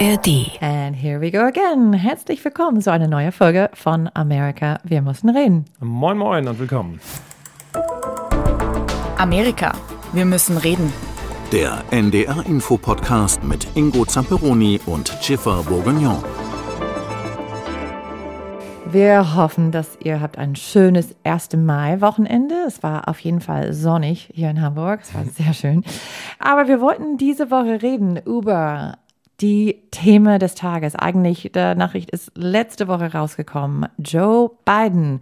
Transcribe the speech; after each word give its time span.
ARD. 0.00 0.58
And 0.60 0.96
here 0.96 1.20
we 1.20 1.30
go 1.30 1.46
again. 1.46 1.92
Herzlich 1.92 2.44
willkommen 2.44 2.80
zu 2.80 2.90
einer 2.90 3.06
neuen 3.06 3.30
Folge 3.30 3.70
von 3.74 4.10
Amerika. 4.14 4.80
Wir 4.82 5.02
mussten 5.02 5.28
reden. 5.28 5.66
Moin, 5.80 6.18
moin 6.18 6.48
und 6.48 6.58
willkommen. 6.58 7.00
Amerika. 9.18 9.72
Wir 10.12 10.24
müssen 10.24 10.56
reden. 10.56 10.92
Der 11.52 11.84
NDR-Info-Podcast 11.92 13.44
mit 13.44 13.68
Ingo 13.76 14.04
Zamperoni 14.04 14.80
und 14.86 15.16
Schiffer 15.20 15.62
Bourguignon. 15.62 16.24
Wir 18.90 19.36
hoffen, 19.36 19.70
dass 19.70 19.96
ihr 20.02 20.20
habt 20.20 20.38
ein 20.38 20.56
schönes 20.56 21.14
1. 21.22 21.50
Mai-Wochenende. 21.56 22.64
Es 22.66 22.82
war 22.82 23.08
auf 23.08 23.20
jeden 23.20 23.40
Fall 23.40 23.72
sonnig 23.72 24.28
hier 24.34 24.50
in 24.50 24.60
Hamburg. 24.60 25.00
Es 25.02 25.14
war 25.14 25.24
sehr 25.36 25.54
schön. 25.54 25.84
Aber 26.40 26.66
wir 26.66 26.80
wollten 26.80 27.16
diese 27.16 27.52
Woche 27.52 27.80
reden 27.80 28.16
über 28.16 28.96
die 29.44 29.82
Themen 29.90 30.38
des 30.38 30.54
Tages. 30.54 30.96
Eigentlich, 30.96 31.50
der 31.52 31.74
Nachricht 31.74 32.10
ist 32.10 32.32
letzte 32.34 32.88
Woche 32.88 33.12
rausgekommen. 33.12 33.90
Joe 33.98 34.50
Biden 34.64 35.20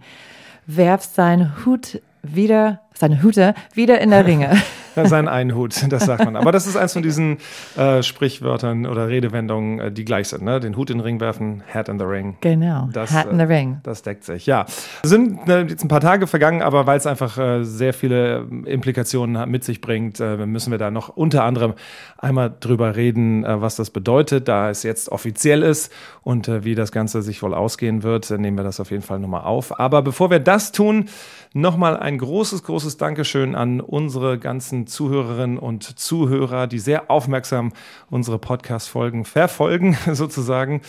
werft 0.65 1.13
seinen 1.13 1.65
Hut 1.65 2.01
wieder, 2.21 2.79
seine 2.93 3.21
Hute 3.21 3.53
wieder 3.73 3.99
in 3.99 4.11
der 4.11 4.25
Ringe. 4.25 4.61
Sein 5.05 5.27
Einhut, 5.27 5.91
das 5.91 6.05
sagt 6.05 6.25
man. 6.25 6.35
Aber 6.35 6.51
das 6.51 6.67
ist 6.67 6.75
eins 6.75 6.93
von 6.93 7.03
diesen 7.03 7.37
äh, 7.77 8.03
Sprichwörtern 8.03 8.85
oder 8.85 9.07
Redewendungen, 9.07 9.79
äh, 9.79 9.91
die 9.91 10.05
gleich 10.05 10.27
sind. 10.27 10.43
Ne? 10.43 10.59
Den 10.59 10.77
Hut 10.77 10.89
in 10.89 10.97
den 10.99 11.03
Ring 11.03 11.19
werfen, 11.19 11.63
Hat 11.73 11.89
in 11.89 11.99
the 11.99 12.05
Ring. 12.05 12.37
Genau, 12.41 12.89
das, 12.91 13.11
Hat 13.11 13.27
in 13.27 13.37
the 13.37 13.43
äh, 13.43 13.47
Ring. 13.47 13.79
Das 13.83 14.01
deckt 14.01 14.23
sich, 14.23 14.45
ja. 14.45 14.65
Sind 15.03 15.47
äh, 15.49 15.61
jetzt 15.63 15.83
ein 15.83 15.87
paar 15.87 16.01
Tage 16.01 16.27
vergangen, 16.27 16.61
aber 16.61 16.85
weil 16.85 16.97
es 16.97 17.07
einfach 17.07 17.37
äh, 17.37 17.63
sehr 17.63 17.93
viele 17.93 18.47
Implikationen 18.65 19.49
mit 19.49 19.63
sich 19.63 19.81
bringt, 19.81 20.19
äh, 20.19 20.45
müssen 20.45 20.71
wir 20.71 20.77
da 20.77 20.91
noch 20.91 21.09
unter 21.09 21.43
anderem 21.43 21.73
einmal 22.17 22.53
drüber 22.59 22.95
reden, 22.95 23.43
was 23.45 23.75
das 23.75 23.89
bedeutet, 23.89 24.47
da 24.47 24.69
es 24.69 24.83
jetzt 24.83 25.09
offiziell 25.09 25.61
ist 25.61 25.91
und 26.21 26.47
wie 26.63 26.75
das 26.75 26.91
Ganze 26.91 27.21
sich 27.21 27.43
wohl 27.43 27.53
ausgehen 27.53 28.03
wird. 28.03 28.29
nehmen 28.29 28.57
wir 28.57 28.63
das 28.63 28.79
auf 28.79 28.91
jeden 28.91 29.03
Fall 29.03 29.19
nochmal 29.19 29.43
auf. 29.43 29.77
Aber 29.79 30.01
bevor 30.01 30.29
wir 30.29 30.39
das 30.39 30.71
tun, 30.71 31.09
nochmal 31.53 31.97
ein 31.97 32.17
großes, 32.17 32.63
großes 32.63 32.97
Dankeschön 32.97 33.55
an 33.55 33.79
unsere 33.81 34.39
ganzen 34.39 34.82
Zuhörerinnen 34.87 35.57
und 35.57 35.83
Zuhörer, 35.99 36.67
die 36.67 36.79
sehr 36.79 37.09
aufmerksam 37.09 37.73
unsere 38.09 38.39
Podcast-Folgen 38.39 39.25
verfolgen, 39.25 39.97
sozusagen 40.11 40.81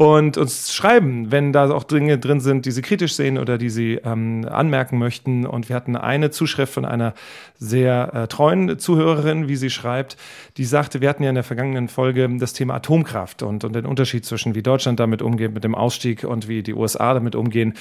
und 0.00 0.38
uns 0.38 0.72
schreiben, 0.72 1.30
wenn 1.30 1.52
da 1.52 1.70
auch 1.70 1.84
Dinge 1.84 2.16
drin 2.16 2.40
sind, 2.40 2.64
die 2.64 2.70
Sie 2.70 2.80
kritisch 2.80 3.12
sehen 3.12 3.36
oder 3.36 3.58
die 3.58 3.68
Sie 3.68 3.96
ähm, 4.02 4.48
anmerken 4.50 4.96
möchten. 4.96 5.44
Und 5.44 5.68
wir 5.68 5.76
hatten 5.76 5.94
eine 5.94 6.30
Zuschrift 6.30 6.72
von 6.72 6.86
einer 6.86 7.12
sehr 7.58 8.14
äh, 8.14 8.26
treuen 8.26 8.78
Zuhörerin, 8.78 9.46
wie 9.46 9.56
sie 9.56 9.68
schreibt, 9.68 10.16
die 10.56 10.64
sagte, 10.64 11.02
wir 11.02 11.10
hatten 11.10 11.22
ja 11.22 11.28
in 11.28 11.34
der 11.34 11.44
vergangenen 11.44 11.88
Folge 11.88 12.26
das 12.38 12.54
Thema 12.54 12.76
Atomkraft 12.76 13.42
und, 13.42 13.62
und 13.62 13.74
den 13.74 13.84
Unterschied 13.84 14.24
zwischen 14.24 14.54
wie 14.54 14.62
Deutschland 14.62 14.98
damit 14.98 15.20
umgeht 15.20 15.52
mit 15.52 15.64
dem 15.64 15.74
Ausstieg 15.74 16.24
und 16.24 16.48
wie 16.48 16.62
die 16.62 16.72
USA 16.72 17.12
damit 17.12 17.34
umgehen. 17.34 17.74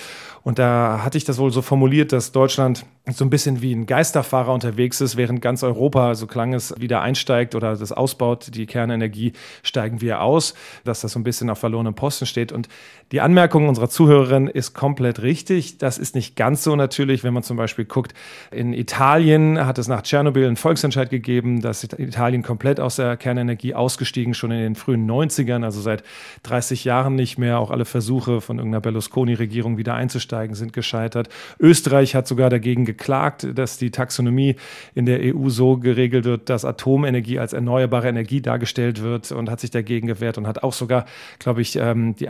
Und 0.43 0.59
da 0.59 0.99
hatte 1.01 1.17
ich 1.17 1.23
das 1.23 1.37
wohl 1.37 1.51
so 1.51 1.61
formuliert, 1.61 2.11
dass 2.11 2.33
Deutschland 2.33 2.85
so 3.09 3.23
ein 3.23 3.29
bisschen 3.29 3.61
wie 3.61 3.73
ein 3.73 3.85
Geisterfahrer 3.85 4.53
unterwegs 4.53 4.99
ist, 4.99 5.15
während 5.15 5.41
ganz 5.41 5.63
Europa, 5.63 6.13
so 6.15 6.27
klang 6.27 6.53
es, 6.53 6.75
wieder 6.77 6.99
einsteigt 6.99 7.55
oder 7.55 7.77
das 7.77 7.93
ausbaut, 7.93 8.51
die 8.53 8.65
Kernenergie, 8.65 9.31
steigen 9.63 10.01
wir 10.01 10.21
aus, 10.21 10.53
dass 10.83 10.99
das 10.99 11.13
so 11.13 11.19
ein 11.19 11.23
bisschen 11.23 11.49
auf 11.49 11.59
verlorenem 11.59 11.95
Posten 11.95 12.08
steht. 12.25 12.51
Und 12.51 12.67
die 13.11 13.21
Anmerkung 13.21 13.67
unserer 13.67 13.89
Zuhörerin 13.89 14.47
ist 14.47 14.73
komplett 14.73 15.23
richtig. 15.23 15.79
Das 15.79 15.97
ist 15.97 16.13
nicht 16.13 16.35
ganz 16.35 16.63
so 16.63 16.75
natürlich, 16.75 17.23
wenn 17.23 17.33
man 17.33 17.41
zum 17.41 17.57
Beispiel 17.57 17.85
guckt, 17.85 18.13
in 18.51 18.71
Italien 18.71 19.65
hat 19.65 19.79
es 19.79 19.87
nach 19.87 20.03
Tschernobyl 20.03 20.45
einen 20.45 20.57
Volksentscheid 20.57 21.09
gegeben, 21.09 21.61
dass 21.61 21.83
Italien 21.83 22.43
komplett 22.43 22.79
aus 22.79 22.97
der 22.97 23.17
Kernenergie 23.17 23.73
ausgestiegen, 23.73 24.35
schon 24.35 24.51
in 24.51 24.59
den 24.59 24.75
frühen 24.75 25.09
90ern, 25.09 25.63
also 25.63 25.81
seit 25.81 26.03
30 26.43 26.83
Jahren 26.83 27.15
nicht 27.15 27.39
mehr. 27.39 27.59
Auch 27.59 27.71
alle 27.71 27.85
Versuche 27.85 28.41
von 28.41 28.59
irgendeiner 28.59 28.81
Berlusconi-Regierung 28.81 29.79
wieder 29.79 29.95
einzusteigen 29.95 30.55
sind 30.55 30.73
gescheitert. 30.73 31.29
Österreich 31.59 32.13
hat 32.13 32.27
sogar 32.27 32.51
dagegen 32.51 32.85
geklagt, 32.85 33.47
dass 33.55 33.79
die 33.79 33.89
Taxonomie 33.89 34.55
in 34.93 35.07
der 35.07 35.35
EU 35.35 35.49
so 35.49 35.77
geregelt 35.77 36.25
wird, 36.25 36.49
dass 36.49 36.63
Atomenergie 36.63 37.39
als 37.39 37.53
erneuerbare 37.53 38.07
Energie 38.07 38.41
dargestellt 38.41 39.01
wird 39.01 39.31
und 39.31 39.49
hat 39.49 39.59
sich 39.59 39.71
dagegen 39.71 40.05
gewehrt 40.05 40.37
und 40.37 40.45
hat 40.45 40.61
auch 40.61 40.73
sogar, 40.73 41.05
glaube 41.39 41.61
ich, 41.61 41.75
ähm, 41.75 42.15
die 42.15 42.29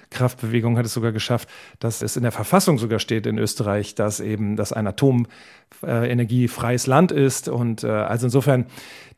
Anti-Atom-Kraftbewegung 0.11 0.77
hat 0.77 0.85
es 0.85 0.93
sogar 0.93 1.11
geschafft, 1.11 1.49
dass 1.79 2.01
es 2.01 2.15
in 2.15 2.23
der 2.23 2.31
Verfassung 2.31 2.77
sogar 2.77 2.99
steht 2.99 3.25
in 3.25 3.37
Österreich, 3.37 3.95
dass 3.95 4.19
eben, 4.19 4.55
dass 4.55 4.73
ein 4.73 4.87
atomenergiefreies 4.87 6.87
Land 6.87 7.11
ist. 7.11 7.47
Und 7.47 7.83
äh, 7.83 7.87
also 7.87 8.27
insofern, 8.27 8.65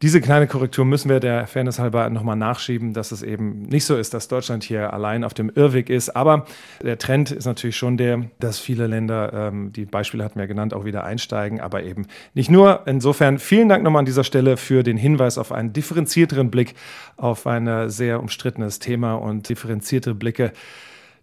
diese 0.02 0.22
kleine 0.22 0.48
Korrektur 0.48 0.86
müssen 0.86 1.10
wir 1.10 1.20
der 1.20 1.48
Fairness 1.48 1.80
halber 1.80 2.10
nochmal 2.10 2.36
nachschieben, 2.36 2.94
dass 2.94 3.12
es 3.12 3.24
eben 3.24 3.64
nicht 3.64 3.86
so 3.86 3.96
ist, 3.96 4.14
dass 4.14 4.28
Deutschland 4.28 4.64
hier 4.64 4.94
allein 4.94 5.24
auf 5.24 5.34
dem 5.34 5.50
Irrweg 5.50 5.90
ist. 5.90 6.16
Aber 6.16 6.46
der 6.82 6.98
Trend 6.98 7.32
ist 7.32 7.46
natürlich 7.46 7.78
schon 7.78 7.98
der, 7.98 8.26
dass 8.40 8.60
viele 8.60 8.88
Länder, 8.88 9.32
ähm, 9.34 9.72
die 9.72 9.86
Beispiele 9.86 10.24
hatten 10.24 10.40
wir 10.40 10.48
genannt, 10.48 10.74
auch 10.74 10.86
wieder 10.86 11.04
einsteigen, 11.04 11.62
aber 11.62 11.84
eben 11.84 12.08
nicht 12.34 12.52
nur. 12.52 12.82
Insofern 12.86 13.40
vielen 13.40 13.70
Dank 13.70 13.84
nochmal 13.84 14.02
an 14.02 14.06
dieser 14.06 14.24
Stelle 14.24 14.58
für 14.58 14.84
den 14.84 14.98
Hinweis 14.98 15.38
auf 15.38 15.52
einen 15.52 15.74
differenzierteren 15.74 16.52
Blick 16.52 16.76
auf 17.16 17.48
ein 17.48 17.90
sehr 17.90 18.20
umstrittenes 18.20 18.80
Thema 18.80 19.16
und 19.16 19.48
differenzierte 19.48 20.14
Blicke 20.14 20.52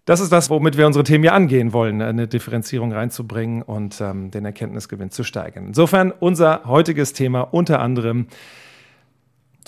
das 0.05 0.19
ist 0.19 0.31
das, 0.31 0.49
womit 0.49 0.77
wir 0.77 0.87
unsere 0.87 1.03
Themen 1.03 1.23
ja 1.23 1.33
angehen 1.33 1.73
wollen, 1.73 2.01
eine 2.01 2.27
Differenzierung 2.27 2.91
reinzubringen 2.91 3.61
und 3.61 4.01
ähm, 4.01 4.31
den 4.31 4.45
Erkenntnisgewinn 4.45 5.11
zu 5.11 5.23
steigern. 5.23 5.67
Insofern 5.67 6.11
unser 6.11 6.61
heutiges 6.65 7.13
Thema 7.13 7.41
unter 7.41 7.79
anderem 7.79 8.27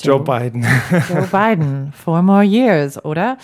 Joe, 0.02 0.16
Joe 0.16 0.24
Biden. 0.24 0.66
Joe 1.08 1.28
Biden, 1.32 1.94
four 1.94 2.24
more 2.24 2.44
years, 2.44 3.04
oder? 3.06 3.38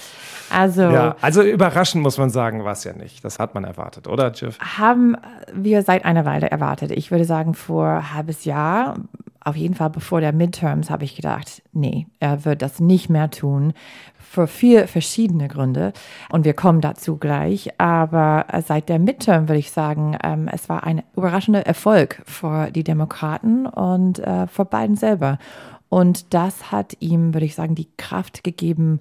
Also, 0.50 0.82
ja, 0.82 1.16
also 1.22 1.44
überraschend 1.44 2.02
muss 2.02 2.18
man 2.18 2.32
sagen, 2.32 2.64
war 2.64 2.72
es 2.72 2.84
ja 2.84 2.94
nicht. 2.94 3.24
Das 3.24 3.38
hat 3.38 3.54
man 3.54 3.66
erwartet, 3.66 4.08
oder, 4.08 4.32
Jeff? 4.34 4.58
Haben 4.60 5.16
wir 5.54 5.84
seit 5.84 6.06
einer 6.06 6.26
Weile 6.26 6.50
erwartet. 6.50 6.90
Ich 6.92 7.12
würde 7.12 7.26
sagen, 7.26 7.54
vor 7.54 8.16
halbes 8.16 8.46
Jahr, 8.46 8.96
auf 9.42 9.56
jeden 9.56 9.74
Fall 9.74 9.90
bevor 9.90 10.22
der 10.22 10.34
Midterms, 10.34 10.90
habe 10.90 11.06
ich 11.06 11.16
gedacht, 11.16 11.62
nee, 11.72 12.08
er 12.20 12.46
wird 12.46 12.62
das 12.62 12.80
nicht 12.80 13.10
mehr 13.10 13.30
tun 13.30 13.74
für 14.18 14.48
vier 14.48 14.88
verschiedene 14.88 15.48
Gründe. 15.48 15.94
Und 16.30 16.46
wir 16.46 16.54
kommen 16.54 16.82
dazu 16.82 17.18
gleich. 17.18 17.70
Aber 17.80 18.46
seit 18.66 18.90
der 18.90 19.00
Midterm 19.00 19.48
würde 19.48 19.60
ich 19.60 19.72
sagen, 19.72 20.18
ähm, 20.24 20.50
es 20.52 20.70
war 20.70 20.84
ein 20.84 21.02
überraschender 21.16 21.66
Erfolg 21.66 22.22
für 22.26 22.70
die 22.72 22.84
Demokraten 22.84 23.66
und 23.66 24.20
äh, 24.20 24.48
für 24.48 24.66
Biden 24.66 24.96
selber. 24.96 25.40
Und 25.90 26.34
das 26.34 26.72
hat 26.72 26.98
ihm, 27.00 27.34
würde 27.34 27.46
ich 27.46 27.56
sagen, 27.56 27.74
die 27.74 27.90
Kraft 27.98 28.44
gegeben, 28.44 29.00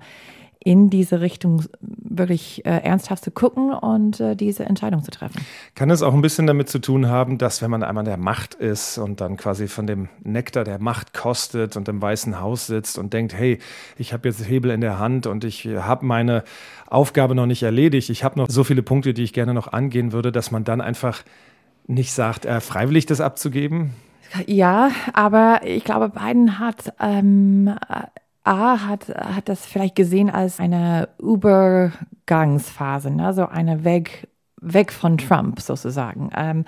in 0.69 0.91
diese 0.91 1.23
Richtung 1.23 1.65
wirklich 1.81 2.67
äh, 2.67 2.69
ernsthaft 2.69 3.25
zu 3.25 3.31
gucken 3.31 3.73
und 3.73 4.21
äh, 4.21 4.37
diese 4.37 4.67
Entscheidung 4.67 5.03
zu 5.03 5.11
treffen. 5.11 5.41
Kann 5.75 5.89
es 5.89 6.03
auch 6.03 6.13
ein 6.13 6.21
bisschen 6.21 6.47
damit 6.47 6.69
zu 6.69 6.79
tun 6.79 7.09
haben, 7.09 7.39
dass 7.39 7.63
wenn 7.63 7.71
man 7.71 7.83
einmal 7.83 8.05
der 8.05 8.19
Macht 8.19 8.53
ist 8.53 8.99
und 8.99 9.23
dann 9.23 9.39
quasi 9.39 9.67
von 9.67 9.87
dem 9.87 10.11
Nektar 10.25 10.65
der 10.65 10.79
Macht 10.79 11.15
kostet 11.15 11.79
und 11.79 11.89
im 11.89 12.03
Weißen 12.03 12.39
Haus 12.39 12.67
sitzt 12.67 12.99
und 12.99 13.15
denkt, 13.15 13.33
hey, 13.33 13.61
ich 13.97 14.13
habe 14.13 14.29
jetzt 14.29 14.47
Hebel 14.47 14.71
in 14.71 14.83
der 14.83 14.99
Hand 14.99 15.27
und 15.27 15.43
ich 15.43 15.67
habe 15.67 16.05
meine 16.05 16.45
Aufgabe 16.87 17.35
noch 17.35 17.47
nicht 17.47 17.63
erledigt, 17.63 18.11
ich 18.11 18.23
habe 18.23 18.39
noch 18.39 18.51
so 18.51 18.63
viele 18.63 18.83
Punkte, 18.83 19.15
die 19.15 19.23
ich 19.23 19.33
gerne 19.33 19.55
noch 19.55 19.73
angehen 19.73 20.13
würde, 20.13 20.33
dass 20.33 20.51
man 20.51 20.65
dann 20.65 20.83
einfach 20.83 21.23
nicht 21.87 22.13
sagt, 22.13 22.45
äh, 22.45 22.61
freiwillig 22.61 23.07
das 23.07 23.23
abzugeben? 23.23 23.95
Ja, 24.45 24.91
aber 25.15 25.61
ich 25.65 25.85
glaube, 25.85 26.11
Biden 26.11 26.59
hat 26.59 26.93
ähm, 27.01 27.75
A 28.49 28.87
hat, 28.87 29.09
hat 29.11 29.51
das 29.51 29.67
vielleicht 29.67 29.95
gesehen 29.95 30.31
als 30.31 30.59
eine 30.59 31.11
Übergangsphase, 31.19 33.11
ne? 33.11 33.35
so 33.35 33.47
eine 33.47 33.85
Weg, 33.85 34.29
weg 34.61 34.93
von 34.93 35.19
Trump 35.19 35.61
sozusagen. 35.61 36.31
Ähm, 36.37 36.65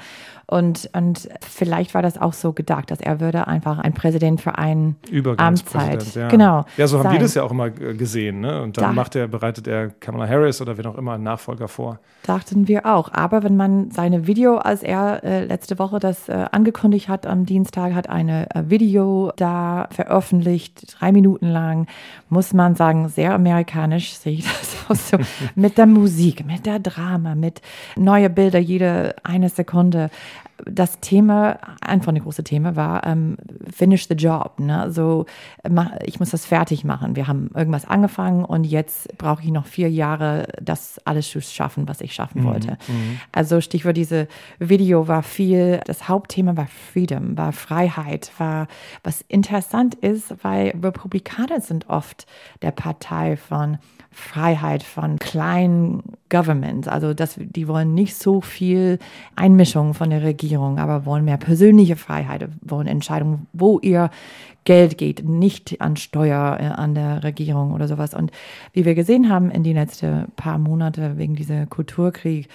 und, 0.47 0.91
und 0.95 1.29
vielleicht 1.49 1.95
war 1.95 2.03
das 2.03 2.21
auch 2.21 2.33
so 2.33 2.53
gedacht, 2.53 2.91
dass 2.91 3.01
er 3.01 3.21
würde 3.21 3.47
einfach 3.47 3.79
ein 3.79 3.93
Präsident 3.95 4.41
für 4.41 4.59
eine 4.59 4.97
Amtszeit. 5.37 6.15
Ja. 6.17 6.27
Genau. 6.27 6.65
Ja, 6.77 6.89
so 6.89 6.99
haben 6.99 7.05
sein. 7.05 7.13
wir 7.13 7.21
das 7.21 7.35
ja 7.35 7.45
auch 7.45 7.53
immer 7.53 7.71
gesehen. 7.71 8.41
Ne? 8.41 8.61
Und 8.61 8.77
dann 8.77 8.85
da, 8.85 8.93
macht 8.93 9.15
er, 9.15 9.29
bereitet 9.29 9.69
er 9.69 9.91
Kamala 9.91 10.29
Harris 10.29 10.61
oder 10.61 10.77
wen 10.77 10.87
auch 10.87 10.99
immer 10.99 11.13
einen 11.13 11.23
Nachfolger 11.23 11.69
vor. 11.69 12.01
Dachten 12.25 12.67
wir 12.67 12.85
auch. 12.85 13.13
Aber 13.13 13.45
wenn 13.45 13.57
man 13.57 13.93
seine 13.93 14.27
Video, 14.27 14.57
als 14.57 14.83
er 14.83 15.23
äh, 15.23 15.45
letzte 15.45 15.79
Woche 15.79 16.01
das 16.01 16.29
äh, 16.29 16.47
angekündigt 16.51 17.09
hat 17.09 17.27
am 17.27 17.47
Dienstag, 17.47 17.95
hat 17.95 18.09
eine 18.09 18.51
äh, 18.51 18.65
Video 18.67 19.33
da 19.37 19.89
veröffentlicht, 19.93 20.97
drei 20.99 21.13
Minuten 21.13 21.47
lang, 21.47 21.87
muss 22.29 22.53
man 22.53 22.75
sagen, 22.75 23.09
sehr 23.09 23.35
amerikanisch 23.35 24.15
sehe 24.15 24.33
ich 24.33 24.45
das 24.45 24.77
aus. 24.89 25.11
So, 25.11 25.19
mit 25.55 25.79
der 25.79 25.87
Musik, 25.87 26.45
mit 26.45 26.67
der 26.67 26.81
Drama, 26.81 27.37
mit 27.37 27.63
neue 27.97 28.31
Bilder 28.31 28.59
jede 28.59 29.15
eine 29.23 29.49
Sekunde. 29.49 30.11
Das 30.65 31.01
Thema, 31.01 31.59
einfach 31.81 32.09
eine 32.09 32.21
große 32.21 32.45
Thema 32.45 32.77
war, 32.77 33.07
ähm, 33.07 33.37
finish 33.73 34.07
the 34.09 34.15
job. 34.15 34.59
Ne? 34.59 34.91
So, 34.91 35.27
ich 36.05 36.21
muss 36.21 36.31
das 36.31 36.47
fertig 36.47 36.85
machen. 36.85 37.17
Wir 37.17 37.27
haben 37.27 37.51
irgendwas 37.55 37.87
angefangen 37.87 38.45
und 38.45 38.65
jetzt 38.65 39.17
brauche 39.19 39.43
ich 39.43 39.51
noch 39.51 39.67
vier 39.67 39.91
Jahre, 39.91 40.49
das 40.61 41.01
alles 41.05 41.29
zu 41.29 41.41
schaffen, 41.41 41.89
was 41.89 42.01
ich 42.01 42.15
schaffen 42.15 42.43
mhm, 42.43 42.47
wollte. 42.47 42.79
Mhm. 42.89 43.21
Also 43.33 43.61
Stichwort 43.61 43.97
diese 43.97 44.29
Video 44.59 45.09
war 45.09 45.23
viel, 45.23 45.81
das 45.87 46.09
Hauptthema 46.09 46.57
war 46.57 46.69
Freedom, 46.93 47.37
war 47.37 47.53
Freiheit, 47.53 48.33
war, 48.39 48.69
was 49.03 49.23
interessant 49.29 49.95
ist, 49.95 50.35
weil 50.43 50.75
Republikaner 50.83 51.61
sind 51.61 51.89
oft 51.89 52.27
der 52.63 52.71
Partei 52.71 53.37
von 53.37 53.79
Freiheit 54.13 54.83
von 54.83 55.19
kleinen 55.19 56.03
Governments. 56.31 56.89
Also 56.89 57.15
das, 57.15 57.37
die 57.39 57.69
wollen 57.69 57.95
nicht 57.95 58.17
so 58.17 58.41
viel 58.41 58.99
Einmischung 59.37 59.95
von 59.95 60.11
der 60.11 60.23
Regierung, 60.23 60.79
aber 60.79 61.07
wollen 61.07 61.25
mehr 61.25 61.37
persönliche 61.37 61.97
Freiheit, 61.97 62.49
wollen 62.61 62.89
Entscheidungen, 62.89 63.47
wo 63.61 63.79
ihr 63.81 64.11
Geld 64.65 64.99
geht, 64.99 65.25
nicht 65.25 65.81
an 65.81 65.97
Steuer 65.97 66.59
äh, 66.61 66.65
an 66.67 66.95
der 66.95 67.25
Regierung 67.25 67.73
oder 67.73 67.89
sowas. 67.89 68.15
Und 68.15 68.31
wie 68.73 68.85
wir 68.85 68.95
gesehen 68.95 69.29
haben 69.29 69.51
in 69.51 69.65
den 69.65 69.75
letzten 69.75 70.31
paar 70.37 70.59
Monate 70.59 71.17
wegen 71.17 71.35
dieser 71.35 71.67
Kulturkrieg, 71.67 72.49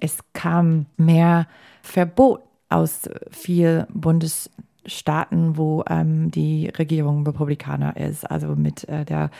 es 0.00 0.18
kam 0.32 0.86
mehr 0.96 1.46
Verbot 1.82 2.40
aus 2.68 3.08
viel 3.30 3.86
Bundes 3.92 4.50
Staaten, 4.86 5.56
wo 5.56 5.82
ähm, 5.88 6.30
die 6.30 6.68
Regierung 6.68 7.26
Republikaner 7.26 7.96
ist, 7.96 8.30
also 8.30 8.48
mit 8.48 8.86
äh, 8.88 9.04
der 9.04 9.30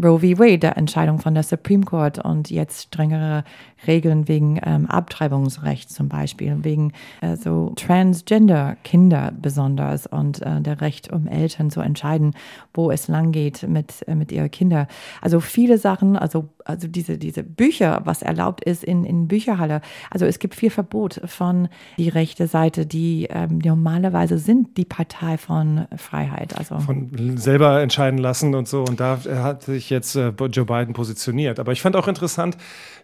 Roe 0.00 0.20
v. 0.20 0.38
Wade, 0.38 0.58
der 0.58 0.76
Entscheidung 0.76 1.18
von 1.18 1.34
der 1.34 1.42
Supreme 1.42 1.84
Court 1.84 2.18
und 2.18 2.50
jetzt 2.50 2.82
strengere 2.82 3.44
Regeln 3.86 4.28
wegen 4.28 4.60
ähm, 4.64 4.86
Abtreibungsrecht 4.86 5.90
zum 5.90 6.08
Beispiel, 6.08 6.58
wegen 6.62 6.92
äh, 7.20 7.36
so 7.36 7.72
Transgender-Kinder 7.76 9.32
besonders 9.40 10.06
und 10.06 10.42
äh, 10.42 10.60
der 10.60 10.80
Recht, 10.80 11.12
um 11.12 11.26
Eltern 11.26 11.70
zu 11.70 11.80
entscheiden, 11.80 12.34
wo 12.74 12.90
es 12.90 13.08
lang 13.08 13.32
geht 13.32 13.66
mit, 13.68 14.06
äh, 14.06 14.14
mit 14.14 14.32
ihren 14.32 14.50
Kindern. 14.50 14.86
Also 15.20 15.40
viele 15.40 15.78
Sachen, 15.78 16.16
also, 16.16 16.48
also 16.64 16.88
diese, 16.88 17.18
diese 17.18 17.42
Bücher, 17.42 18.02
was 18.04 18.22
erlaubt 18.22 18.64
ist 18.64 18.84
in, 18.84 19.04
in 19.04 19.28
Bücherhalle. 19.28 19.80
Also 20.10 20.26
es 20.26 20.38
gibt 20.38 20.54
viel 20.54 20.70
Verbot 20.70 21.20
von 21.24 21.68
die 21.98 22.08
rechte 22.08 22.46
Seite, 22.46 22.86
die 22.86 23.28
ähm, 23.30 23.58
normalerweise 23.58 24.38
sind 24.38 24.76
die 24.76 24.84
Partei 24.84 25.38
von 25.38 25.86
Freiheit. 25.96 26.56
Also 26.56 26.78
von 26.78 27.36
selber 27.36 27.82
entscheiden 27.82 28.18
lassen 28.18 28.54
und 28.54 28.68
so. 28.68 28.84
Und 28.84 29.00
da 29.00 29.18
hat 29.26 29.64
sich 29.64 29.90
jetzt 29.90 30.16
äh, 30.16 30.32
Joe 30.50 30.64
Biden 30.64 30.94
positioniert. 30.94 31.58
Aber 31.58 31.72
ich 31.72 31.82
fand 31.82 31.96
auch 31.96 32.08
interessant, 32.08 32.56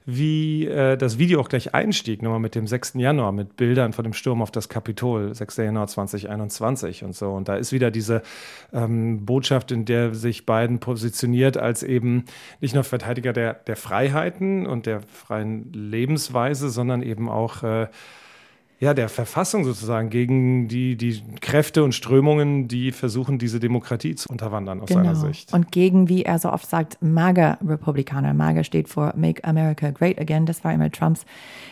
wie 0.07 0.68
äh, 0.69 0.97
das 0.97 1.19
Video 1.19 1.41
auch 1.41 1.49
gleich 1.49 1.75
einstieg, 1.75 2.23
nochmal 2.23 2.41
mit 2.41 2.55
dem 2.55 2.67
6. 2.67 2.95
Januar, 2.95 3.33
mit 3.33 3.57
Bildern 3.57 3.93
von 3.93 4.05
dem 4.05 4.13
Sturm 4.13 4.43
auf 4.43 4.51
das 4.51 4.69
Kapitol, 4.69 5.35
6. 5.35 5.57
Januar 5.59 5.87
2021 5.87 7.05
und 7.05 7.15
so. 7.15 7.31
Und 7.33 7.49
da 7.49 7.57
ist 7.57 7.73
wieder 7.73 7.91
diese 7.91 8.23
ähm, 8.73 9.25
Botschaft, 9.25 9.73
in 9.73 9.85
der 9.85 10.15
sich 10.15 10.47
Biden 10.47 10.79
positioniert 10.79 11.57
als 11.57 11.83
eben 11.83 12.25
nicht 12.61 12.75
nur 12.75 12.85
Verteidiger 12.85 13.33
der, 13.33 13.55
der 13.55 13.77
Freiheiten 13.77 14.67
und 14.67 14.87
der 14.87 15.01
freien 15.01 15.73
Lebensweise, 15.73 16.71
sondern 16.71 17.03
eben 17.03 17.29
auch 17.29 17.63
äh, 17.63 17.89
ja, 18.81 18.95
der 18.95 19.09
Verfassung 19.09 19.65
sozusagen 19.65 20.09
gegen 20.09 20.69
die, 20.69 20.97
die 20.97 21.21
Kräfte 21.41 21.83
und 21.83 21.97
Strömungen, 21.97 22.69
die 22.69 22.93
versuchen, 22.93 23.39
diese 23.39 23.59
Demokratie 23.59 24.15
zu 24.15 24.29
unterwandern 24.29 24.81
aus 24.81 24.89
genau. 24.89 25.03
seiner 25.03 25.17
Sicht. 25.17 25.53
Und 25.53 25.73
gegen, 25.73 26.09
wie 26.09 26.23
er 26.23 26.39
so 26.39 26.53
oft 26.53 26.71
sagt, 26.71 26.97
MAGA-Republikaner. 27.01 28.35
MAGA 28.35 28.63
steht 28.63 28.89
für 28.89 29.13
Make 29.17 29.43
America 29.43 29.91
Great 29.91 30.21
Again. 30.21 30.47
Das 30.47 30.63
war 30.63 30.73
immer 30.73 30.93
Trumps 30.93 31.27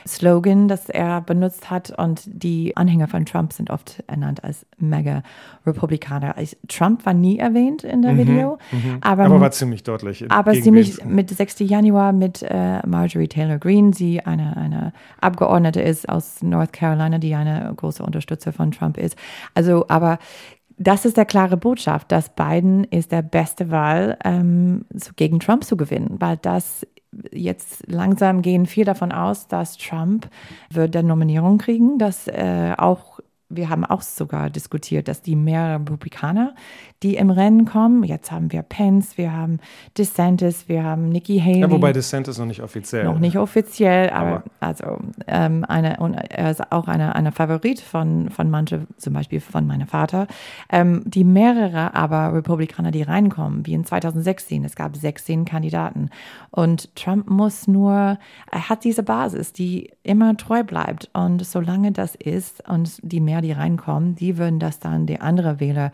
Slogan, 0.04 0.66
das 0.66 0.88
er 0.88 1.20
benutzt 1.20 1.70
hat. 1.70 1.96
Und 1.96 2.22
die 2.26 2.76
Anhänger 2.76 3.06
von 3.06 3.24
Trump 3.24 3.52
sind 3.52 3.70
oft 3.70 4.02
ernannt 4.08 4.42
als 4.42 4.66
MAGA-Republikaner. 4.78 6.34
Trump 6.66 7.06
war 7.06 7.14
nie 7.14 7.38
erwähnt 7.38 7.84
in 7.84 8.02
der 8.02 8.14
mhm, 8.14 8.18
Video. 8.18 8.58
Mhm. 8.72 8.98
Aber, 9.02 9.26
aber, 9.26 9.40
war 9.40 9.52
ziemlich 9.52 9.84
deutlich. 9.84 10.28
Aber 10.28 10.54
ziemlich 10.54 11.04
mit 11.04 11.30
6. 11.30 11.60
Januar 11.60 12.12
mit 12.12 12.42
äh, 12.42 12.84
Marjorie 12.84 13.28
Taylor 13.28 13.58
Greene, 13.58 13.94
sie 13.94 14.22
eine, 14.22 14.56
eine 14.56 14.92
Abgeordnete 15.20 15.80
ist 15.80 16.08
aus 16.08 16.42
North 16.42 16.72
Carolina 16.72 16.95
Carolina, 16.96 17.18
die 17.18 17.34
eine 17.34 17.72
große 17.74 18.02
Unterstützer 18.02 18.52
von 18.52 18.72
Trump 18.72 18.96
ist. 18.98 19.16
Also, 19.54 19.86
aber 19.88 20.18
das 20.78 21.04
ist 21.04 21.16
der 21.16 21.24
klare 21.24 21.56
Botschaft, 21.56 22.12
dass 22.12 22.34
Biden 22.34 22.84
ist 22.84 23.12
der 23.12 23.22
beste 23.22 23.70
Wahl, 23.70 24.18
ähm, 24.24 24.84
gegen 25.16 25.40
Trump 25.40 25.64
zu 25.64 25.76
gewinnen, 25.76 26.16
weil 26.18 26.36
das 26.38 26.86
jetzt 27.32 27.86
langsam 27.86 28.42
gehen 28.42 28.66
viel 28.66 28.84
davon 28.84 29.10
aus, 29.10 29.48
dass 29.48 29.78
Trump 29.78 30.28
wird 30.70 30.94
der 30.94 31.02
Nominierung 31.02 31.56
kriegen, 31.56 31.98
dass 31.98 32.28
äh, 32.28 32.74
auch 32.76 33.15
wir 33.48 33.68
haben 33.68 33.84
auch 33.84 34.02
sogar 34.02 34.50
diskutiert, 34.50 35.06
dass 35.06 35.22
die 35.22 35.36
mehr 35.36 35.74
Republikaner, 35.74 36.54
die 37.02 37.16
im 37.16 37.30
Rennen 37.30 37.64
kommen, 37.64 38.02
jetzt 38.02 38.32
haben 38.32 38.50
wir 38.50 38.62
Pence, 38.62 39.16
wir 39.16 39.32
haben 39.32 39.60
DeSantis, 39.96 40.68
wir 40.68 40.82
haben 40.82 41.10
Nikki 41.10 41.38
Haley. 41.38 41.60
Ja, 41.60 41.70
wobei 41.70 41.92
DeSantis 41.92 42.38
noch 42.38 42.46
nicht 42.46 42.62
offiziell. 42.62 43.04
Noch 43.04 43.18
nicht 43.18 43.38
offiziell, 43.38 44.10
aber, 44.10 44.28
aber. 44.28 44.44
also 44.60 44.98
ähm, 45.28 45.64
eine, 45.68 45.98
und 45.98 46.14
er 46.14 46.50
ist 46.50 46.72
auch 46.72 46.88
eine, 46.88 47.14
eine 47.14 47.30
Favorit 47.30 47.80
von, 47.80 48.30
von 48.30 48.50
manche, 48.50 48.86
zum 48.96 49.12
Beispiel 49.12 49.40
von 49.40 49.66
meinem 49.66 49.86
Vater, 49.86 50.26
ähm, 50.70 51.02
die 51.04 51.24
mehrere 51.24 51.94
aber 51.94 52.34
Republikaner, 52.34 52.90
die 52.90 53.02
reinkommen, 53.02 53.64
wie 53.66 53.74
in 53.74 53.84
2016. 53.84 54.64
Es 54.64 54.74
gab 54.74 54.96
16 54.96 55.44
Kandidaten. 55.44 56.10
Und 56.50 56.94
Trump 56.96 57.30
muss 57.30 57.68
nur, 57.68 58.18
er 58.50 58.68
hat 58.68 58.82
diese 58.84 59.02
Basis, 59.02 59.52
die 59.52 59.90
immer 60.02 60.36
treu 60.36 60.64
bleibt. 60.64 61.10
Und 61.12 61.44
solange 61.44 61.92
das 61.92 62.14
ist 62.14 62.68
und 62.68 62.98
die 63.02 63.20
mehr 63.20 63.35
mehr, 63.36 63.42
die 63.42 63.52
reinkommen, 63.52 64.14
die 64.16 64.38
würden 64.38 64.58
das 64.58 64.78
dann 64.78 65.06
die 65.06 65.20
andere 65.20 65.60
Wähler 65.60 65.92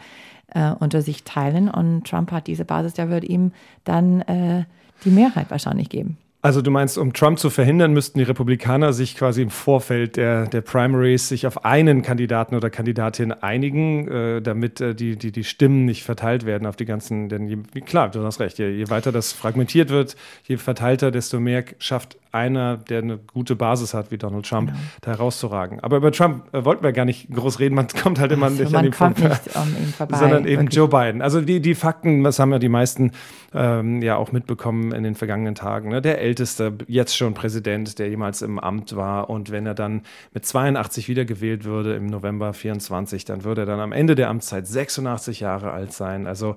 äh, 0.55 0.73
unter 0.79 1.03
sich 1.03 1.25
teilen. 1.25 1.69
Und 1.69 2.05
Trump 2.05 2.31
hat 2.31 2.47
diese 2.47 2.65
Basis, 2.65 2.95
der 2.95 3.11
wird 3.11 3.25
ihm 3.25 3.53
dann 3.85 4.21
äh, 4.23 4.65
die 5.05 5.11
Mehrheit 5.11 5.51
wahrscheinlich 5.51 5.89
geben. 5.89 6.17
Also 6.45 6.61
du 6.61 6.73
meinst, 6.73 6.99
um 6.99 7.13
Trump 7.13 7.39
zu 7.39 7.51
verhindern, 7.51 7.93
müssten 7.93 8.19
die 8.19 8.25
Republikaner 8.25 8.93
sich 8.93 9.15
quasi 9.15 9.43
im 9.43 9.51
Vorfeld 9.51 10.17
der, 10.17 10.47
der 10.47 10.61
Primaries 10.61 11.29
sich 11.29 11.47
auf 11.47 11.65
einen 11.65 12.03
Kandidaten 12.03 12.57
oder 12.57 12.69
Kandidatin 12.69 13.31
einigen, 13.31 14.09
äh, 14.09 14.43
damit 14.43 14.81
äh, 14.81 14.93
die, 14.93 15.17
die, 15.17 15.31
die 15.31 15.45
Stimmen 15.45 15.85
nicht 15.85 16.03
verteilt 16.03 16.45
werden 16.45 16.67
auf 16.67 16.75
die 16.75 16.85
ganzen, 16.85 17.29
denn 17.29 17.47
je, 17.47 17.59
klar, 17.83 18.11
du 18.11 18.25
hast 18.25 18.41
recht, 18.41 18.59
je, 18.59 18.69
je 18.71 18.91
weiter 18.91 19.13
das 19.13 19.33
fragmentiert 19.33 19.91
wird, 19.91 20.17
je 20.43 20.57
verteilter, 20.57 21.13
desto 21.13 21.39
mehr 21.39 21.65
schafft 21.79 22.17
einer, 22.33 22.79
der 22.79 22.99
eine 22.99 23.19
gute 23.19 23.55
Basis 23.57 23.95
hat, 23.95 24.11
wie 24.11 24.19
Donald 24.19 24.47
Trump, 24.47 24.71
genau. 24.71 24.81
da 25.03 25.11
herauszuragen. 25.13 25.81
Aber 25.81 25.99
über 25.99 26.11
Trump 26.13 26.53
äh, 26.53 26.65
wollten 26.65 26.83
wir 26.83 26.93
gar 26.93 27.05
nicht 27.05 27.31
groß 27.31 27.61
reden, 27.61 27.75
man 27.75 27.89
kommt 28.03 28.19
halt 28.19 28.33
immer 28.33 28.47
also, 28.47 28.63
nicht 28.63 28.75
an 28.75 28.87
ihm 28.87 28.93
vorbei, 28.93 29.29
nicht 29.29 29.97
vorbei, 29.97 30.17
sondern 30.17 30.47
eben 30.47 30.63
wirklich. 30.63 30.77
Joe 30.77 30.89
Biden. 30.89 31.23
Also 31.23 31.41
die, 31.41 31.61
die 31.61 31.75
Fakten, 31.75 32.25
das 32.25 32.39
haben 32.39 32.53
ja 32.53 32.59
die 32.59 32.69
meisten 32.69 33.13
ähm, 33.55 34.03
ja 34.03 34.17
auch 34.17 34.33
mitbekommen 34.33 34.93
in 34.93 35.03
den 35.03 35.15
vergangenen 35.15 35.55
Tagen. 35.55 35.91
Ne? 35.91 36.01
Der 36.01 36.21
älteste, 36.21 36.73
jetzt 36.87 37.17
schon 37.17 37.35
Präsident, 37.35 37.99
der 37.99 38.09
jemals 38.09 38.43
im 38.43 38.59
Amt 38.59 38.97
war. 38.97 39.29
Und 39.29 39.51
wenn 39.51 39.67
er 39.67 39.75
dann 39.75 40.03
mit 40.33 40.47
82 40.47 41.09
wiedergewählt 41.09 41.65
würde 41.65 41.95
im 41.95 42.07
November 42.07 42.53
24, 42.53 43.25
dann 43.25 43.45
würde 43.45 43.63
er 43.63 43.67
dann 43.67 43.81
am 43.81 43.93
Ende 43.93 44.15
der 44.15 44.31
Amtszeit 44.31 44.67
86 44.67 45.41
Jahre 45.41 45.73
alt 45.73 45.93
sein. 45.93 46.27
Also 46.27 46.57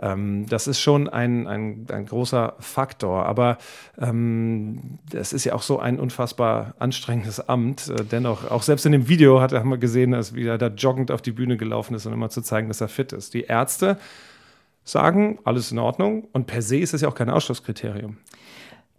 ähm, 0.00 0.46
das 0.48 0.66
ist 0.66 0.80
schon 0.80 1.08
ein, 1.08 1.46
ein, 1.46 1.86
ein 1.90 2.06
großer 2.06 2.54
Faktor. 2.58 3.26
Aber 3.26 3.58
ähm, 3.98 4.98
das 5.14 5.32
ist 5.32 5.44
ja 5.44 5.54
auch 5.54 5.62
so 5.62 5.78
ein 5.78 5.98
unfassbar 5.98 6.74
anstrengendes 6.78 7.48
Amt. 7.48 7.88
Äh, 7.88 8.04
dennoch, 8.04 8.50
auch 8.50 8.62
selbst 8.62 8.86
in 8.86 8.92
dem 8.92 9.08
Video 9.08 9.40
hat, 9.40 9.52
haben 9.52 9.70
wir 9.70 9.78
gesehen, 9.78 10.12
dass 10.12 10.34
wie 10.34 10.46
er 10.46 10.58
da 10.58 10.68
joggend 10.68 11.10
auf 11.10 11.22
die 11.22 11.32
Bühne 11.32 11.56
gelaufen 11.56 11.94
ist, 11.94 12.06
um 12.06 12.12
immer 12.12 12.30
zu 12.30 12.42
zeigen, 12.42 12.68
dass 12.68 12.80
er 12.80 12.88
fit 12.88 13.12
ist. 13.12 13.34
Die 13.34 13.42
Ärzte 13.42 13.98
sagen, 14.84 15.38
alles 15.44 15.72
in 15.72 15.78
Ordnung. 15.78 16.28
Und 16.32 16.46
per 16.46 16.62
se 16.62 16.78
ist 16.78 16.92
das 16.92 17.00
ja 17.00 17.08
auch 17.08 17.14
kein 17.14 17.30
Ausschlusskriterium. 17.30 18.18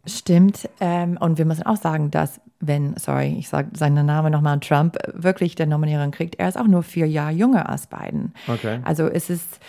Stimmt. 0.07 0.69
Ähm, 0.79 1.17
und 1.19 1.37
wir 1.37 1.45
müssen 1.45 1.63
auch 1.63 1.77
sagen, 1.77 2.11
dass 2.11 2.39
wenn, 2.59 2.95
sorry, 2.97 3.35
ich 3.37 3.49
sage 3.49 3.69
seinen 3.73 4.05
Namen 4.05 4.31
nochmal, 4.31 4.59
Trump 4.59 4.97
wirklich 5.13 5.55
der 5.55 5.65
Nominierung 5.65 6.11
kriegt, 6.11 6.35
er 6.35 6.47
ist 6.47 6.57
auch 6.57 6.67
nur 6.67 6.83
vier 6.83 7.07
Jahre 7.07 7.31
jünger 7.31 7.69
als 7.69 7.87
Biden. 7.87 8.33
Okay. 8.47 8.79
Also 8.83 9.07
es 9.07 9.29
ist 9.29 9.59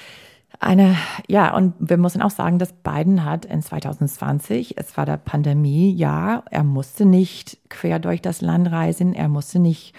eine, 0.60 0.96
ja, 1.28 1.54
und 1.54 1.74
wir 1.78 1.96
müssen 1.96 2.22
auch 2.22 2.30
sagen, 2.30 2.58
dass 2.58 2.72
Biden 2.72 3.24
hat 3.24 3.44
in 3.44 3.62
2020, 3.62 4.78
es 4.78 4.96
war 4.96 5.06
der 5.06 5.16
Pandemiejahr, 5.16 6.44
er 6.50 6.64
musste 6.64 7.04
nicht 7.04 7.58
quer 7.68 7.98
durch 7.98 8.22
das 8.22 8.40
Land 8.40 8.70
reisen, 8.70 9.14
er 9.14 9.28
musste 9.28 9.58
nicht 9.58 9.94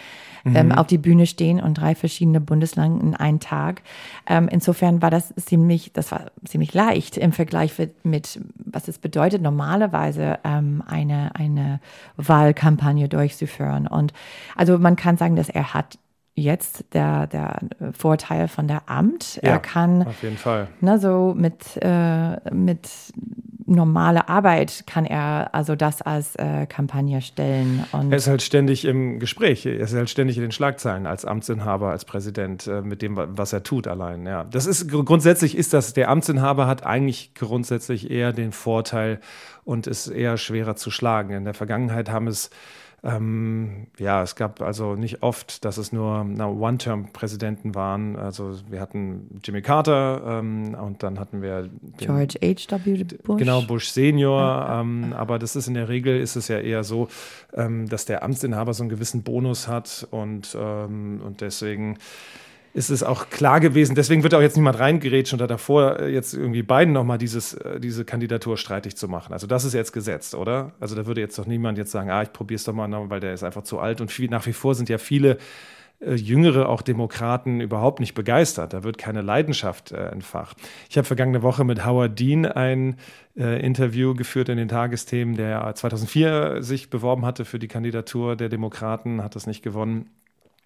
ähm, 0.45 0.67
mhm. 0.67 0.71
auf 0.73 0.87
die 0.87 0.97
Bühne 0.97 1.25
stehen 1.25 1.59
und 1.59 1.75
drei 1.75 1.95
verschiedene 1.95 2.39
Bundesländer 2.39 3.01
in 3.01 3.15
einen 3.15 3.39
Tag. 3.39 3.81
Ähm, 4.27 4.47
insofern 4.49 5.01
war 5.01 5.11
das 5.11 5.33
ziemlich, 5.35 5.93
das 5.93 6.11
war 6.11 6.31
ziemlich 6.45 6.73
leicht 6.73 7.17
im 7.17 7.31
Vergleich 7.31 7.73
mit, 8.03 8.39
was 8.55 8.87
es 8.87 8.99
bedeutet, 8.99 9.41
normalerweise 9.41 10.39
ähm, 10.43 10.83
eine, 10.87 11.35
eine 11.35 11.79
Wahlkampagne 12.15 13.09
durchzuführen. 13.09 13.87
Und 13.87 14.13
also 14.55 14.77
man 14.77 14.95
kann 14.95 15.17
sagen, 15.17 15.35
dass 15.35 15.49
er 15.49 15.73
hat 15.73 15.97
jetzt 16.37 16.85
der, 16.93 17.27
der 17.27 17.59
Vorteil 17.97 18.47
von 18.47 18.67
der 18.67 18.83
Amt. 18.85 19.39
Ja, 19.41 19.53
er 19.53 19.59
kann 19.59 20.03
auf 20.03 20.21
jeden 20.21 20.37
Fall. 20.37 20.67
Ne, 20.81 20.99
so 20.99 21.33
mit, 21.35 21.77
äh, 21.81 22.53
mit 22.53 22.87
normale 23.65 24.29
Arbeit 24.29 24.85
kann 24.87 25.05
er 25.05 25.49
also 25.53 25.75
das 25.75 26.01
als 26.01 26.35
äh, 26.35 26.67
Kampagne 26.67 27.21
stellen. 27.21 27.83
Und 27.91 28.11
er 28.11 28.17
ist 28.17 28.27
halt 28.27 28.41
ständig 28.41 28.85
im 28.85 29.19
Gespräch, 29.19 29.65
er 29.65 29.79
ist 29.79 29.93
halt 29.93 30.09
ständig 30.09 30.37
in 30.37 30.43
den 30.43 30.51
Schlagzeilen 30.51 31.05
als 31.05 31.25
Amtsinhaber, 31.25 31.89
als 31.89 32.05
Präsident 32.05 32.67
äh, 32.67 32.81
mit 32.81 33.01
dem, 33.01 33.17
was 33.17 33.51
er 33.51 33.63
tut 33.63 33.87
allein. 33.87 34.25
Ja, 34.25 34.45
das 34.45 34.67
ist 34.67 34.89
grundsätzlich 34.89 35.57
ist 35.57 35.73
das 35.73 35.93
der 35.93 36.09
Amtsinhaber 36.09 36.67
hat 36.67 36.85
eigentlich 36.85 37.33
grundsätzlich 37.33 38.09
eher 38.09 38.31
den 38.31 38.51
Vorteil 38.51 39.19
und 39.65 39.87
ist 39.87 40.07
eher 40.07 40.37
schwerer 40.37 40.75
zu 40.75 40.91
schlagen. 40.91 41.33
In 41.33 41.43
der 41.43 41.53
Vergangenheit 41.53 42.09
haben 42.09 42.27
es 42.27 42.51
ähm, 43.07 43.87
ja, 43.97 44.21
es 44.21 44.35
gab 44.35 44.61
also 44.61 44.95
nicht 44.95 45.23
oft, 45.23 45.63
dass 45.63 45.77
es 45.77 45.93
nur 45.93 46.19
One-Term-Präsidenten 46.19 47.73
waren. 47.73 48.17
Also 48.17 48.57
wir 48.69 48.81
hatten 48.81 49.39
Jimmy 49.43 49.61
Carter 49.61 50.39
ähm, 50.39 50.73
und 50.75 51.03
dann 51.03 51.17
hatten 51.17 51.41
wir 51.41 51.69
George 51.97 52.35
H.W. 52.43 53.05
Bush. 53.23 53.39
Genau, 53.39 53.61
Bush 53.61 53.87
Senior. 53.89 54.41
Ja. 54.41 54.81
Ähm, 54.81 55.13
aber 55.13 55.39
das 55.39 55.55
ist 55.55 55.67
in 55.67 55.73
der 55.73 55.87
Regel 55.87 56.19
ist 56.19 56.35
es 56.35 56.49
ja 56.49 56.59
eher 56.59 56.83
so, 56.83 57.07
ähm, 57.53 57.87
dass 57.87 58.05
der 58.05 58.23
Amtsinhaber 58.23 58.73
so 58.73 58.83
einen 58.83 58.89
gewissen 58.89 59.23
Bonus 59.23 59.69
hat 59.69 60.05
und, 60.11 60.57
ähm, 60.59 61.21
und 61.23 61.39
deswegen 61.39 61.97
ist 62.77 62.91
es 62.91 63.01
auch 63.01 63.31
klar 63.31 63.59
gewesen. 63.59 63.95
Deswegen 63.95 64.21
wird 64.21 64.35
auch 64.35 64.41
jetzt 64.41 64.55
niemand 64.55 64.77
reingerätscht 64.77 65.33
oder 65.33 65.47
davor 65.47 65.99
äh, 65.99 66.13
jetzt 66.13 66.35
irgendwie 66.35 66.61
beiden 66.61 66.93
nochmal 66.93 67.17
dieses, 67.17 67.55
äh, 67.55 67.79
diese 67.79 68.05
Kandidatur 68.05 68.55
streitig 68.55 68.95
zu 68.95 69.07
machen. 69.07 69.33
Also 69.33 69.47
das 69.47 69.65
ist 69.65 69.73
jetzt 69.73 69.93
gesetzt, 69.93 70.35
oder? 70.35 70.73
Also 70.79 70.95
da 70.95 71.07
würde 71.07 71.19
jetzt 71.19 71.39
doch 71.39 71.47
niemand 71.47 71.79
jetzt 71.79 71.91
sagen, 71.91 72.11
ah, 72.11 72.21
ich 72.21 72.31
probiere 72.31 72.57
es 72.57 72.65
doch 72.65 72.73
mal, 72.73 72.87
weil 73.09 73.19
der 73.19 73.33
ist 73.33 73.43
einfach 73.43 73.63
zu 73.63 73.79
alt. 73.79 73.99
Und 73.99 74.11
viel, 74.11 74.29
nach 74.29 74.45
wie 74.45 74.53
vor 74.53 74.75
sind 74.75 74.89
ja 74.89 74.99
viele 74.99 75.39
äh, 75.99 76.13
jüngere, 76.13 76.69
auch 76.69 76.83
Demokraten 76.83 77.61
überhaupt 77.61 77.99
nicht 77.99 78.13
begeistert. 78.13 78.73
Da 78.73 78.83
wird 78.83 78.99
keine 78.99 79.23
Leidenschaft 79.23 79.91
äh, 79.91 80.09
entfacht. 80.09 80.57
Ich 80.87 80.99
habe 80.99 81.07
vergangene 81.07 81.41
Woche 81.41 81.63
mit 81.63 81.83
Howard 81.83 82.19
Dean 82.19 82.45
ein 82.45 82.97
äh, 83.35 83.59
Interview 83.59 84.13
geführt 84.13 84.49
in 84.49 84.57
den 84.57 84.67
Tagesthemen, 84.67 85.35
der 85.35 85.73
2004 85.73 86.61
sich 86.61 86.91
beworben 86.91 87.25
hatte 87.25 87.43
für 87.43 87.57
die 87.57 87.67
Kandidatur 87.67 88.35
der 88.35 88.49
Demokraten, 88.49 89.23
hat 89.23 89.35
das 89.35 89.47
nicht 89.47 89.63
gewonnen. 89.63 90.11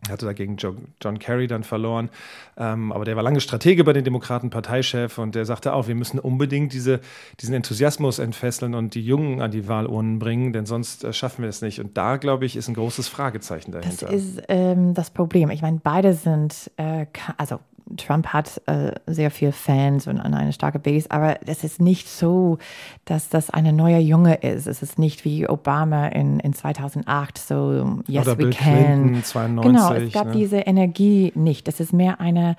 Er 0.07 0.13
hatte 0.13 0.25
dagegen 0.25 0.57
John 0.57 1.19
Kerry 1.19 1.45
dann 1.47 1.63
verloren. 1.63 2.09
Ähm, 2.57 2.91
aber 2.91 3.05
der 3.05 3.15
war 3.15 3.23
lange 3.23 3.39
Stratege 3.39 3.83
bei 3.83 3.93
den 3.93 4.03
Demokraten, 4.03 4.49
Parteichef, 4.49 5.17
und 5.19 5.35
der 5.35 5.45
sagte 5.45 5.73
auch, 5.73 5.87
wir 5.87 5.95
müssen 5.95 6.19
unbedingt 6.19 6.73
diese, 6.73 7.01
diesen 7.39 7.53
Enthusiasmus 7.53 8.17
entfesseln 8.17 8.73
und 8.73 8.95
die 8.95 9.05
Jungen 9.05 9.41
an 9.41 9.51
die 9.51 9.67
Wahlurnen 9.67 10.17
bringen, 10.17 10.53
denn 10.53 10.65
sonst 10.65 11.03
äh, 11.03 11.13
schaffen 11.13 11.43
wir 11.43 11.49
es 11.49 11.61
nicht. 11.61 11.79
Und 11.79 11.97
da, 11.97 12.17
glaube 12.17 12.45
ich, 12.45 12.55
ist 12.55 12.67
ein 12.67 12.73
großes 12.73 13.07
Fragezeichen 13.07 13.71
dahinter. 13.71 14.07
Das 14.07 14.15
ist 14.15 14.41
ähm, 14.47 14.93
das 14.95 15.11
Problem. 15.11 15.51
Ich 15.51 15.61
meine, 15.61 15.79
beide 15.83 16.13
sind, 16.13 16.71
äh, 16.77 17.05
also 17.37 17.59
Trump 17.97 18.27
hat 18.27 18.61
äh, 18.67 18.93
sehr 19.07 19.31
viele 19.31 19.51
Fans 19.51 20.07
und 20.07 20.19
eine 20.19 20.53
starke 20.53 20.79
Base, 20.79 21.09
aber 21.09 21.37
es 21.45 21.63
ist 21.63 21.81
nicht 21.81 22.09
so, 22.09 22.57
dass 23.05 23.29
das 23.29 23.49
eine 23.49 23.73
neue 23.73 23.99
Junge 23.99 24.35
ist. 24.35 24.67
Es 24.67 24.81
ist 24.81 24.99
nicht 24.99 25.25
wie 25.25 25.47
Obama 25.47 26.07
in, 26.07 26.39
in 26.39 26.53
2008, 26.53 27.37
so 27.37 27.99
yes 28.07 28.27
Oder 28.27 28.37
we 28.37 28.43
Bill 28.43 28.49
can. 28.51 29.13
Clinton 29.13 29.23
92, 29.23 29.71
genau, 29.71 29.93
es 29.93 30.13
gab 30.13 30.27
ne? 30.27 30.33
diese 30.33 30.57
Energie 30.57 31.31
nicht. 31.35 31.67
Es 31.67 31.79
ist 31.79 31.93
mehr 31.93 32.19
eine 32.19 32.55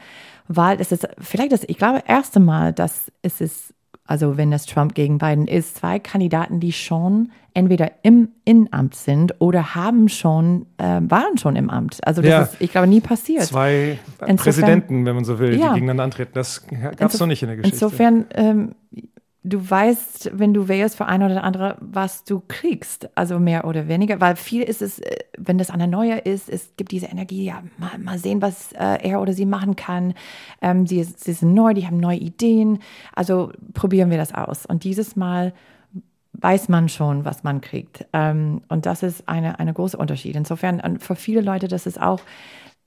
Wahl. 0.49 0.81
Es 0.81 0.93
ist 0.93 1.09
vielleicht 1.19 1.53
das, 1.53 1.65
ich 1.65 1.79
glaube, 1.79 2.03
erste 2.07 2.41
Mal, 2.41 2.73
dass 2.73 3.11
es 3.23 3.41
ist 3.41 3.75
also 4.05 4.37
wenn 4.37 4.53
es 4.53 4.67
Trump 4.67 4.95
gegen 4.95 5.19
Biden 5.19 5.47
ist, 5.47 5.77
zwei 5.77 5.99
Kandidaten, 5.99 6.61
die 6.61 6.73
schon 6.73 7.31
entweder 7.55 7.91
im 8.03 8.29
Innenamt 8.45 8.95
sind 8.95 9.35
oder 9.41 9.75
haben 9.75 10.09
schon, 10.09 10.67
äh, 10.79 11.01
waren 11.03 11.37
schon 11.39 11.55
im 11.57 11.69
Amt. 11.71 11.99
Also 12.07 12.23
das 12.23 12.31
Ja. 12.31 12.43
ist, 12.43 12.57
ich 12.61 12.73
glaube, 12.73 12.87
nie 12.87 13.01
passiert. 13.01 13.43
Zwei 13.45 13.99
Insofern- 14.21 14.37
Präsidenten, 14.37 15.05
wenn 15.07 15.15
man 15.15 15.25
so 15.25 15.39
will, 15.39 15.59
Ja. 15.59 15.69
die 15.69 15.75
gegeneinander 15.75 16.05
antreten. 16.05 16.33
Das 16.35 16.67
gab 16.67 17.11
es 17.13 17.21
noch 17.21 17.27
nicht 17.27 17.43
in 17.43 17.49
der 17.49 17.57
Geschichte. 17.59 17.77
Insofern, 17.77 18.25
ähm, 18.35 18.73
du 19.45 19.71
weißt, 19.71 20.31
wenn 20.35 20.55
du 20.55 20.69
wählst 20.69 20.97
für 20.97 21.07
eine 21.07 21.27
oder 21.27 21.43
andere, 21.43 21.77
was 21.81 22.25
du 22.25 22.43
kriegst, 22.47 23.11
also 23.17 23.39
mehr 23.39 23.67
oder 23.67 23.89
weniger, 23.89 24.21
weil 24.21 24.37
viel 24.37 24.63
ist 24.63 24.83
es, 24.83 25.01
äh, 25.01 25.17
wenn 25.37 25.59
das 25.59 25.71
eine 25.71 25.89
neue 25.89 26.19
ist, 26.19 26.49
es 26.49 26.73
gibt 26.77 26.93
diese 26.93 27.07
Energie, 27.07 27.45
ja, 27.45 27.63
mal, 27.79 27.99
mal 27.99 28.19
sehen, 28.19 28.41
was 28.41 28.73
äh, 28.73 28.99
er 29.03 29.21
oder 29.21 29.33
sie 29.33 29.47
machen 29.47 29.77
kann. 29.77 30.15
Ähm, 30.61 30.87
sie, 30.87 31.03
sie 31.03 31.33
sind 31.33 31.55
neu, 31.55 31.75
die 31.75 31.87
haben 31.87 31.99
neue 31.99 32.19
Ideen, 32.19 32.79
also 33.15 33.53
probieren 33.75 34.11
wir 34.11 34.19
das 34.19 34.33
aus. 34.33 34.65
Und 34.67 34.85
dieses 34.85 35.17
Mal 35.17 35.53
weiß 36.35 36.69
man 36.69 36.89
schon, 36.89 37.25
was 37.25 37.43
man 37.43 37.61
kriegt. 37.61 38.07
Ähm, 38.13 38.63
und 38.69 38.87
das 38.87 39.03
ist 39.03 39.29
eine, 39.29 39.59
eine 39.59 39.75
große 39.75 39.97
Unterschied. 39.97 40.37
Insofern, 40.37 40.99
für 40.99 41.17
viele 41.17 41.41
Leute, 41.41 41.69
das 41.69 41.87
ist 41.87 42.01
auch 42.01 42.21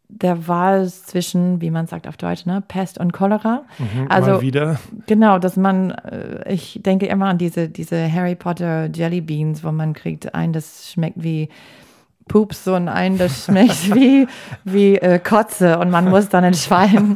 der 0.08 0.48
Wahl 0.48 0.88
zwischen, 0.88 1.62
wie 1.62 1.72
man 1.72 1.88
sagt 1.88 2.08
auf 2.08 2.18
Deutsch, 2.18 2.46
ne, 2.46 2.64
Pest 2.68 3.00
und 3.00 3.14
Cholera. 3.14 3.64
also 4.10 4.32
Mal 4.32 4.42
wieder. 4.42 4.80
Genau, 5.08 5.40
dass 5.40 5.58
man, 5.58 5.92
äh, 5.92 6.54
ich 6.54 6.80
denke 6.84 7.08
immer 7.08 7.28
an 7.28 7.38
diese, 7.38 7.70
diese 7.70 8.12
Harry 8.12 8.36
Potter 8.36 8.90
Jelly 8.94 9.22
Beans, 9.22 9.64
wo 9.64 9.72
man 9.72 9.94
kriegt 9.94 10.34
ein, 10.36 10.54
das 10.54 10.92
schmeckt 10.92 11.24
wie 11.24 11.50
Pups 12.28 12.68
und 12.68 12.88
ein, 12.88 13.18
das 13.18 13.46
schmeckt 13.46 13.94
wie, 13.96 14.28
wie 14.64 14.96
äh, 14.96 15.20
Kotze 15.20 15.80
und 15.80 15.90
man 15.90 16.10
muss 16.10 16.30
dann 16.30 16.44
entscheiden, 16.44 17.16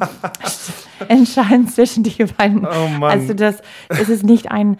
entscheiden 1.07 1.67
zwischen 1.67 2.03
die 2.03 2.25
beiden. 2.25 2.65
Oh 2.65 2.87
Mann. 2.99 3.11
Also 3.11 3.33
das, 3.33 3.61
es 3.89 4.09
ist 4.09 4.23
nicht 4.23 4.51
ein, 4.51 4.77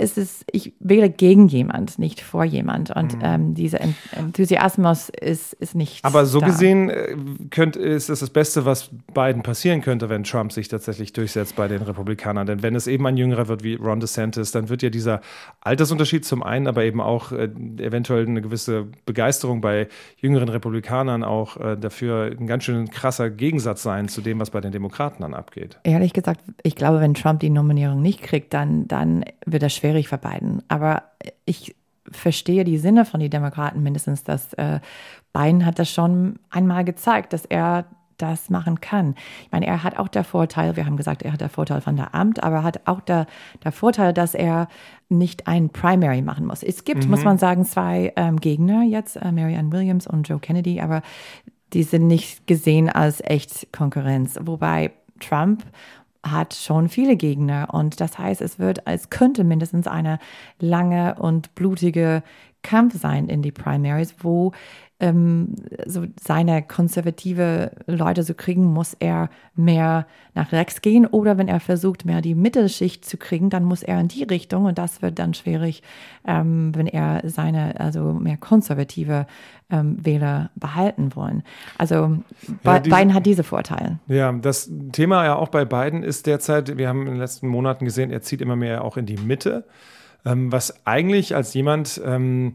es 0.00 0.16
ist, 0.16 0.44
ich 0.50 0.72
wähle 0.78 1.10
gegen 1.10 1.48
jemand, 1.48 1.98
nicht 1.98 2.20
vor 2.20 2.44
jemand 2.44 2.94
und 2.94 3.18
ähm, 3.20 3.54
dieser 3.54 3.80
Ent- 3.80 3.96
Enthusiasmus 4.12 5.08
ist, 5.08 5.54
ist 5.54 5.74
nicht 5.74 6.04
Aber 6.04 6.24
so 6.24 6.38
da. 6.38 6.46
gesehen 6.46 6.88
äh, 6.88 7.16
könnt, 7.50 7.74
ist 7.76 8.08
es 8.08 8.20
das 8.20 8.30
Beste, 8.30 8.64
was 8.64 8.90
beiden 9.12 9.42
passieren 9.42 9.80
könnte, 9.80 10.08
wenn 10.08 10.22
Trump 10.22 10.52
sich 10.52 10.68
tatsächlich 10.68 11.12
durchsetzt 11.12 11.56
bei 11.56 11.66
den 11.66 11.82
Republikanern. 11.82 12.46
Denn 12.46 12.62
wenn 12.62 12.76
es 12.76 12.86
eben 12.86 13.06
ein 13.06 13.16
Jüngerer 13.16 13.48
wird 13.48 13.64
wie 13.64 13.74
Ron 13.74 13.98
DeSantis, 13.98 14.52
dann 14.52 14.68
wird 14.68 14.82
ja 14.82 14.90
dieser 14.90 15.20
Altersunterschied 15.60 16.24
zum 16.24 16.44
einen, 16.44 16.68
aber 16.68 16.84
eben 16.84 17.00
auch 17.00 17.32
äh, 17.32 17.48
eventuell 17.78 18.24
eine 18.26 18.40
gewisse 18.40 18.86
Begeisterung 19.04 19.60
bei 19.60 19.88
jüngeren 20.18 20.48
Republikanern 20.48 21.24
auch 21.24 21.56
äh, 21.56 21.76
dafür 21.76 22.30
ein 22.38 22.46
ganz 22.46 22.62
schön 22.64 22.88
krasser 22.88 23.30
Gegensatz 23.30 23.82
sein 23.82 24.08
zu 24.08 24.20
dem, 24.20 24.38
was 24.38 24.50
bei 24.50 24.60
den 24.60 24.70
Demokraten 24.70 25.22
dann 25.22 25.34
abgeht. 25.34 25.80
Ehrlich 25.82 26.12
gesagt, 26.12 26.40
ich 26.62 26.76
glaube, 26.76 27.00
wenn 27.00 27.14
Trump 27.14 27.40
die 27.40 27.50
Nominierung 27.50 28.00
nicht 28.00 28.22
kriegt, 28.22 28.54
dann, 28.54 28.86
dann 28.86 29.24
wird 29.44 29.62
das 29.64 29.74
schwierig 29.88 30.08
für 30.08 30.18
Biden. 30.18 30.62
Aber 30.68 31.04
ich 31.46 31.74
verstehe 32.10 32.64
die 32.64 32.78
Sinne 32.78 33.04
von 33.04 33.20
den 33.20 33.30
Demokraten 33.30 33.82
mindestens, 33.82 34.22
dass 34.24 34.52
äh, 34.54 34.80
Biden 35.32 35.64
hat 35.64 35.78
das 35.78 35.90
schon 35.90 36.38
einmal 36.50 36.84
gezeigt, 36.84 37.32
dass 37.32 37.44
er 37.44 37.86
das 38.18 38.50
machen 38.50 38.80
kann. 38.80 39.14
Ich 39.44 39.52
meine, 39.52 39.66
er 39.66 39.84
hat 39.84 39.96
auch 39.98 40.08
der 40.08 40.24
Vorteil, 40.24 40.76
wir 40.76 40.86
haben 40.86 40.96
gesagt, 40.96 41.22
er 41.22 41.32
hat 41.32 41.40
der 41.40 41.48
Vorteil 41.48 41.80
von 41.80 41.96
der 41.96 42.14
Amt, 42.14 42.42
aber 42.42 42.56
er 42.56 42.62
hat 42.64 42.80
auch 42.86 43.00
der, 43.00 43.26
der 43.62 43.70
Vorteil, 43.70 44.12
dass 44.12 44.34
er 44.34 44.68
nicht 45.08 45.46
ein 45.46 45.70
Primary 45.70 46.20
machen 46.20 46.46
muss. 46.46 46.62
Es 46.62 46.84
gibt, 46.84 47.08
muss 47.08 47.22
man 47.22 47.38
sagen, 47.38 47.64
zwei 47.64 48.12
ähm, 48.16 48.40
Gegner 48.40 48.82
jetzt, 48.82 49.16
äh, 49.16 49.30
Marianne 49.30 49.70
Williams 49.70 50.06
und 50.06 50.28
Joe 50.28 50.40
Kennedy, 50.40 50.80
aber 50.80 51.02
die 51.72 51.84
sind 51.84 52.08
nicht 52.08 52.46
gesehen 52.46 52.88
als 52.88 53.20
echt 53.22 53.72
Konkurrenz. 53.72 54.38
Wobei 54.42 54.90
Trump 55.20 55.62
hat 56.30 56.54
schon 56.54 56.88
viele 56.88 57.16
Gegner. 57.16 57.68
Und 57.72 58.00
das 58.00 58.18
heißt, 58.18 58.40
es 58.40 58.58
wird, 58.58 58.82
es 58.86 59.10
könnte 59.10 59.44
mindestens 59.44 59.86
eine 59.86 60.18
lange 60.58 61.16
und 61.16 61.54
blutige 61.54 62.22
Kampf 62.68 63.00
sein 63.00 63.28
in 63.28 63.40
die 63.42 63.52
Primaries, 63.52 64.14
wo 64.20 64.52
ähm, 65.00 65.54
so 65.86 66.04
seine 66.20 66.60
konservative 66.60 67.70
Leute 67.86 68.24
zu 68.24 68.34
kriegen, 68.34 68.64
muss 68.64 68.94
er 68.98 69.30
mehr 69.54 70.06
nach 70.34 70.50
rechts 70.50 70.82
gehen 70.82 71.06
oder 71.06 71.38
wenn 71.38 71.46
er 71.46 71.60
versucht, 71.60 72.04
mehr 72.04 72.20
die 72.20 72.34
Mittelschicht 72.34 73.04
zu 73.04 73.16
kriegen, 73.16 73.48
dann 73.48 73.62
muss 73.64 73.84
er 73.84 74.00
in 74.00 74.08
die 74.08 74.24
Richtung 74.24 74.64
und 74.64 74.76
das 74.76 75.00
wird 75.00 75.20
dann 75.20 75.34
schwierig, 75.34 75.84
ähm, 76.26 76.72
wenn 76.74 76.88
er 76.88 77.22
seine, 77.24 77.78
also 77.78 78.12
mehr 78.12 78.36
konservative 78.38 79.26
ähm, 79.70 80.04
Wähler 80.04 80.50
behalten 80.56 81.14
wollen. 81.14 81.44
Also 81.78 82.16
Ja, 82.64 82.80
diese- 82.80 82.96
Biden 82.96 83.14
hat 83.14 83.24
diese 83.24 83.44
Vorteile. 83.44 84.00
Ja, 84.08 84.32
das 84.32 84.68
Thema 84.90 85.24
ja 85.24 85.36
auch 85.36 85.48
bei 85.48 85.64
Biden 85.64 86.02
ist 86.02 86.26
derzeit, 86.26 86.76
wir 86.76 86.88
haben 86.88 87.02
in 87.02 87.12
den 87.12 87.18
letzten 87.18 87.46
Monaten 87.46 87.84
gesehen, 87.84 88.10
er 88.10 88.22
zieht 88.22 88.40
immer 88.40 88.56
mehr 88.56 88.82
auch 88.84 88.96
in 88.96 89.06
die 89.06 89.16
Mitte, 89.16 89.64
ähm, 90.24 90.52
was 90.52 90.86
eigentlich 90.86 91.34
als 91.34 91.54
jemand, 91.54 92.00
ähm, 92.04 92.54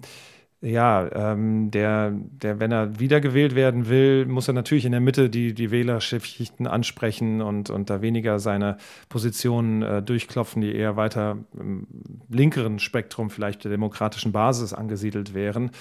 ja, 0.63 1.10
ähm, 1.13 1.72
der, 1.72 2.12
der, 2.12 2.58
wenn 2.62 2.72
er 2.72 2.98
wiedergewählt 2.98 3.53
werden 3.53 3.89
will, 3.89 4.25
muss 4.25 4.48
er 4.48 4.53
natürlich 4.53 4.86
in 4.86 4.93
der 4.93 5.01
Mitte 5.01 5.29
die, 5.29 5.53
die 5.53 5.72
Wählerschichten 5.72 6.67
ansprechen 6.67 7.41
und, 7.41 7.70
und 7.70 7.89
da 7.89 8.01
weniger 8.01 8.39
seine 8.39 8.77
Positionen 9.10 9.82
äh, 9.82 10.01
durchklopfen, 10.01 10.62
die 10.62 10.74
eher 10.74 10.96
weiter 10.96 11.38
im 11.60 11.86
linkeren 12.29 12.79
Spektrum 12.79 13.29
vielleicht 13.29 13.65
der 13.65 13.72
demokratischen 13.72 14.32
Basis 14.32 14.74
angesiedelt 14.74 15.34
wären. 15.34 15.72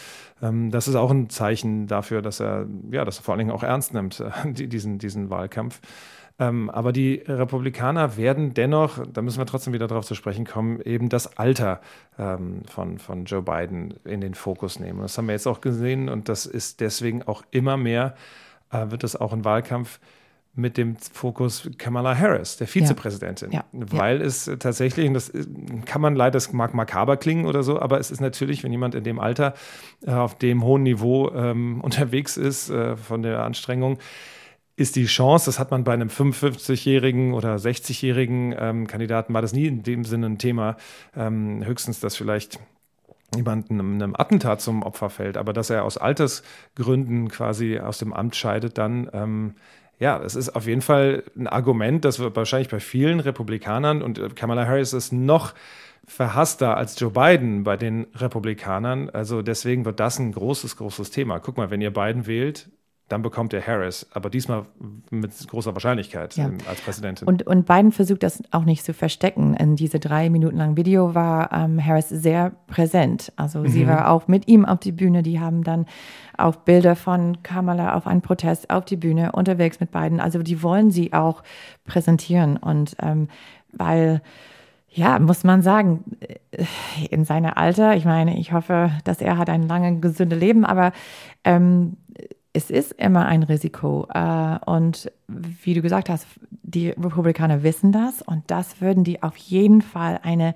Ähm, 0.42 0.72
das 0.72 0.88
ist 0.88 0.96
auch 0.96 1.12
ein 1.12 1.30
Zeichen 1.30 1.86
dafür, 1.86 2.20
dass 2.20 2.40
er, 2.40 2.66
ja, 2.90 3.04
dass 3.04 3.18
er 3.18 3.22
vor 3.22 3.34
allen 3.34 3.38
Dingen 3.46 3.52
auch 3.52 3.62
ernst 3.62 3.94
nimmt, 3.94 4.18
äh, 4.18 4.30
die, 4.52 4.66
diesen, 4.66 4.98
diesen 4.98 5.30
Wahlkampf. 5.30 5.80
Ähm, 6.38 6.70
aber 6.70 6.92
die 6.92 7.22
Republikaner 7.26 8.16
werden 8.16 8.54
dennoch, 8.54 9.06
da 9.06 9.22
müssen 9.22 9.38
wir 9.38 9.46
trotzdem 9.46 9.72
wieder 9.72 9.86
darauf 9.86 10.06
zu 10.06 10.14
sprechen 10.14 10.46
kommen, 10.46 10.80
eben 10.80 11.08
das 11.08 11.36
Alter 11.36 11.80
ähm, 12.18 12.62
von, 12.66 12.98
von 12.98 13.26
Joe 13.26 13.42
Biden 13.42 13.94
in 14.04 14.20
den 14.20 14.34
Fokus 14.34 14.80
nehmen. 14.80 15.00
Das 15.00 15.18
haben 15.18 15.26
wir 15.26 15.34
jetzt 15.34 15.46
auch 15.46 15.60
gesehen 15.60 16.08
und 16.08 16.28
das 16.28 16.46
ist 16.46 16.80
deswegen 16.80 17.22
auch 17.22 17.42
immer 17.50 17.76
mehr, 17.76 18.14
äh, 18.70 18.90
wird 18.90 19.04
es 19.04 19.14
auch 19.16 19.32
im 19.32 19.44
Wahlkampf 19.44 20.00
mit 20.54 20.76
dem 20.76 20.96
Fokus 20.96 21.70
Kamala 21.78 22.16
Harris, 22.16 22.58
der 22.58 22.66
Vizepräsidentin. 22.66 23.52
Ja. 23.52 23.64
Weil 23.72 24.20
ja. 24.20 24.26
es 24.26 24.50
tatsächlich, 24.58 25.08
und 25.08 25.14
das 25.14 25.32
kann 25.86 26.02
man 26.02 26.14
leider, 26.14 26.32
das 26.32 26.52
mag 26.52 26.74
makaber 26.74 27.16
klingen 27.16 27.46
oder 27.46 27.62
so, 27.62 27.80
aber 27.80 27.98
es 27.98 28.10
ist 28.10 28.20
natürlich, 28.20 28.62
wenn 28.62 28.70
jemand 28.70 28.94
in 28.94 29.02
dem 29.02 29.18
Alter 29.18 29.54
äh, 30.06 30.10
auf 30.10 30.36
dem 30.36 30.62
hohen 30.62 30.82
Niveau 30.82 31.30
ähm, 31.30 31.80
unterwegs 31.82 32.36
ist 32.36 32.68
äh, 32.68 32.96
von 32.96 33.22
der 33.22 33.42
Anstrengung, 33.44 33.98
ist 34.76 34.96
die 34.96 35.06
Chance, 35.06 35.46
das 35.46 35.58
hat 35.58 35.70
man 35.70 35.84
bei 35.84 35.92
einem 35.92 36.08
55-jährigen 36.08 37.34
oder 37.34 37.56
60-jährigen 37.56 38.54
ähm, 38.58 38.86
Kandidaten, 38.86 39.34
war 39.34 39.42
das 39.42 39.52
nie 39.52 39.66
in 39.66 39.82
dem 39.82 40.04
Sinne 40.04 40.26
ein 40.26 40.38
Thema. 40.38 40.76
Ähm, 41.14 41.64
höchstens, 41.64 42.00
dass 42.00 42.16
vielleicht 42.16 42.58
jemand 43.36 43.70
einem, 43.70 43.94
einem, 43.94 44.16
Attentat 44.16 44.60
zum 44.60 44.82
Opfer 44.82 45.10
fällt, 45.10 45.36
aber 45.36 45.52
dass 45.52 45.70
er 45.70 45.84
aus 45.84 45.98
Altersgründen 45.98 47.28
quasi 47.28 47.78
aus 47.78 47.98
dem 47.98 48.12
Amt 48.12 48.36
scheidet, 48.36 48.78
dann 48.78 49.10
ähm, 49.12 49.54
ja, 49.98 50.18
das 50.18 50.34
ist 50.34 50.56
auf 50.56 50.66
jeden 50.66 50.80
Fall 50.80 51.22
ein 51.36 51.46
Argument, 51.46 52.04
das 52.04 52.18
wird 52.18 52.34
wahrscheinlich 52.34 52.68
bei 52.68 52.80
vielen 52.80 53.20
Republikanern 53.20 54.02
und 54.02 54.18
äh, 54.18 54.30
Kamala 54.30 54.66
Harris 54.66 54.92
ist 54.94 55.12
noch 55.12 55.54
verhasster 56.06 56.76
als 56.76 56.98
Joe 56.98 57.10
Biden 57.10 57.62
bei 57.62 57.76
den 57.76 58.06
Republikanern. 58.14 59.10
Also 59.10 59.42
deswegen 59.42 59.84
wird 59.84 60.00
das 60.00 60.18
ein 60.18 60.32
großes, 60.32 60.76
großes 60.76 61.10
Thema. 61.10 61.38
Guck 61.38 61.56
mal, 61.56 61.70
wenn 61.70 61.80
ihr 61.80 61.92
Biden 61.92 62.26
wählt, 62.26 62.68
dann 63.12 63.20
bekommt 63.20 63.52
er 63.52 63.66
Harris, 63.66 64.06
aber 64.14 64.30
diesmal 64.30 64.64
mit 65.10 65.32
großer 65.46 65.74
Wahrscheinlichkeit 65.74 66.34
ja. 66.36 66.50
als 66.66 66.80
Präsidentin. 66.80 67.28
Und, 67.28 67.46
und 67.46 67.66
Biden 67.66 67.92
versucht 67.92 68.22
das 68.22 68.42
auch 68.52 68.64
nicht 68.64 68.86
zu 68.86 68.94
verstecken. 68.94 69.52
In 69.52 69.76
diese 69.76 70.00
drei 70.00 70.30
Minuten 70.30 70.56
langen 70.56 70.78
Video 70.78 71.14
war 71.14 71.52
ähm, 71.52 71.84
Harris 71.84 72.08
sehr 72.08 72.52
präsent. 72.68 73.30
Also 73.36 73.58
mhm. 73.58 73.68
sie 73.68 73.86
war 73.86 74.10
auch 74.10 74.28
mit 74.28 74.48
ihm 74.48 74.64
auf 74.64 74.80
die 74.80 74.92
Bühne. 74.92 75.22
Die 75.22 75.38
haben 75.38 75.62
dann 75.62 75.84
auch 76.38 76.56
Bilder 76.56 76.96
von 76.96 77.42
Kamala 77.42 77.94
auf 77.94 78.06
einen 78.06 78.22
Protest 78.22 78.70
auf 78.70 78.86
die 78.86 78.96
Bühne 78.96 79.32
unterwegs 79.32 79.78
mit 79.78 79.90
Biden. 79.90 80.18
Also 80.18 80.42
die 80.42 80.62
wollen 80.62 80.90
sie 80.90 81.12
auch 81.12 81.42
präsentieren 81.84 82.56
und 82.56 82.96
ähm, 83.02 83.28
weil 83.74 84.22
ja, 84.88 85.18
muss 85.18 85.44
man 85.44 85.60
sagen, 85.60 86.04
äh, 86.20 86.64
in 87.10 87.24
seinem 87.24 87.52
Alter, 87.54 87.94
ich 87.96 88.04
meine, 88.04 88.38
ich 88.38 88.52
hoffe, 88.52 88.90
dass 89.04 89.20
er 89.20 89.38
hat 89.38 89.48
ein 89.50 89.68
langes, 89.68 90.00
gesundes 90.02 90.38
Leben, 90.38 90.64
aber 90.66 90.92
ähm, 91.44 91.96
es 92.52 92.70
ist 92.70 92.92
immer 92.92 93.26
ein 93.26 93.42
Risiko. 93.42 94.06
Äh, 94.12 94.58
und 94.66 95.10
wie 95.28 95.74
du 95.74 95.82
gesagt 95.82 96.08
hast, 96.10 96.26
die 96.62 96.90
Republikaner 96.90 97.62
wissen 97.62 97.92
das 97.92 98.22
und 98.22 98.50
das 98.50 98.80
würden 98.80 99.04
die 99.04 99.22
auf 99.22 99.36
jeden 99.36 99.82
Fall 99.82 100.20
eine 100.22 100.54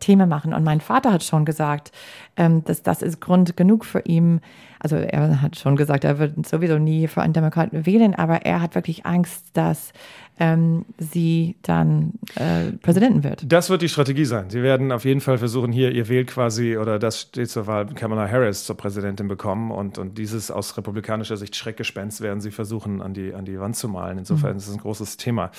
Thema 0.00 0.26
machen. 0.26 0.52
Und 0.52 0.64
mein 0.64 0.80
Vater 0.80 1.12
hat 1.12 1.22
schon 1.22 1.44
gesagt, 1.44 1.92
ähm, 2.36 2.64
dass 2.64 2.82
das 2.82 3.02
ist 3.02 3.20
Grund 3.20 3.56
genug 3.56 3.84
für 3.84 4.00
ihn. 4.00 4.40
Also 4.78 4.96
er 4.96 5.40
hat 5.40 5.56
schon 5.56 5.76
gesagt, 5.76 6.04
er 6.04 6.18
wird 6.18 6.46
sowieso 6.46 6.78
nie 6.78 7.08
für 7.08 7.22
einen 7.22 7.32
Demokraten 7.32 7.86
wählen, 7.86 8.14
aber 8.14 8.42
er 8.44 8.60
hat 8.60 8.74
wirklich 8.74 9.06
Angst, 9.06 9.56
dass 9.56 9.92
ähm, 10.38 10.84
sie 10.98 11.56
dann 11.62 12.12
äh, 12.34 12.72
Präsidentin 12.82 13.24
wird. 13.24 13.44
Das 13.50 13.70
wird 13.70 13.82
die 13.82 13.88
Strategie 13.88 14.24
sein. 14.24 14.50
Sie 14.50 14.62
werden 14.62 14.92
auf 14.92 15.04
jeden 15.04 15.20
Fall 15.20 15.38
versuchen, 15.38 15.72
hier, 15.72 15.92
ihr 15.92 16.08
wählt 16.08 16.28
quasi, 16.28 16.76
oder 16.76 16.98
das 16.98 17.22
steht 17.22 17.48
zur 17.48 17.66
Wahl, 17.66 17.86
Kamala 17.86 18.28
Harris 18.28 18.64
zur 18.64 18.76
Präsidentin 18.76 19.28
bekommen. 19.28 19.70
Und, 19.70 19.98
und 19.98 20.18
dieses 20.18 20.50
aus 20.50 20.76
republikanischer 20.76 21.36
Sicht 21.36 21.56
Schreckgespenst 21.56 22.20
werden 22.20 22.40
sie 22.40 22.50
versuchen, 22.50 23.00
an 23.00 23.14
die, 23.14 23.32
an 23.32 23.44
die 23.44 23.58
Wand 23.58 23.76
zu 23.76 23.88
malen. 23.88 24.18
Insofern 24.18 24.52
mhm. 24.52 24.58
ist 24.58 24.68
es 24.68 24.74
ein 24.74 24.80
großes 24.80 25.16
Thema. 25.16 25.50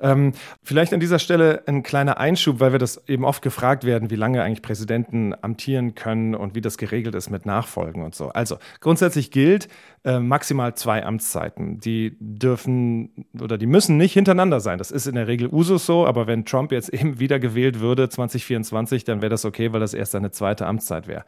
Ähm, 0.00 0.32
vielleicht 0.62 0.92
an 0.92 1.00
dieser 1.00 1.18
Stelle 1.18 1.62
ein 1.66 1.82
kleiner 1.82 2.18
Einschub, 2.18 2.60
weil 2.60 2.72
wir 2.72 2.78
das 2.78 3.08
eben 3.08 3.24
oft 3.24 3.42
gefragt 3.42 3.84
werden, 3.84 4.10
wie 4.10 4.16
lange 4.16 4.42
eigentlich 4.42 4.62
Präsidenten 4.62 5.34
amtieren 5.40 5.94
können 5.94 6.34
und 6.34 6.54
wie 6.54 6.60
das 6.60 6.76
geregelt 6.76 7.14
ist 7.14 7.30
mit 7.30 7.46
Nachfolgen 7.46 8.04
und 8.04 8.14
so. 8.14 8.28
Also 8.28 8.58
grundsätzlich 8.80 9.30
gilt 9.30 9.68
äh, 10.06 10.20
maximal 10.20 10.74
zwei 10.76 11.04
Amtszeiten. 11.04 11.80
Die 11.80 12.16
dürfen 12.20 13.26
oder 13.40 13.58
die 13.58 13.66
müssen 13.66 13.96
nicht 13.96 14.12
hintereinander 14.12 14.60
sein. 14.60 14.78
Das 14.78 14.92
ist 14.92 15.06
in 15.06 15.16
der 15.16 15.26
Regel 15.26 15.48
Usus 15.52 15.84
so, 15.84 16.06
aber 16.06 16.28
wenn 16.28 16.44
Trump 16.44 16.70
jetzt 16.70 16.88
eben 16.94 17.18
wieder 17.18 17.40
gewählt 17.40 17.80
würde 17.80 18.08
2024, 18.08 19.02
dann 19.02 19.20
wäre 19.20 19.30
das 19.30 19.44
okay, 19.44 19.72
weil 19.72 19.80
das 19.80 19.94
erst 19.94 20.12
seine 20.12 20.30
zweite 20.30 20.66
Amtszeit 20.66 21.08
wäre. 21.08 21.24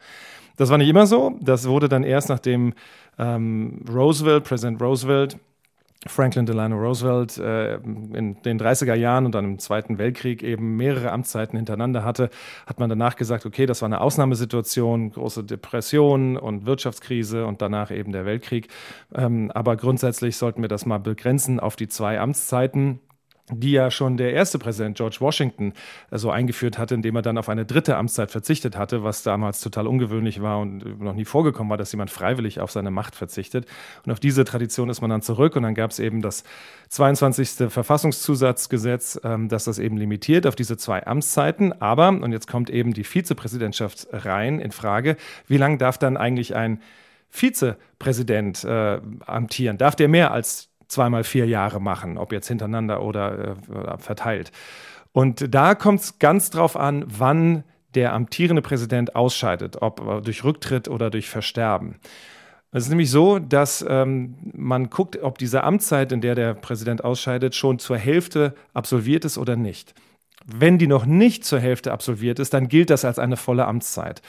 Das 0.55 0.69
war 0.69 0.77
nicht 0.77 0.87
immer 0.87 1.07
so. 1.07 1.37
Das 1.41 1.67
wurde 1.67 1.89
dann 1.89 2.03
erst 2.03 2.29
nachdem 2.29 2.73
ähm, 3.17 3.83
Roosevelt, 3.93 4.45
Präsident 4.45 4.81
Roosevelt, 4.81 5.37
Franklin 6.07 6.45
Delano 6.45 6.77
Roosevelt 6.77 7.37
äh, 7.37 7.75
in 7.75 8.41
den 8.43 8.59
30er 8.59 8.93
Jahren 8.93 9.25
und 9.25 9.35
dann 9.35 9.43
im 9.43 9.59
Zweiten 9.59 9.97
Weltkrieg 9.97 10.43
eben 10.43 10.77
mehrere 10.77 11.11
Amtszeiten 11.11 11.57
hintereinander 11.57 12.05
hatte, 12.05 12.29
hat 12.65 12.79
man 12.79 12.89
danach 12.89 13.17
gesagt, 13.17 13.45
okay, 13.45 13.65
das 13.65 13.81
war 13.81 13.87
eine 13.87 13.99
Ausnahmesituation, 13.99 15.11
große 15.11 15.43
Depression 15.43 16.37
und 16.37 16.65
Wirtschaftskrise 16.65 17.45
und 17.45 17.61
danach 17.61 17.91
eben 17.91 18.13
der 18.13 18.25
Weltkrieg. 18.25 18.69
Ähm, 19.13 19.51
aber 19.51 19.75
grundsätzlich 19.75 20.37
sollten 20.37 20.61
wir 20.61 20.69
das 20.69 20.85
mal 20.85 20.99
begrenzen 20.99 21.59
auf 21.59 21.75
die 21.75 21.89
zwei 21.89 22.19
Amtszeiten 22.19 23.01
die 23.51 23.71
ja 23.71 23.89
schon 23.89 24.17
der 24.17 24.33
erste 24.33 24.59
Präsident 24.59 24.97
George 24.97 25.17
Washington 25.19 25.73
äh, 26.11 26.17
so 26.17 26.31
eingeführt 26.31 26.77
hatte, 26.77 26.95
indem 26.95 27.15
er 27.15 27.21
dann 27.21 27.37
auf 27.37 27.49
eine 27.49 27.65
dritte 27.65 27.97
Amtszeit 27.97 28.31
verzichtet 28.31 28.77
hatte, 28.77 29.03
was 29.03 29.23
damals 29.23 29.61
total 29.61 29.87
ungewöhnlich 29.87 30.41
war 30.41 30.59
und 30.59 31.01
noch 31.01 31.13
nie 31.13 31.25
vorgekommen 31.25 31.69
war, 31.69 31.77
dass 31.77 31.91
jemand 31.91 32.11
freiwillig 32.11 32.59
auf 32.59 32.71
seine 32.71 32.91
Macht 32.91 33.15
verzichtet. 33.15 33.65
Und 34.05 34.11
auf 34.11 34.19
diese 34.19 34.43
Tradition 34.45 34.89
ist 34.89 35.01
man 35.01 35.09
dann 35.09 35.21
zurück 35.21 35.55
und 35.55 35.63
dann 35.63 35.75
gab 35.75 35.91
es 35.91 35.99
eben 35.99 36.21
das 36.21 36.43
22. 36.89 37.71
Verfassungszusatzgesetz, 37.71 39.19
ähm, 39.23 39.49
das 39.49 39.63
das 39.63 39.79
eben 39.79 39.97
limitiert 39.97 40.45
auf 40.45 40.55
diese 40.55 40.77
zwei 40.77 41.05
Amtszeiten. 41.05 41.81
Aber, 41.81 42.09
und 42.09 42.31
jetzt 42.31 42.47
kommt 42.47 42.69
eben 42.69 42.93
die 42.93 43.03
Vizepräsidentschaft 43.03 44.07
rein 44.11 44.59
in 44.59 44.71
Frage, 44.71 45.17
wie 45.47 45.57
lange 45.57 45.77
darf 45.77 45.97
dann 45.97 46.17
eigentlich 46.17 46.55
ein 46.55 46.81
Vizepräsident 47.29 48.63
äh, 48.63 48.99
amtieren? 49.25 49.77
Darf 49.77 49.95
der 49.95 50.07
mehr 50.07 50.31
als 50.31 50.69
zweimal 50.89 51.23
vier 51.23 51.45
Jahre 51.47 51.79
machen, 51.79 52.17
ob 52.17 52.33
jetzt 52.33 52.47
hintereinander 52.47 53.01
oder 53.01 53.55
äh, 53.69 53.97
verteilt. 53.97 54.51
Und 55.11 55.53
da 55.53 55.75
kommt 55.75 56.01
es 56.01 56.19
ganz 56.19 56.49
drauf 56.49 56.75
an, 56.75 57.05
wann 57.07 57.63
der 57.95 58.13
amtierende 58.13 58.61
Präsident 58.61 59.15
ausscheidet, 59.15 59.81
ob 59.81 60.23
durch 60.23 60.43
Rücktritt 60.43 60.87
oder 60.87 61.09
durch 61.09 61.29
Versterben. 61.29 61.95
Es 62.71 62.83
ist 62.83 62.89
nämlich 62.89 63.09
so, 63.09 63.39
dass 63.39 63.83
ähm, 63.87 64.35
man 64.53 64.91
guckt, 64.91 65.17
ob 65.23 65.39
diese 65.39 65.63
Amtszeit, 65.63 66.11
in 66.11 66.21
der 66.21 66.35
der 66.35 66.53
Präsident 66.53 67.03
ausscheidet, 67.03 67.55
schon 67.55 67.79
zur 67.79 67.97
Hälfte 67.97 68.53
absolviert 68.73 69.25
ist 69.25 69.39
oder 69.39 69.55
nicht. 69.55 69.95
Wenn 70.55 70.77
die 70.77 70.87
noch 70.87 71.05
nicht 71.05 71.45
zur 71.45 71.59
Hälfte 71.59 71.91
absolviert 71.91 72.39
ist, 72.39 72.53
dann 72.53 72.67
gilt 72.67 72.89
das 72.89 73.05
als 73.05 73.19
eine 73.19 73.37
volle 73.37 73.65
Amtszeit. 73.65 74.21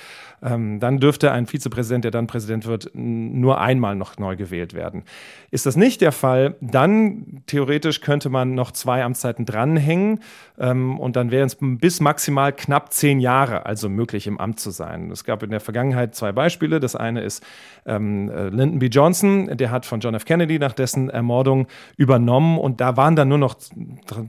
Ähm, 0.43 0.81
dann 0.81 0.99
dürfte 0.99 1.33
ein 1.33 1.47
Vizepräsident, 1.47 2.05
der 2.05 2.11
dann 2.11 2.27
Präsident 2.27 2.67
wird, 2.67 2.91
nur 2.95 3.61
einmal 3.61 3.95
noch 3.95 4.19
neu 4.19 4.37
gewählt 4.37 4.73
werden. 4.73 5.05
Ist 5.51 5.67
das 5.67 5.77
nicht 5.77 6.01
der 6.01 6.13
Fall, 6.13 6.57
dann 6.61 7.43
theoretisch 7.47 8.01
könnte 8.01 8.31
man 8.31 8.55
noch 8.55 8.71
zwei 8.71 9.05
Amtszeiten 9.05 9.45
dranhängen 9.45 10.21
ähm, 10.59 10.99
und 10.99 11.17
dann 11.17 11.31
wären 11.31 11.47
es 11.47 11.59
bis 11.61 12.01
maximal 12.01 12.53
knapp 12.53 12.93
zehn 12.93 13.21
Jahre 13.21 13.67
also 13.67 13.89
möglich 13.89 14.27
im 14.27 14.39
Amt 14.39 14.61
zu 14.61 14.71
sein. 14.71 15.11
Es 15.11 15.25
gab 15.25 15.43
in 15.43 15.51
der 15.51 15.61
Vergangenheit 15.61 16.15
zwei 16.15 16.33
Beispiele. 16.33 16.81
Das 16.81 16.97
eine 16.97 17.21
ist 17.21 17.45
ähm, 17.85 18.31
äh, 18.31 18.49
Lyndon 18.49 18.79
B. 18.79 18.87
Johnson, 18.87 19.57
der 19.57 19.71
hat 19.71 19.85
von 19.85 20.01
John 20.01 20.15
F. 20.15 20.25
Kennedy 20.25 20.59
nach 20.59 20.73
dessen 20.73 21.11
Ermordung 21.11 21.67
übernommen 21.97 22.59
und 22.59 22.81
da 22.81 22.97
waren 22.97 23.17
dann 23.17 23.29
nur 23.29 23.39
noch 23.39 23.57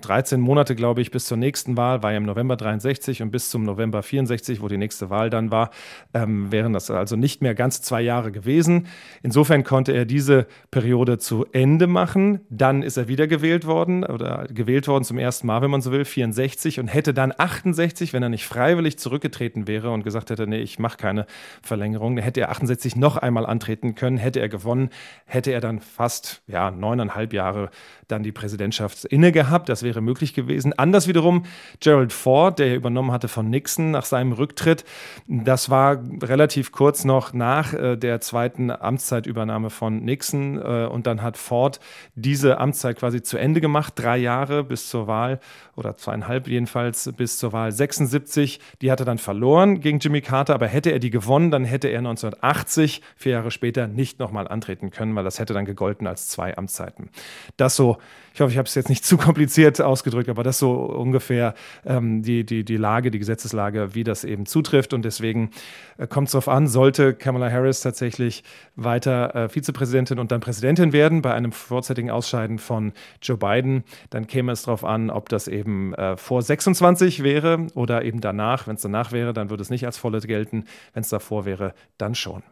13 0.01 0.41
Monate, 0.41 0.75
glaube 0.75 1.01
ich, 1.01 1.11
bis 1.11 1.25
zur 1.25 1.37
nächsten 1.37 1.77
Wahl, 1.77 1.80
war 1.81 2.11
ja 2.11 2.17
im 2.17 2.25
November 2.25 2.55
63 2.55 3.21
und 3.21 3.31
bis 3.31 3.49
zum 3.49 3.63
November 3.63 4.03
64, 4.03 4.61
wo 4.61 4.67
die 4.67 4.77
nächste 4.77 5.09
Wahl 5.09 5.29
dann 5.29 5.51
war, 5.51 5.71
ähm, 6.13 6.51
wären 6.51 6.73
das 6.73 6.89
also 6.91 7.15
nicht 7.15 7.41
mehr 7.41 7.55
ganz 7.55 7.81
zwei 7.81 8.01
Jahre 8.01 8.31
gewesen. 8.31 8.87
Insofern 9.23 9.63
konnte 9.63 9.91
er 9.91 10.05
diese 10.05 10.47
Periode 10.69 11.17
zu 11.17 11.45
Ende 11.51 11.87
machen. 11.87 12.41
Dann 12.49 12.83
ist 12.83 12.97
er 12.97 13.07
wiedergewählt 13.07 13.65
worden 13.65 14.03
oder 14.03 14.45
gewählt 14.49 14.87
worden 14.87 15.03
zum 15.03 15.17
ersten 15.17 15.47
Mal, 15.47 15.61
wenn 15.61 15.71
man 15.71 15.81
so 15.81 15.91
will, 15.91 16.05
64 16.05 16.79
und 16.79 16.87
hätte 16.87 17.13
dann 17.13 17.33
68, 17.35 18.13
wenn 18.13 18.23
er 18.23 18.29
nicht 18.29 18.45
freiwillig 18.45 18.97
zurückgetreten 18.99 19.67
wäre 19.67 19.91
und 19.91 20.03
gesagt 20.03 20.29
hätte, 20.29 20.47
nee, 20.47 20.61
ich 20.61 20.79
mache 20.79 20.97
keine 20.97 21.25
Verlängerung, 21.61 22.15
dann 22.15 22.23
hätte 22.23 22.41
er 22.41 22.51
68 22.51 22.95
noch 22.95 23.17
einmal 23.17 23.45
antreten 23.45 23.95
können, 23.95 24.17
hätte 24.17 24.39
er 24.39 24.49
gewonnen, 24.49 24.89
hätte 25.25 25.51
er 25.51 25.61
dann 25.61 25.79
fast 25.79 26.41
ja 26.47 26.71
neuneinhalb 26.71 27.33
Jahre 27.33 27.69
dann 28.07 28.23
die 28.23 28.31
Präsidentschaft 28.31 29.05
inne 29.05 29.31
gehabt. 29.31 29.69
Das 29.69 29.83
wäre 29.83 30.01
möglich 30.01 30.33
gewesen. 30.33 30.73
Anders 30.77 31.07
wiederum 31.07 31.43
Gerald 31.79 32.13
Ford, 32.13 32.59
der 32.59 32.75
übernommen 32.75 33.11
hatte 33.11 33.27
von 33.27 33.49
Nixon 33.49 33.91
nach 33.91 34.05
seinem 34.05 34.33
Rücktritt. 34.33 34.85
Das 35.27 35.69
war 35.69 35.99
relativ 36.21 36.71
kurz 36.71 37.03
noch 37.03 37.33
nach 37.33 37.73
äh, 37.73 37.97
der 37.97 38.21
zweiten 38.21 38.71
Amtszeitübernahme 38.71 39.69
von 39.69 40.03
Nixon. 40.03 40.57
Äh, 40.57 40.87
und 40.87 41.07
dann 41.07 41.21
hat 41.21 41.37
Ford 41.37 41.79
diese 42.15 42.59
Amtszeit 42.59 42.97
quasi 42.97 43.21
zu 43.21 43.37
Ende 43.37 43.61
gemacht, 43.61 43.93
drei 43.95 44.17
Jahre 44.17 44.63
bis 44.63 44.89
zur 44.89 45.07
Wahl 45.07 45.39
oder 45.75 45.95
zweieinhalb 45.95 46.47
jedenfalls 46.47 47.11
bis 47.15 47.37
zur 47.37 47.53
Wahl 47.53 47.71
76. 47.71 48.59
Die 48.81 48.91
hat 48.91 48.99
er 48.99 49.05
dann 49.05 49.17
verloren 49.17 49.79
gegen 49.79 49.99
Jimmy 49.99 50.21
Carter, 50.21 50.53
aber 50.53 50.67
hätte 50.67 50.91
er 50.91 50.99
die 50.99 51.09
gewonnen, 51.09 51.51
dann 51.51 51.65
hätte 51.65 51.87
er 51.87 51.99
1980, 51.99 53.01
vier 53.15 53.33
Jahre 53.33 53.51
später, 53.51 53.87
nicht 53.87 54.19
nochmal 54.19 54.47
antreten 54.47 54.91
können, 54.91 55.15
weil 55.15 55.23
das 55.23 55.39
hätte 55.39 55.53
dann 55.53 55.65
gegolten 55.65 56.07
als 56.07 56.27
zwei 56.27 56.57
Amtszeiten. 56.57 57.09
Das 57.57 57.75
so 57.75 57.97
ich 58.33 58.41
hoffe, 58.41 58.51
ich 58.51 58.57
habe 58.57 58.67
es 58.67 58.75
jetzt 58.75 58.89
nicht 58.89 59.05
zu 59.11 59.17
kompliziert 59.17 59.81
ausgedrückt, 59.81 60.29
aber 60.29 60.43
das 60.43 60.59
so 60.59 60.73
ungefähr 60.73 61.53
ähm, 61.85 62.21
die, 62.23 62.45
die, 62.45 62.63
die 62.63 62.77
Lage, 62.77 63.11
die 63.11 63.19
Gesetzeslage, 63.19 63.93
wie 63.93 64.03
das 64.03 64.23
eben 64.23 64.45
zutrifft. 64.45 64.93
Und 64.93 65.03
deswegen 65.03 65.51
äh, 65.97 66.07
kommt 66.07 66.27
es 66.27 66.33
darauf 66.33 66.47
an, 66.47 66.67
sollte 66.67 67.13
Kamala 67.13 67.51
Harris 67.51 67.81
tatsächlich 67.81 68.43
weiter 68.75 69.35
äh, 69.35 69.49
Vizepräsidentin 69.49 70.19
und 70.19 70.31
dann 70.31 70.39
Präsidentin 70.39 70.93
werden 70.93 71.21
bei 71.21 71.33
einem 71.33 71.51
vorzeitigen 71.51 72.09
Ausscheiden 72.09 72.59
von 72.59 72.93
Joe 73.21 73.37
Biden, 73.37 73.83
dann 74.09 74.27
käme 74.27 74.51
es 74.51 74.63
darauf 74.63 74.83
an, 74.83 75.09
ob 75.09 75.29
das 75.29 75.47
eben 75.47 75.93
äh, 75.95 76.15
vor 76.17 76.41
26 76.41 77.23
wäre 77.23 77.67
oder 77.75 78.03
eben 78.03 78.21
danach. 78.21 78.67
Wenn 78.67 78.75
es 78.75 78.81
danach 78.81 79.11
wäre, 79.11 79.33
dann 79.33 79.49
würde 79.49 79.61
es 79.61 79.69
nicht 79.69 79.85
als 79.85 79.97
volle 79.97 80.21
gelten. 80.21 80.65
Wenn 80.93 81.01
es 81.01 81.09
davor 81.09 81.45
wäre, 81.45 81.73
dann 81.97 82.15
schon. 82.15 82.43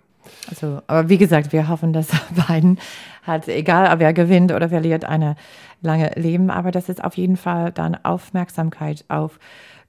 Also, 0.50 0.82
aber 0.88 1.10
wie 1.10 1.18
gesagt, 1.18 1.54
wir 1.54 1.68
hoffen, 1.68 1.94
dass 1.94 2.08
Biden 2.48 2.80
hat, 3.24 3.48
egal 3.48 3.94
ob 3.94 4.02
er 4.02 4.14
gewinnt 4.14 4.52
oder 4.52 4.70
verliert, 4.70 5.06
eine 5.06 5.36
lange 5.82 6.12
Leben. 6.16 6.50
Aber 6.50 6.72
das 6.72 6.90
ist 6.90 7.04
auf 7.04 7.18
jeden 7.18 7.38
Fall 7.38 7.72
dann 7.72 7.96
Aufmerksamkeit 8.04 9.06
auf 9.08 9.40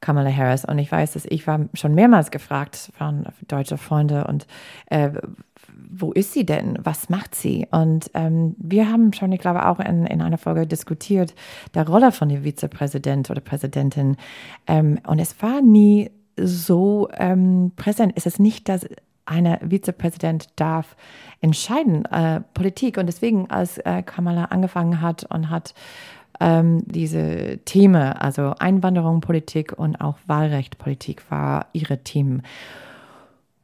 Kamala 0.01 0.31
Harris. 0.35 0.65
Und 0.65 0.79
ich 0.79 0.91
weiß, 0.91 1.13
dass 1.13 1.27
ich 1.27 1.47
war 1.47 1.61
schon 1.75 1.95
mehrmals 1.95 2.31
gefragt 2.31 2.93
von 2.97 3.25
deutschen 3.49 3.79
Freunden 3.79 4.23
und 4.23 4.47
äh, 4.87 5.11
wo 5.93 6.13
ist 6.13 6.33
sie 6.33 6.47
denn? 6.47 6.79
Was 6.83 7.09
macht 7.09 7.35
sie? 7.35 7.67
Und 7.71 8.11
ähm, 8.15 8.55
wir 8.59 8.91
haben 8.91 9.13
schon, 9.13 9.33
ich 9.33 9.41
glaube, 9.41 9.67
auch 9.67 9.81
in, 9.81 10.07
in 10.07 10.23
einer 10.23 10.39
Folge 10.39 10.67
diskutiert, 10.67 11.35
der 11.75 11.87
Rolle 11.87 12.13
von 12.13 12.29
dem 12.29 12.45
Vizepräsident 12.45 13.31
oder 13.31 13.41
Präsidentin. 13.41 14.17
Ähm, 14.67 15.01
und 15.07 15.19
es 15.19 15.43
war 15.43 15.61
nie 15.61 16.11
so 16.37 17.09
ähm, 17.15 17.73
präsent. 17.77 18.13
Es 18.17 18.27
ist 18.27 18.39
nicht, 18.39 18.69
dass 18.69 18.87
eine 19.31 19.61
Vizepräsident 19.63 20.49
darf 20.57 20.97
entscheiden, 21.41 22.05
äh, 22.07 22.41
Politik. 22.53 22.99
Und 22.99 23.07
deswegen, 23.07 23.51
als 23.51 23.79
äh, 23.79 24.03
Kamala 24.03 24.47
angefangen 24.47 25.01
hat 25.01 25.25
und 25.25 25.49
hat 25.49 25.73
ähm, 26.41 26.83
diese 26.87 27.59
Themen, 27.65 28.13
also 28.13 28.55
Einwanderung, 28.59 29.21
Politik 29.21 29.73
und 29.79 30.01
auch 30.01 30.17
Wahlrecht, 30.27 30.79
Politik, 30.79 31.31
war 31.31 31.67
ihre 31.73 31.99
Themen. 31.99 32.43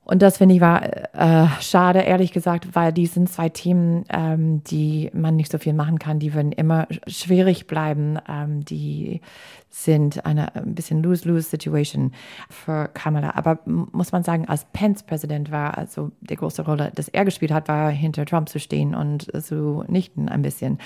Und 0.09 0.23
das 0.23 0.39
finde 0.39 0.55
ich 0.55 0.61
war 0.61 0.85
äh, 0.85 1.49
schade, 1.61 1.99
ehrlich 1.99 2.31
gesagt, 2.31 2.77
weil 2.77 2.93
die 2.93 3.07
sind 3.07 3.29
zwei 3.29 3.49
Themen, 3.49 4.05
ähm, 4.09 4.63
die 4.63 5.11
man 5.13 5.35
nicht 5.35 5.51
so 5.51 5.59
viel 5.59 5.73
machen 5.73 5.99
kann. 5.99 6.21
Die 6.21 6.33
würden 6.33 6.53
immer 6.53 6.87
schwierig 7.09 7.67
bleiben. 7.67 8.17
Ähm, 8.29 8.65
die 8.65 9.21
sind 9.69 10.25
eine 10.25 10.55
ein 10.55 10.77
bisschen 10.77 11.03
lose-lose-Situation 11.03 12.13
für 12.49 12.89
Kamala. 12.95 13.33
Aber 13.35 13.59
muss 13.65 14.13
man 14.13 14.23
sagen, 14.23 14.47
als 14.47 14.65
Pence-Präsident 14.67 15.51
war, 15.51 15.77
also 15.77 16.13
die 16.21 16.37
große 16.37 16.65
Rolle, 16.65 16.93
dass 16.95 17.09
er 17.09 17.25
gespielt 17.25 17.51
hat, 17.51 17.67
war 17.67 17.91
hinter 17.91 18.27
Trump 18.27 18.49
zu 18.49 18.61
stehen 18.61 18.95
und 18.95 19.29
zu 19.45 19.83
nichten 19.89 20.29
ein 20.29 20.43
bisschen. 20.43 20.79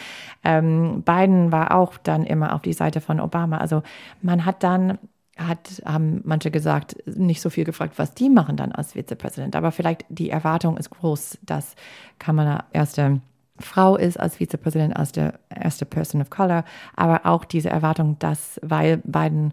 Ähm, 0.44 1.02
Biden 1.02 1.52
war 1.52 1.76
auch 1.76 1.98
dann 1.98 2.24
immer 2.24 2.54
auf 2.54 2.62
die 2.62 2.72
Seite 2.72 3.02
von 3.02 3.20
Obama. 3.20 3.58
Also 3.58 3.82
man 4.22 4.46
hat 4.46 4.62
dann 4.62 4.98
hat, 5.36 5.82
haben 5.84 6.20
manche 6.24 6.50
gesagt, 6.50 6.96
nicht 7.06 7.40
so 7.40 7.50
viel 7.50 7.64
gefragt, 7.64 7.94
was 7.98 8.14
die 8.14 8.28
machen 8.28 8.56
dann 8.56 8.72
als 8.72 8.92
Vizepräsident. 8.92 9.56
Aber 9.56 9.72
vielleicht 9.72 10.04
die 10.08 10.30
Erwartung 10.30 10.76
ist 10.76 10.90
groß, 10.90 11.38
dass 11.42 11.74
Kamala 12.18 12.64
erste 12.72 13.20
Frau 13.58 13.96
ist 13.96 14.18
als 14.18 14.36
Vizepräsident, 14.36 14.96
als 14.96 15.12
der 15.12 15.38
erste 15.48 15.84
Person 15.84 16.20
of 16.20 16.30
Color. 16.30 16.64
Aber 16.96 17.26
auch 17.26 17.44
diese 17.44 17.70
Erwartung, 17.70 18.18
dass, 18.18 18.60
weil 18.62 18.98
Biden 18.98 19.52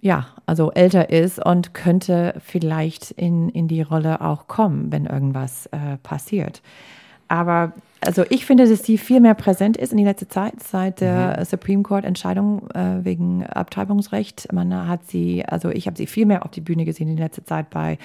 ja, 0.00 0.26
also 0.44 0.70
älter 0.72 1.08
ist 1.08 1.44
und 1.44 1.72
könnte 1.72 2.34
vielleicht 2.44 3.10
in, 3.12 3.48
in 3.48 3.68
die 3.68 3.80
Rolle 3.80 4.20
auch 4.20 4.48
kommen, 4.48 4.92
wenn 4.92 5.06
irgendwas 5.06 5.64
äh, 5.66 5.96
passiert. 6.02 6.60
Aber 7.28 7.72
also 8.06 8.24
ich 8.28 8.46
finde, 8.46 8.68
dass 8.68 8.82
sie 8.82 8.98
viel 8.98 9.20
mehr 9.20 9.34
präsent 9.34 9.76
ist 9.76 9.92
in 9.92 9.98
der 9.98 10.06
letzten 10.06 10.30
Zeit, 10.30 10.62
seit 10.62 11.00
der 11.00 11.36
mhm. 11.38 11.44
Supreme 11.44 11.82
Court 11.82 12.04
Entscheidung 12.04 12.68
äh, 12.70 13.04
wegen 13.04 13.44
Abtreibungsrecht. 13.44 14.52
Man 14.52 14.88
hat 14.88 15.06
sie, 15.06 15.44
also 15.44 15.70
ich 15.70 15.86
habe 15.86 15.96
sie 15.96 16.06
viel 16.06 16.26
mehr 16.26 16.44
auf 16.44 16.50
die 16.50 16.60
Bühne 16.60 16.84
gesehen 16.84 17.08
in 17.08 17.16
der 17.16 17.26
letzten 17.26 17.44
Zeit 17.46 17.70
bei 17.70 17.98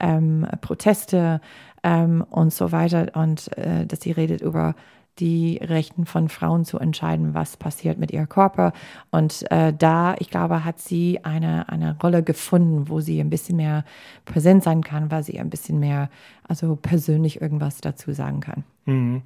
ähm, 0.00 0.46
Proteste 0.60 1.40
ähm, 1.82 2.24
und 2.30 2.52
so 2.52 2.72
weiter 2.72 3.10
und 3.14 3.56
äh, 3.56 3.86
dass 3.86 4.00
sie 4.00 4.12
redet 4.12 4.40
über 4.40 4.74
die 5.18 5.58
Rechten 5.62 6.06
von 6.06 6.28
Frauen 6.28 6.64
zu 6.64 6.78
entscheiden, 6.78 7.34
was 7.34 7.56
passiert 7.56 7.98
mit 7.98 8.10
ihrem 8.10 8.28
Körper. 8.28 8.72
Und 9.10 9.50
äh, 9.50 9.72
da, 9.72 10.14
ich 10.18 10.30
glaube, 10.30 10.64
hat 10.64 10.78
sie 10.78 11.24
eine, 11.24 11.68
eine 11.68 11.96
Rolle 12.02 12.22
gefunden, 12.22 12.88
wo 12.88 13.00
sie 13.00 13.20
ein 13.20 13.30
bisschen 13.30 13.56
mehr 13.56 13.84
präsent 14.24 14.62
sein 14.62 14.82
kann, 14.82 15.10
weil 15.10 15.22
sie 15.22 15.38
ein 15.38 15.50
bisschen 15.50 15.78
mehr, 15.80 16.10
also 16.46 16.76
persönlich 16.76 17.40
irgendwas 17.40 17.80
dazu 17.80 18.12
sagen 18.12 18.40
kann. 18.40 18.64
Mhm. 18.84 19.22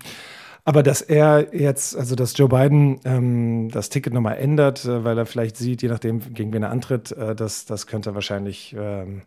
Aber 0.65 0.83
dass 0.83 1.01
er 1.01 1.55
jetzt, 1.55 1.97
also 1.97 2.15
dass 2.15 2.37
Joe 2.37 2.49
Biden 2.49 3.01
ähm, 3.05 3.71
das 3.71 3.89
Ticket 3.89 4.13
nochmal 4.13 4.37
ändert, 4.37 4.85
äh, 4.85 5.05
weil 5.05 5.19
er 5.19 5.27
vielleicht 5.27 5.57
sieht, 5.57 5.83
je 5.83 5.89
nachdem, 5.89 6.21
gegen 6.35 6.53
wen 6.53 6.63
er 6.63 6.71
antritt, 6.71 7.13
äh, 7.13 7.35
das, 7.35 7.65
das 7.65 7.87
könnte 7.87 8.15
wahrscheinlich 8.15 8.77
ähm, 8.79 9.23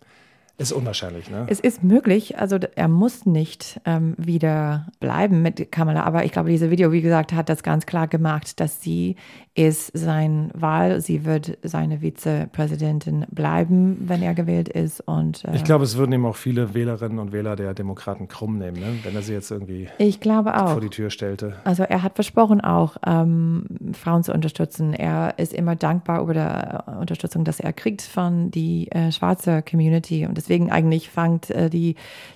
ist 0.58 0.72
unwahrscheinlich, 0.72 1.30
ne? 1.32 1.46
Es 1.50 1.60
ist 1.60 1.84
möglich, 1.84 2.38
also 2.38 2.58
er 2.76 2.88
muss 2.88 3.26
nicht 3.26 3.82
ähm, 3.86 4.14
wieder 4.18 4.88
bleiben 5.00 5.42
mit 5.42 5.72
Kamala, 5.72 6.04
aber 6.04 6.26
ich 6.26 6.32
glaube, 6.32 6.50
dieses 6.50 6.70
Video, 6.70 6.92
wie 6.92 7.02
gesagt, 7.02 7.34
hat 7.34 7.50
das 7.50 7.64
ganz 7.64 7.86
klar 7.88 8.08
gemacht, 8.08 8.60
dass 8.60 8.82
sie 8.82 9.16
ist 9.56 9.96
sein 9.96 10.50
Wahl, 10.56 11.00
sie 11.00 11.26
wird 11.26 11.60
seine 11.62 12.02
Vizepräsidentin 12.02 13.26
bleiben, 13.30 13.98
wenn 14.08 14.24
er 14.24 14.34
gewählt 14.34 14.68
ist. 14.68 15.02
Und, 15.02 15.46
äh, 15.46 15.56
ich 15.56 15.64
glaube, 15.64 15.84
es 15.84 15.96
würden 15.96 16.12
ihm 16.12 16.26
auch 16.26 16.36
viele 16.36 16.74
Wählerinnen 16.74 17.20
und 17.20 17.32
Wähler 17.32 17.56
der 17.56 17.76
Demokraten 17.76 18.28
krumm 18.28 18.58
nehmen, 18.58 18.80
ne? 18.80 19.00
wenn 19.04 19.16
er 19.16 19.22
sie 19.22 19.34
jetzt 19.34 19.52
irgendwie 19.52 19.90
ich 20.00 20.20
glaube 20.20 20.60
auch. 20.60 20.72
vor 20.72 20.82
die 20.82 20.90
Tür 20.90 21.12
stellte. 21.12 21.56
Also 21.66 21.84
er 21.84 22.02
hat 22.02 22.16
versprochen 22.16 22.62
auch, 22.62 22.98
ähm, 23.06 23.66
Frauen 23.94 24.24
zu 24.24 24.34
unterstützen. 24.34 24.94
Er 24.94 25.38
ist 25.38 25.54
immer 25.54 25.76
dankbar 25.76 26.22
über 26.24 26.34
die 26.34 26.92
Unterstützung, 27.00 27.44
dass 27.44 27.60
er 27.60 27.74
kriegt 27.74 28.02
von 28.02 28.50
die 28.50 28.92
äh, 28.92 29.12
schwarze 29.12 29.62
Community 29.62 30.26
und 30.26 30.34
deswegen 30.44 30.72
eigentlich 30.72 31.10
fängt 31.10 31.50
äh, 31.50 31.70
die, 31.70 31.96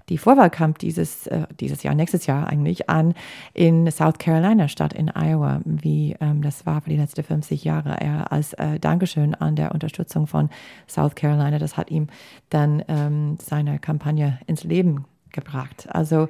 die 0.10 0.17
Vorwahlkampf 0.17 0.78
dieses, 0.78 1.28
äh, 1.28 1.46
dieses 1.60 1.84
Jahr, 1.84 1.93
nächstes 1.93 2.26
Jahr 2.26 2.48
eigentlich 2.48 2.89
an 2.89 3.13
in 3.54 3.91
South 3.91 4.17
Carolina 4.17 4.67
statt 4.67 4.93
in 4.93 5.10
Iowa, 5.10 5.62
wie 5.65 6.15
ähm, 6.22 6.41
das 6.41 6.65
war 6.65 6.82
für 6.82 6.89
die 6.89 6.98
letzten 6.98 7.24
50 7.24 7.63
Jahre. 7.63 8.00
Er 8.00 8.32
als 8.32 8.54
äh, 8.54 8.80
Dankeschön 8.80 9.36
an 9.36 9.56
der 9.56 9.74
Unterstützung 9.74 10.28
von 10.28 10.50
South 10.88 11.15
Carolina, 11.15 11.60
das 11.60 11.76
hat 11.76 11.91
ihm 11.91 12.08
dann 12.50 12.84
ähm, 12.88 13.38
seine 13.41 13.80
Kampagne 13.80 14.39
ins 14.48 14.63
Leben 14.63 15.06
gebracht. 15.32 15.88
Also 15.91 16.30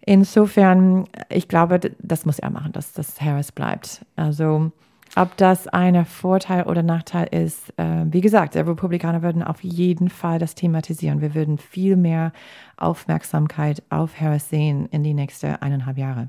insofern, 0.00 1.06
ich 1.28 1.48
glaube, 1.48 1.78
das 1.98 2.26
muss 2.26 2.38
er 2.38 2.50
machen, 2.50 2.72
dass 2.72 2.92
das 2.92 3.20
Harris 3.20 3.52
bleibt. 3.52 4.04
Also 4.16 4.72
ob 5.16 5.36
das 5.36 5.68
ein 5.68 6.04
Vorteil 6.04 6.64
oder 6.64 6.82
Nachteil 6.82 7.28
ist, 7.30 7.72
äh, 7.78 8.04
wie 8.06 8.20
gesagt, 8.20 8.54
der 8.54 8.66
Republikaner 8.66 9.22
würden 9.22 9.42
auf 9.42 9.62
jeden 9.62 10.10
Fall 10.10 10.38
das 10.38 10.54
thematisieren. 10.54 11.20
Wir 11.20 11.34
würden 11.34 11.58
viel 11.58 11.96
mehr 11.96 12.32
Aufmerksamkeit 12.76 13.82
auf 13.90 14.20
Harris 14.20 14.48
sehen 14.48 14.86
in 14.90 15.04
die 15.04 15.14
nächsten 15.14 15.54
eineinhalb 15.56 15.98
Jahre. 15.98 16.28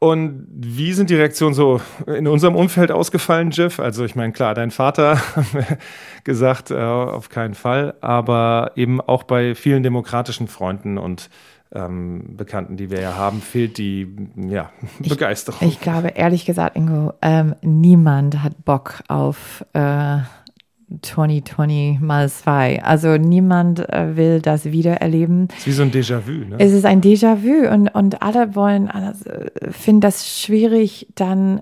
Und 0.00 0.46
wie 0.52 0.92
sind 0.92 1.10
die 1.10 1.16
Reaktionen 1.16 1.54
so 1.54 1.80
in 2.06 2.28
unserem 2.28 2.54
Umfeld 2.54 2.92
ausgefallen, 2.92 3.50
Jeff? 3.50 3.80
Also 3.80 4.04
ich 4.04 4.14
meine, 4.14 4.32
klar, 4.32 4.54
dein 4.54 4.70
Vater 4.70 5.20
gesagt, 6.24 6.70
äh, 6.70 6.76
auf 6.76 7.30
keinen 7.30 7.54
Fall, 7.54 7.94
aber 8.00 8.72
eben 8.76 9.00
auch 9.00 9.24
bei 9.24 9.56
vielen 9.56 9.82
demokratischen 9.82 10.46
Freunden 10.46 10.98
und 10.98 11.30
ähm, 11.74 12.36
Bekannten, 12.36 12.76
die 12.76 12.90
wir 12.90 13.00
ja 13.00 13.16
haben, 13.16 13.40
fehlt 13.40 13.78
die 13.78 14.08
ja, 14.36 14.70
Begeisterung. 15.00 15.60
Ich, 15.62 15.74
ich 15.74 15.80
glaube, 15.80 16.08
ehrlich 16.08 16.44
gesagt, 16.44 16.76
Ingo, 16.76 17.12
ähm, 17.22 17.54
niemand 17.62 18.42
hat 18.42 18.64
Bock 18.64 19.02
auf 19.08 19.64
äh, 19.74 20.18
2020 21.02 22.00
mal 22.00 22.28
zwei. 22.30 22.82
Also 22.82 23.16
niemand 23.16 23.88
äh, 23.90 24.16
will 24.16 24.40
das 24.40 24.66
wiedererleben. 24.66 25.48
Es 25.50 25.58
ist 25.58 25.66
wie 25.66 25.72
so 25.72 25.82
ein 25.82 25.90
Déjà-vu, 25.90 26.44
ne? 26.48 26.56
Es 26.58 26.72
ist 26.72 26.86
ein 26.86 27.02
Déjà-vu 27.02 27.68
und, 27.68 27.88
und 27.88 28.22
alle 28.22 28.54
wollen, 28.54 28.88
alle 28.88 29.10
äh, 29.10 29.70
finden 29.70 30.00
das 30.00 30.40
schwierig, 30.40 31.08
dann 31.14 31.60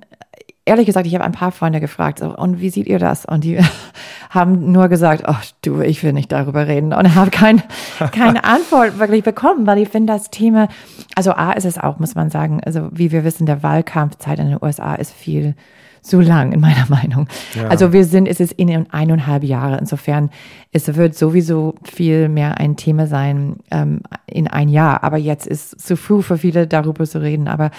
ehrlich 0.67 0.85
gesagt, 0.85 1.07
ich 1.07 1.15
habe 1.15 1.25
ein 1.25 1.33
paar 1.33 1.53
Freunde 1.53 1.81
gefragt, 1.81 2.19
so, 2.19 2.37
und 2.37 2.61
wie 2.61 2.69
seht 2.69 2.87
ihr 2.87 2.99
das? 2.99 3.25
Und 3.25 3.45
die 3.45 3.59
haben 4.31 4.73
nur 4.73 4.89
gesagt, 4.89 5.23
ach 5.25 5.45
du, 5.63 5.81
ich 5.81 6.03
will 6.03 6.13
nicht 6.13 6.31
darüber 6.33 6.67
reden 6.67 6.93
und 6.93 7.15
habe 7.15 7.31
kein, 7.31 7.63
keine 8.13 8.45
Antwort 8.45 8.99
wirklich 8.99 9.25
bekommen, 9.25 9.67
weil 9.67 9.79
ich 9.79 9.89
finde 9.89 10.13
das 10.13 10.31
Thema, 10.31 10.69
also 11.15 11.33
A 11.33 11.53
ist 11.53 11.65
es 11.65 11.79
auch, 11.79 11.99
muss 11.99 12.15
man 12.15 12.31
sagen, 12.31 12.61
also 12.65 12.89
wie 12.91 13.13
wir 13.13 13.25
wissen, 13.25 13.47
der 13.47 13.63
Wahlkampfzeit 13.63 14.39
in 14.39 14.49
den 14.49 14.59
USA 14.61 14.97
ist 14.97 15.13
viel 15.13 15.55
zu 16.07 16.21
lang, 16.21 16.53
in 16.53 16.61
meiner 16.61 16.87
Meinung. 16.89 17.29
Ja. 17.55 17.69
Also 17.69 17.93
wir 17.93 18.05
sind, 18.05 18.27
es 18.27 18.41
ist 18.41 18.53
in 18.53 18.91
eineinhalb 18.91 19.45
Jahre. 19.45 19.79
Insofern, 19.79 20.31
es 20.73 20.95
wird 20.95 21.15
sowieso 21.15 21.75
viel 21.85 22.29
mehr 22.29 22.59
ein 22.59 22.77
Thema 22.77 23.07
sein 23.07 23.57
ähm, 23.71 24.01
in 24.27 24.49
ein 24.49 24.69
Jahr. 24.69 25.03
Aber 25.05 25.17
jetzt 25.17 25.47
ist 25.47 25.81
zu 25.81 25.97
früh 25.97 26.23
für 26.23 26.39
viele 26.39 26.67
darüber 26.67 27.05
zu 27.05 27.21
reden. 27.21 27.49
Aber 27.49 27.71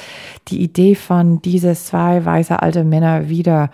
die 0.49 0.61
Idee 0.61 0.95
von 0.95 1.41
diese 1.41 1.73
zwei 1.73 2.23
weiße 2.23 2.61
alte 2.61 2.83
Männer 2.83 3.29
wieder 3.29 3.69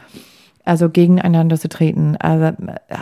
also 0.66 0.90
gegeneinander 0.90 1.58
zu 1.58 1.68
treten. 1.70 2.16
Also 2.18 2.46
äh, 2.46 2.96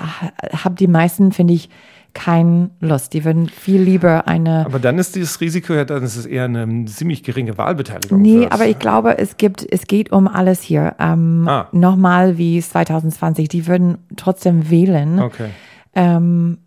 habe 0.56 0.76
die 0.76 0.88
meisten, 0.88 1.32
finde 1.32 1.54
ich, 1.54 1.70
keine 2.14 2.72
Lust. 2.80 3.14
Die 3.14 3.24
würden 3.24 3.50
viel 3.50 3.82
lieber 3.82 4.28
eine. 4.28 4.66
Aber 4.66 4.80
dann 4.80 4.98
ist 4.98 5.16
dieses 5.16 5.40
Risiko 5.42 5.74
ja, 5.74 5.86
dann 5.86 6.04
ist 6.04 6.16
es 6.16 6.26
eher 6.26 6.46
eine 6.46 6.86
ziemlich 6.86 7.24
geringe 7.24 7.58
Wahlbeteiligung. 7.58 8.22
Nee, 8.22 8.48
aber 8.50 8.68
ich 8.68 8.80
glaube, 8.80 9.18
es 9.18 9.38
gibt, 9.38 9.66
es 9.72 9.88
geht 9.88 10.12
um 10.12 10.28
alles 10.28 10.62
hier. 10.62 10.96
Ähm, 11.00 11.48
ah. 11.48 11.68
Nochmal 11.72 12.38
wie 12.38 12.62
2020. 12.62 13.48
Die 13.48 13.68
würden 13.68 13.98
trotzdem 14.16 14.70
wählen. 14.70 15.20
Okay. 15.20 15.50
Ähm, 15.94 16.58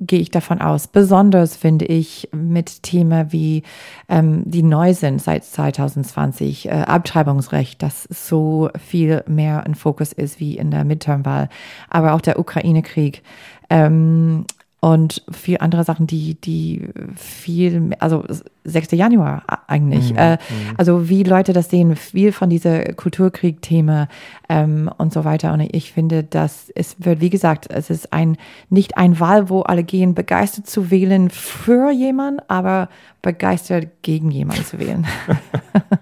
gehe 0.00 0.20
ich 0.20 0.30
davon 0.30 0.60
aus. 0.60 0.86
Besonders 0.86 1.56
finde 1.56 1.84
ich 1.84 2.28
mit 2.32 2.82
Themen 2.82 3.32
wie 3.32 3.64
ähm, 4.08 4.42
die 4.46 4.62
neu 4.62 4.94
sind 4.94 5.20
seit 5.20 5.44
2020, 5.44 6.66
äh, 6.66 6.70
Abtreibungsrecht, 6.70 7.82
das 7.82 8.04
so 8.04 8.70
viel 8.78 9.24
mehr 9.26 9.64
ein 9.66 9.74
Fokus 9.74 10.12
ist 10.12 10.38
wie 10.38 10.56
in 10.56 10.70
der 10.70 10.84
Midterm-Wahl, 10.84 11.48
aber 11.90 12.14
auch 12.14 12.20
der 12.20 12.38
Ukraine-Krieg. 12.38 13.22
Ähm, 13.70 14.44
und 14.80 15.22
viel 15.32 15.58
andere 15.58 15.82
Sachen, 15.82 16.06
die, 16.06 16.36
die 16.36 16.88
viel, 17.16 17.90
also 17.98 18.24
6. 18.64 18.92
Januar 18.92 19.42
eigentlich. 19.66 20.12
Mhm. 20.12 20.18
Äh, 20.18 20.32
mhm. 20.32 20.38
also 20.76 21.08
wie 21.08 21.24
Leute 21.24 21.52
das 21.52 21.68
sehen, 21.68 21.96
viel 21.96 22.30
von 22.30 22.48
dieser 22.48 22.92
Kulturkrieg-Thema 22.92 24.08
ähm, 24.48 24.88
und 24.96 25.12
so 25.12 25.24
weiter. 25.24 25.52
Und 25.52 25.60
ich 25.60 25.92
finde, 25.92 26.22
dass 26.22 26.70
es 26.76 26.94
wird, 27.00 27.20
wie 27.20 27.30
gesagt, 27.30 27.66
es 27.70 27.90
ist 27.90 28.12
ein 28.12 28.36
nicht 28.70 28.96
ein 28.96 29.18
Wahl, 29.18 29.50
wo 29.50 29.62
alle 29.62 29.82
gehen, 29.82 30.14
begeistert 30.14 30.68
zu 30.68 30.92
wählen 30.92 31.28
für 31.30 31.90
jemanden, 31.90 32.40
aber 32.46 32.88
begeistert 33.20 33.88
gegen 34.02 34.30
jemanden 34.30 34.64
zu 34.64 34.78
wählen. 34.78 35.06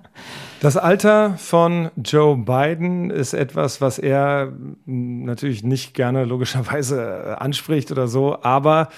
Das 0.67 0.77
Alter 0.77 1.39
von 1.39 1.93
Joe 1.95 2.37
Biden 2.37 3.11
ist 3.11 3.35
etwas, 3.35 3.81
was 3.81 4.01
er 4.01 4.53
natürlich 4.85 5.63
nicht 5.63 5.95
gerne 5.95 6.25
logischerweise 6.25 7.41
anspricht 7.41 7.93
oder 7.93 8.09
so, 8.09 8.43
aber 8.43 8.89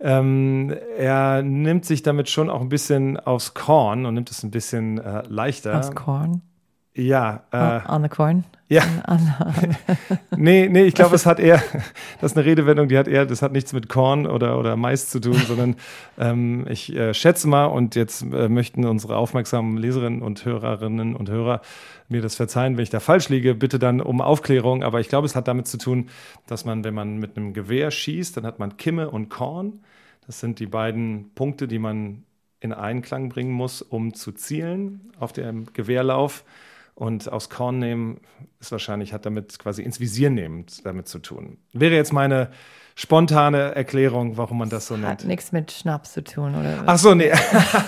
ähm, 0.00 0.76
er 0.98 1.40
nimmt 1.40 1.86
sich 1.86 2.02
damit 2.02 2.28
schon 2.28 2.50
auch 2.50 2.60
ein 2.60 2.68
bisschen 2.68 3.18
aufs 3.18 3.54
Korn 3.54 4.04
und 4.04 4.12
nimmt 4.12 4.30
es 4.30 4.42
ein 4.42 4.50
bisschen 4.50 4.98
äh, 4.98 5.22
leichter. 5.26 5.78
Aufs 5.78 5.94
Korn? 5.94 6.42
Ja. 6.92 7.44
Äh, 7.52 7.90
on 7.90 8.02
the 8.02 8.10
Korn? 8.10 8.44
Ja. 8.74 8.82
nee, 10.36 10.68
nee, 10.68 10.82
ich 10.82 10.94
glaube, 10.94 11.14
es 11.14 11.26
hat 11.26 11.38
eher, 11.38 11.62
das 12.20 12.32
ist 12.32 12.36
eine 12.36 12.44
Redewendung, 12.44 12.88
die 12.88 12.98
hat 12.98 13.06
eher, 13.06 13.24
das 13.24 13.40
hat 13.40 13.52
nichts 13.52 13.72
mit 13.72 13.88
Korn 13.88 14.26
oder, 14.26 14.58
oder 14.58 14.74
Mais 14.76 15.08
zu 15.08 15.20
tun, 15.20 15.36
sondern 15.46 15.76
ähm, 16.18 16.66
ich 16.68 16.92
äh, 16.92 17.14
schätze 17.14 17.46
mal, 17.46 17.66
und 17.66 17.94
jetzt 17.94 18.22
äh, 18.22 18.48
möchten 18.48 18.84
unsere 18.84 19.16
aufmerksamen 19.16 19.76
Leserinnen 19.76 20.22
und 20.22 20.44
Hörerinnen 20.44 21.14
und 21.14 21.30
Hörer 21.30 21.60
mir 22.08 22.20
das 22.20 22.34
verzeihen, 22.34 22.76
wenn 22.76 22.82
ich 22.82 22.90
da 22.90 22.98
falsch 22.98 23.28
liege, 23.28 23.54
bitte 23.54 23.78
dann 23.78 24.00
um 24.00 24.20
Aufklärung. 24.20 24.82
Aber 24.82 24.98
ich 24.98 25.08
glaube, 25.08 25.26
es 25.26 25.36
hat 25.36 25.46
damit 25.46 25.68
zu 25.68 25.78
tun, 25.78 26.08
dass 26.48 26.64
man, 26.64 26.82
wenn 26.82 26.94
man 26.94 27.18
mit 27.18 27.36
einem 27.36 27.52
Gewehr 27.52 27.92
schießt, 27.92 28.36
dann 28.36 28.44
hat 28.44 28.58
man 28.58 28.76
Kimme 28.76 29.08
und 29.08 29.28
Korn. 29.28 29.84
Das 30.26 30.40
sind 30.40 30.58
die 30.58 30.66
beiden 30.66 31.30
Punkte, 31.36 31.68
die 31.68 31.78
man 31.78 32.24
in 32.58 32.72
Einklang 32.72 33.28
bringen 33.28 33.52
muss, 33.52 33.82
um 33.82 34.14
zu 34.14 34.32
zielen 34.32 35.12
auf 35.20 35.32
dem 35.32 35.72
Gewehrlauf. 35.74 36.44
Und 36.94 37.28
aus 37.28 37.50
Korn 37.50 37.78
nehmen 37.78 38.20
ist 38.60 38.70
wahrscheinlich, 38.70 39.12
hat 39.12 39.26
damit 39.26 39.58
quasi 39.58 39.82
ins 39.82 39.98
Visier 39.98 40.30
nehmen 40.30 40.66
damit 40.84 41.08
zu 41.08 41.18
tun. 41.18 41.58
Wäre 41.72 41.94
jetzt 41.94 42.12
meine 42.12 42.50
spontane 42.96 43.74
Erklärung, 43.74 44.36
warum 44.36 44.58
man 44.58 44.68
das 44.68 44.86
so 44.86 44.94
nennt. 44.94 45.06
Hat 45.06 45.24
nichts 45.24 45.50
mit 45.50 45.72
Schnaps 45.72 46.12
zu 46.12 46.22
tun, 46.22 46.54
oder? 46.54 46.84
Ach 46.86 46.96
so, 46.96 47.14
nee. 47.14 47.32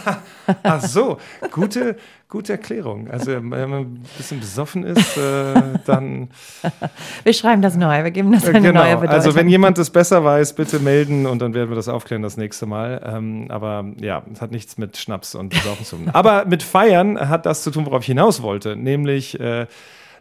Ach 0.65 0.81
so, 0.81 1.19
gute, 1.53 1.97
gute 2.29 2.55
Erklärung. 2.55 3.09
Also, 3.09 3.33
wenn 3.33 3.49
man 3.49 3.73
ein 3.73 4.07
bisschen 4.17 4.41
besoffen 4.41 4.83
ist, 4.83 5.17
äh, 5.17 5.55
dann. 5.87 6.29
Wir 7.25 7.33
schreiben 7.33 7.63
das 7.63 7.77
neu, 7.77 8.03
wir 8.03 8.11
geben 8.11 8.33
das 8.33 8.47
eine 8.47 8.61
genau. 8.61 8.83
neue 8.83 8.97
Bedeutung. 8.97 9.15
Also, 9.15 9.35
wenn 9.37 9.49
jemand 9.49 9.79
das 9.79 9.91
besser 9.91 10.25
weiß, 10.25 10.55
bitte 10.55 10.81
melden 10.81 11.27
und 11.27 11.41
dann 11.41 11.55
werden 11.55 11.69
wir 11.69 11.77
das 11.77 11.89
aufklären 11.89 12.23
das 12.23 12.37
nächste 12.37 12.67
Mal. 12.67 13.01
Ähm, 13.05 13.47
aber 13.49 13.85
ja, 14.01 14.23
es 14.33 14.41
hat 14.41 14.51
nichts 14.51 14.77
mit 14.77 14.97
Schnaps 14.97 15.35
und 15.35 15.51
Besoffen 15.51 15.85
zu 15.85 15.97
tun. 15.97 16.11
Aber 16.13 16.45
mit 16.47 16.63
Feiern 16.63 17.29
hat 17.29 17.47
das 17.47 17.63
zu 17.63 17.71
tun, 17.71 17.87
worauf 17.87 18.03
ich 18.03 18.07
hinaus 18.07 18.43
wollte, 18.43 18.77
nämlich 18.77 19.39
äh, 19.39 19.67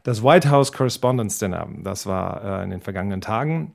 das 0.03 0.23
White 0.23 0.49
House 0.51 0.71
Correspondence 0.71 1.39
Dinner. 1.39 1.67
Das 1.83 2.05
war 2.05 2.61
äh, 2.61 2.63
in 2.63 2.69
den 2.69 2.81
vergangenen 2.81 3.21
Tagen. 3.21 3.73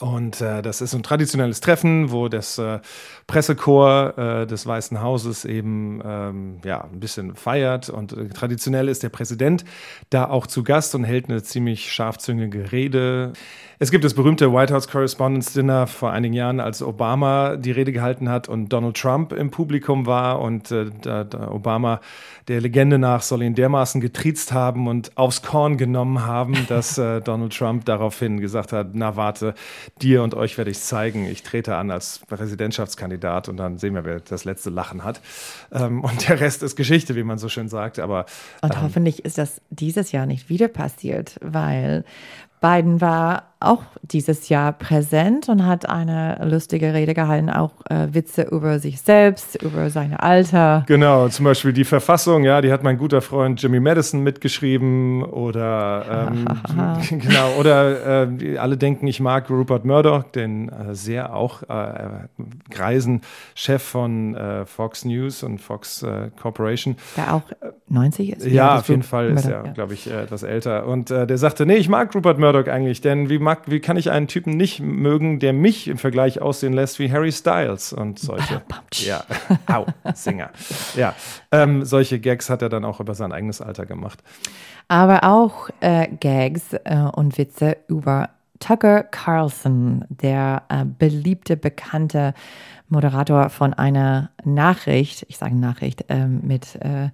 Und 0.00 0.40
äh, 0.40 0.62
das 0.62 0.80
ist 0.80 0.94
ein 0.94 1.02
traditionelles 1.02 1.60
Treffen, 1.60 2.10
wo 2.10 2.28
das 2.28 2.58
äh, 2.58 2.80
Pressekorps 3.26 4.18
äh, 4.18 4.46
des 4.46 4.66
Weißen 4.66 5.00
Hauses 5.00 5.44
eben 5.44 6.00
ähm, 6.04 6.60
ja, 6.64 6.84
ein 6.84 7.00
bisschen 7.00 7.36
feiert. 7.36 7.90
Und 7.90 8.12
äh, 8.12 8.28
traditionell 8.28 8.88
ist 8.88 9.02
der 9.02 9.10
Präsident 9.10 9.64
da 10.10 10.28
auch 10.28 10.46
zu 10.46 10.64
Gast 10.64 10.94
und 10.94 11.04
hält 11.04 11.28
eine 11.28 11.42
ziemlich 11.42 11.92
scharfzüngige 11.92 12.72
Rede. 12.72 13.34
Es 13.78 13.90
gibt 13.90 14.04
das 14.04 14.14
berühmte 14.14 14.52
White 14.52 14.72
House 14.72 14.86
Correspondence 14.86 15.52
Dinner 15.52 15.86
vor 15.88 16.12
einigen 16.12 16.34
Jahren, 16.34 16.60
als 16.60 16.80
Obama 16.80 17.56
die 17.56 17.72
Rede 17.72 17.90
gehalten 17.90 18.28
hat 18.28 18.48
und 18.48 18.68
Donald 18.68 18.96
Trump 18.96 19.32
im 19.32 19.50
Publikum 19.50 20.06
war. 20.06 20.40
Und 20.40 20.70
äh, 20.70 20.86
da, 21.02 21.24
da 21.24 21.50
Obama 21.50 22.00
der 22.46 22.60
Legende 22.60 22.98
nach 22.98 23.22
soll 23.22 23.42
ihn 23.42 23.54
dermaßen 23.54 24.00
getriezt 24.00 24.52
haben 24.52 24.86
und 24.86 25.16
aufs 25.16 25.42
Korn 25.42 25.76
genommen 25.76 26.24
haben, 26.24 26.54
dass 26.68 26.98
äh, 26.98 27.20
Donald 27.20 27.56
Trump 27.56 27.84
daraufhin 27.84 28.40
gesagt 28.40 28.72
hat, 28.72 28.88
na 28.92 29.16
warte, 29.16 29.54
dir 30.00 30.22
und 30.22 30.34
euch 30.34 30.56
werde 30.56 30.70
ich 30.70 30.78
zeigen. 30.78 31.26
Ich 31.26 31.42
trete 31.42 31.74
an 31.74 31.90
als 31.90 32.20
Präsidentschaftskandidat 32.28 33.48
und 33.48 33.56
dann 33.56 33.78
sehen 33.78 33.94
wir, 33.94 34.04
wer 34.04 34.20
das 34.20 34.44
letzte 34.44 34.70
Lachen 34.70 35.02
hat. 35.02 35.20
Ähm, 35.72 36.04
und 36.04 36.28
der 36.28 36.38
Rest 36.38 36.62
ist 36.62 36.76
Geschichte, 36.76 37.16
wie 37.16 37.24
man 37.24 37.38
so 37.38 37.48
schön 37.48 37.68
sagt. 37.68 37.98
Aber, 37.98 38.26
und 38.62 38.74
ähm, 38.74 38.82
hoffentlich 38.82 39.24
ist 39.24 39.38
das 39.38 39.60
dieses 39.70 40.12
Jahr 40.12 40.26
nicht 40.26 40.48
wieder 40.48 40.68
passiert, 40.68 41.38
weil 41.42 42.04
Biden 42.60 43.00
war 43.00 43.53
auch 43.64 43.82
dieses 44.02 44.48
Jahr 44.48 44.72
präsent 44.72 45.48
und 45.48 45.64
hat 45.64 45.88
eine 45.88 46.38
lustige 46.44 46.92
Rede 46.92 47.14
gehalten, 47.14 47.48
auch 47.48 47.72
äh, 47.88 48.08
Witze 48.12 48.42
über 48.42 48.78
sich 48.78 49.00
selbst, 49.00 49.62
über 49.62 49.88
sein 49.90 50.14
Alter. 50.14 50.84
Genau, 50.86 51.28
zum 51.28 51.46
Beispiel 51.46 51.72
die 51.72 51.84
Verfassung, 51.84 52.44
ja, 52.44 52.60
die 52.60 52.70
hat 52.70 52.82
mein 52.82 52.98
guter 52.98 53.22
Freund 53.22 53.62
Jimmy 53.62 53.80
Madison 53.80 54.20
mitgeschrieben 54.22 55.22
oder 55.22 56.28
ähm, 56.30 56.44
genau, 57.18 57.52
oder 57.58 58.26
äh, 58.28 58.58
alle 58.58 58.76
denken, 58.76 59.06
ich 59.06 59.20
mag 59.20 59.48
Rupert 59.48 59.84
Murdoch, 59.84 60.24
den 60.24 60.68
äh, 60.68 60.94
sehr 60.94 61.34
auch 61.34 61.62
äh, 61.62 62.28
greisen 62.70 63.22
Chef 63.54 63.82
von 63.82 64.34
äh, 64.34 64.66
Fox 64.66 65.04
News 65.04 65.42
und 65.42 65.60
Fox 65.60 66.02
äh, 66.02 66.30
Corporation. 66.40 66.96
Der 67.16 67.34
auch 67.34 67.42
90 67.88 68.36
ist? 68.36 68.46
Ja, 68.46 68.78
auf 68.78 68.88
jeden 68.88 69.02
Fall 69.02 69.30
ist 69.30 69.46
er, 69.46 69.64
ja. 69.64 69.72
glaube 69.72 69.94
ich, 69.94 70.10
etwas 70.10 70.42
älter. 70.42 70.86
Und 70.86 71.10
der 71.10 71.38
sagte, 71.38 71.66
nee, 71.66 71.76
ich 71.76 71.88
mag 71.88 72.14
Rupert 72.14 72.38
Murdoch 72.38 72.66
eigentlich, 72.66 73.00
denn 73.00 73.28
wie 73.28 73.38
mag 73.38 73.53
mag, 73.54 73.70
wie 73.70 73.80
kann 73.80 73.96
ich 73.96 74.10
einen 74.10 74.26
Typen 74.28 74.56
nicht 74.56 74.80
mögen, 74.80 75.38
der 75.38 75.52
mich 75.52 75.88
im 75.88 75.98
Vergleich 75.98 76.40
aussehen 76.40 76.72
lässt 76.72 76.98
wie 76.98 77.10
Harry 77.10 77.32
Styles 77.32 77.92
und 77.92 78.18
solche. 78.18 78.62
ja, 78.94 79.24
au, 79.66 79.86
Singer. 80.14 80.50
Ja, 80.96 81.14
ähm, 81.52 81.84
solche 81.84 82.18
Gags 82.18 82.50
hat 82.50 82.62
er 82.62 82.68
dann 82.68 82.84
auch 82.84 83.00
über 83.00 83.14
sein 83.14 83.32
eigenes 83.32 83.60
Alter 83.60 83.86
gemacht. 83.86 84.22
Aber 84.88 85.24
auch 85.24 85.70
äh, 85.80 86.08
Gags 86.08 86.72
äh, 86.72 87.08
und 87.14 87.38
Witze 87.38 87.76
über 87.88 88.30
Tucker 88.60 89.02
Carlson, 89.02 90.04
der 90.08 90.62
äh, 90.68 90.84
beliebte, 90.84 91.56
bekannte 91.56 92.34
Moderator 92.88 93.50
von 93.50 93.74
einer 93.74 94.30
Nachricht, 94.44 95.24
ich 95.28 95.38
sage 95.38 95.54
Nachricht, 95.54 96.04
ähm, 96.08 96.40
mit 96.42 96.76
äh, 96.76 97.10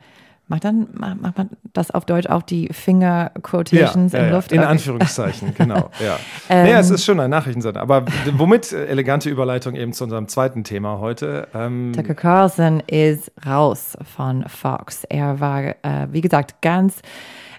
Macht 0.51 0.65
dann 0.65 0.89
macht 0.95 1.39
man 1.39 1.51
das 1.73 1.93
auf 1.93 2.05
Deutsch 2.07 2.27
auch 2.27 2.43
die 2.43 2.71
Finger 2.73 3.31
Quotations 3.41 4.13
ja, 4.13 4.19
ja, 4.19 4.27
in 4.27 4.33
Luft? 4.33 4.51
In 4.51 4.59
okay. 4.59 4.69
Anführungszeichen, 4.69 5.55
genau. 5.57 5.91
Ja. 6.01 6.19
ähm, 6.49 6.65
naja, 6.65 6.81
es 6.81 6.91
ist 6.91 7.05
schon 7.05 7.21
ein 7.21 7.31
Nachrichtensender. 7.31 7.81
Aber 7.81 8.05
womit 8.33 8.73
äh, 8.73 8.87
elegante 8.87 9.31
Überleitung 9.31 9.77
eben 9.77 9.93
zu 9.93 10.03
unserem 10.03 10.27
zweiten 10.27 10.65
Thema 10.65 10.99
heute. 10.99 11.47
Ähm, 11.55 11.93
Tucker 11.95 12.17
Carlson 12.17 12.81
ist 12.81 13.31
raus 13.47 13.97
von 14.17 14.45
Fox. 14.49 15.05
Er 15.05 15.39
war, 15.39 15.63
äh, 15.63 16.09
wie 16.11 16.21
gesagt, 16.21 16.61
ganz 16.63 17.01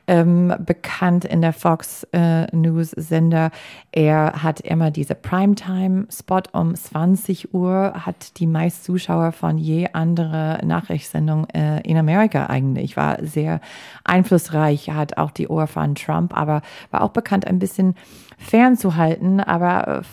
ähm, 0.07 0.53
bekannt 0.59 1.25
in 1.25 1.41
der 1.41 1.53
Fox 1.53 2.07
äh, 2.11 2.45
News 2.55 2.91
Sender. 2.91 3.51
Er 3.91 4.43
hat 4.43 4.59
immer 4.61 4.91
diese 4.91 5.15
Primetime-Spot 5.15 6.41
um 6.53 6.75
20 6.75 7.53
Uhr, 7.53 7.93
hat 8.05 8.39
die 8.39 8.47
meisten 8.47 8.83
Zuschauer 8.83 9.31
von 9.31 9.57
je 9.57 9.89
andere 9.93 10.59
Nachrichtssendung 10.63 11.49
äh, 11.49 11.81
in 11.81 11.97
Amerika 11.97 12.47
eigentlich. 12.47 12.97
War 12.97 13.17
sehr 13.21 13.61
einflussreich, 14.03 14.89
hat 14.89 15.17
auch 15.17 15.31
die 15.31 15.47
Ohr 15.47 15.67
von 15.67 15.95
Trump, 15.95 16.35
aber 16.35 16.61
war 16.89 17.01
auch 17.01 17.11
bekannt, 17.11 17.47
ein 17.47 17.59
bisschen 17.59 17.95
fernzuhalten, 18.37 19.39
aber 19.39 20.03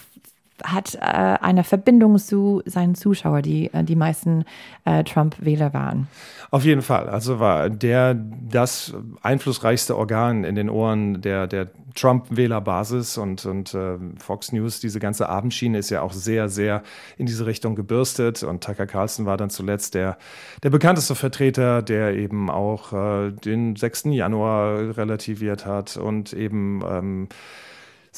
hat 0.64 0.94
äh, 0.94 0.98
eine 1.00 1.64
Verbindung 1.64 2.18
zu 2.18 2.62
seinen 2.64 2.94
Zuschauern, 2.94 3.42
die 3.42 3.72
äh, 3.72 3.84
die 3.84 3.96
meisten 3.96 4.44
äh, 4.84 5.04
Trump-Wähler 5.04 5.72
waren. 5.74 6.08
Auf 6.50 6.64
jeden 6.64 6.82
Fall. 6.82 7.08
Also 7.08 7.40
war 7.40 7.68
der 7.68 8.14
das 8.14 8.94
einflussreichste 9.22 9.96
Organ 9.96 10.44
in 10.44 10.54
den 10.54 10.70
Ohren 10.70 11.20
der, 11.20 11.46
der 11.46 11.68
Trump-Wählerbasis 11.94 13.18
und, 13.18 13.44
und 13.44 13.74
äh, 13.74 13.98
Fox 14.18 14.52
News, 14.52 14.80
diese 14.80 15.00
ganze 15.00 15.28
Abendschiene 15.28 15.78
ist 15.78 15.90
ja 15.90 16.02
auch 16.02 16.12
sehr, 16.12 16.48
sehr 16.48 16.82
in 17.16 17.26
diese 17.26 17.44
Richtung 17.46 17.74
gebürstet. 17.74 18.42
Und 18.42 18.64
Tucker 18.64 18.86
Carlson 18.86 19.26
war 19.26 19.36
dann 19.36 19.50
zuletzt 19.50 19.94
der, 19.94 20.16
der 20.62 20.70
bekannteste 20.70 21.14
Vertreter, 21.14 21.82
der 21.82 22.14
eben 22.14 22.50
auch 22.50 22.92
äh, 22.92 23.32
den 23.32 23.76
6. 23.76 24.04
Januar 24.06 24.96
relativiert 24.96 25.66
hat 25.66 25.96
und 25.96 26.32
eben 26.32 26.82
ähm, 26.88 27.28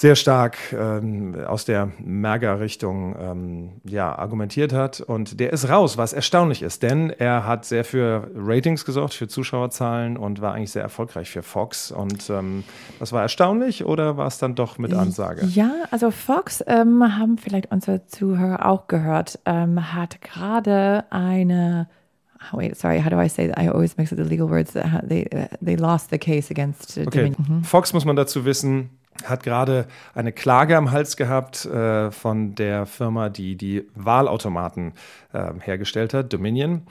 sehr 0.01 0.17
stark 0.17 0.57
ähm, 0.73 1.35
aus 1.47 1.67
der 1.67 1.91
Merger-Richtung 1.99 3.15
ähm, 3.21 3.69
ja, 3.85 4.19
argumentiert 4.19 4.73
hat. 4.73 5.03
Und 5.03 5.41
der 5.41 5.53
ist 5.53 5.69
raus, 5.69 5.99
was 5.99 6.15
erstaunlich 6.15 6.63
ist, 6.63 6.83
denn 6.83 7.11
er 7.11 7.47
hat 7.47 7.67
sehr 7.67 7.85
für 7.85 8.31
Ratings 8.35 8.87
gesorgt, 8.87 9.13
für 9.13 9.29
Zuschauerzahlen 9.29 10.17
und 10.17 10.41
war 10.41 10.55
eigentlich 10.55 10.71
sehr 10.71 10.83
erfolgreich 10.83 11.29
für 11.29 11.43
Fox. 11.43 11.93
Und 11.93 12.31
ähm, 12.31 12.65
das 12.99 13.13
war 13.13 13.21
erstaunlich 13.21 13.85
oder 13.85 14.17
war 14.17 14.27
es 14.27 14.39
dann 14.39 14.55
doch 14.55 14.79
mit 14.79 14.95
Ansage? 14.95 15.45
Ja, 15.45 15.71
also 15.91 16.11
Fox 16.11 16.65
ähm, 16.67 17.19
haben 17.19 17.37
vielleicht 17.37 17.71
unsere 17.71 18.07
Zuhörer 18.07 18.65
auch 18.65 18.87
gehört, 18.87 19.39
ähm, 19.45 19.93
hat 19.93 20.23
gerade 20.23 21.05
eine 21.11 21.89
wait, 22.53 22.75
sorry, 22.75 23.03
how 23.03 23.11
do 23.11 23.21
I 23.21 23.29
say 23.29 23.49
that? 23.49 23.59
I 23.59 23.69
always 23.69 23.99
mix 23.99 24.11
up 24.13 24.19
the 24.19 24.25
legal 24.25 24.49
words. 24.49 24.73
They, 24.73 25.29
they 25.61 25.77
lost 25.77 26.09
the 26.09 26.17
case 26.17 26.51
against 26.51 26.97
uh, 26.97 27.03
okay. 27.03 27.31
Dominion. 27.37 27.65
Fox 27.65 27.93
muss 27.93 28.07
man 28.07 28.17
dazu 28.17 28.47
wissen, 28.47 28.89
hat 29.25 29.43
gerade 29.43 29.87
eine 30.15 30.33
Klage 30.33 30.77
am 30.77 30.93
Hals 30.93 31.17
gehabt 31.17 31.67
äh, 31.67 32.11
von 32.11 32.55
der 32.55 32.87
Firma, 32.87 33.29
die 33.29 33.57
die 33.57 33.87
Wahlautomaten 33.95 34.93
äh, 35.33 35.53
hergestellt 35.61 36.15
hat, 36.15 36.33
Dominion. 36.33 36.83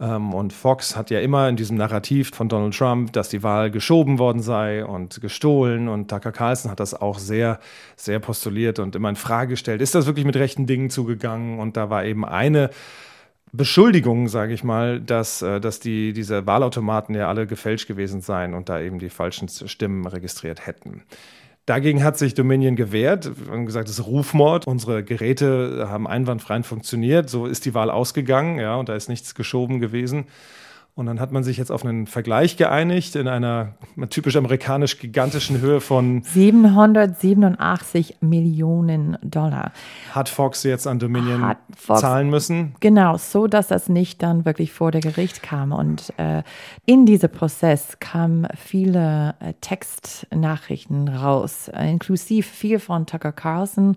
Ähm, 0.00 0.34
und 0.34 0.52
Fox 0.52 0.96
hat 0.96 1.10
ja 1.10 1.20
immer 1.20 1.48
in 1.48 1.56
diesem 1.56 1.76
Narrativ 1.76 2.30
von 2.34 2.48
Donald 2.48 2.76
Trump, 2.76 3.12
dass 3.12 3.28
die 3.28 3.42
Wahl 3.42 3.70
geschoben 3.70 4.18
worden 4.18 4.42
sei 4.42 4.84
und 4.84 5.20
gestohlen. 5.20 5.88
Und 5.88 6.08
Tucker 6.08 6.32
Carlson 6.32 6.70
hat 6.70 6.80
das 6.80 6.94
auch 6.94 7.18
sehr, 7.18 7.60
sehr 7.96 8.18
postuliert 8.18 8.78
und 8.78 8.96
immer 8.96 9.08
in 9.08 9.16
Frage 9.16 9.50
gestellt. 9.50 9.80
Ist 9.80 9.94
das 9.94 10.06
wirklich 10.06 10.26
mit 10.26 10.36
rechten 10.36 10.66
Dingen 10.66 10.90
zugegangen? 10.90 11.58
Und 11.58 11.76
da 11.76 11.90
war 11.90 12.04
eben 12.04 12.24
eine 12.24 12.70
Beschuldigung, 13.52 14.26
sage 14.26 14.52
ich 14.52 14.64
mal, 14.64 15.00
dass, 15.00 15.42
äh, 15.42 15.60
dass 15.60 15.78
die, 15.78 16.12
diese 16.12 16.46
Wahlautomaten 16.46 17.14
ja 17.14 17.28
alle 17.28 17.46
gefälscht 17.46 17.86
gewesen 17.86 18.20
seien 18.20 18.54
und 18.54 18.68
da 18.68 18.80
eben 18.80 18.98
die 18.98 19.10
falschen 19.10 19.48
Stimmen 19.48 20.06
registriert 20.06 20.66
hätten. 20.66 21.02
Dagegen 21.66 22.04
hat 22.04 22.18
sich 22.18 22.34
Dominion 22.34 22.76
gewehrt 22.76 23.30
und 23.50 23.64
gesagt, 23.64 23.88
es 23.88 23.98
ist 23.98 24.06
Rufmord. 24.06 24.66
Unsere 24.66 25.02
Geräte 25.02 25.86
haben 25.88 26.06
einwandfrei 26.06 26.62
funktioniert. 26.62 27.30
So 27.30 27.46
ist 27.46 27.64
die 27.64 27.72
Wahl 27.72 27.90
ausgegangen, 27.90 28.58
ja, 28.58 28.76
und 28.76 28.90
da 28.90 28.94
ist 28.94 29.08
nichts 29.08 29.34
geschoben 29.34 29.80
gewesen. 29.80 30.26
Und 30.96 31.06
dann 31.06 31.18
hat 31.18 31.32
man 31.32 31.42
sich 31.42 31.56
jetzt 31.56 31.72
auf 31.72 31.84
einen 31.84 32.06
Vergleich 32.06 32.56
geeinigt 32.56 33.16
in 33.16 33.26
einer 33.26 33.74
typisch 34.10 34.36
amerikanisch 34.36 35.00
gigantischen 35.00 35.60
Höhe 35.60 35.80
von 35.80 36.22
787 36.22 38.18
Millionen 38.20 39.18
Dollar. 39.20 39.72
Hat 40.12 40.28
Fox 40.28 40.62
jetzt 40.62 40.86
an 40.86 41.00
Dominion 41.00 41.56
Fox, 41.76 42.00
zahlen 42.00 42.30
müssen? 42.30 42.76
Genau, 42.78 43.16
so 43.16 43.48
dass 43.48 43.66
das 43.66 43.88
nicht 43.88 44.22
dann 44.22 44.44
wirklich 44.44 44.72
vor 44.72 44.92
der 44.92 45.00
Gericht 45.00 45.42
kam. 45.42 45.72
Und 45.72 46.12
äh, 46.16 46.44
in 46.86 47.06
diesem 47.06 47.30
Prozess 47.30 47.98
kamen 47.98 48.46
viele 48.56 49.34
äh, 49.40 49.54
Textnachrichten 49.60 51.08
raus, 51.08 51.72
äh, 51.74 51.90
inklusive 51.90 52.46
viel 52.46 52.78
von 52.78 53.06
Tucker 53.06 53.32
Carlson, 53.32 53.96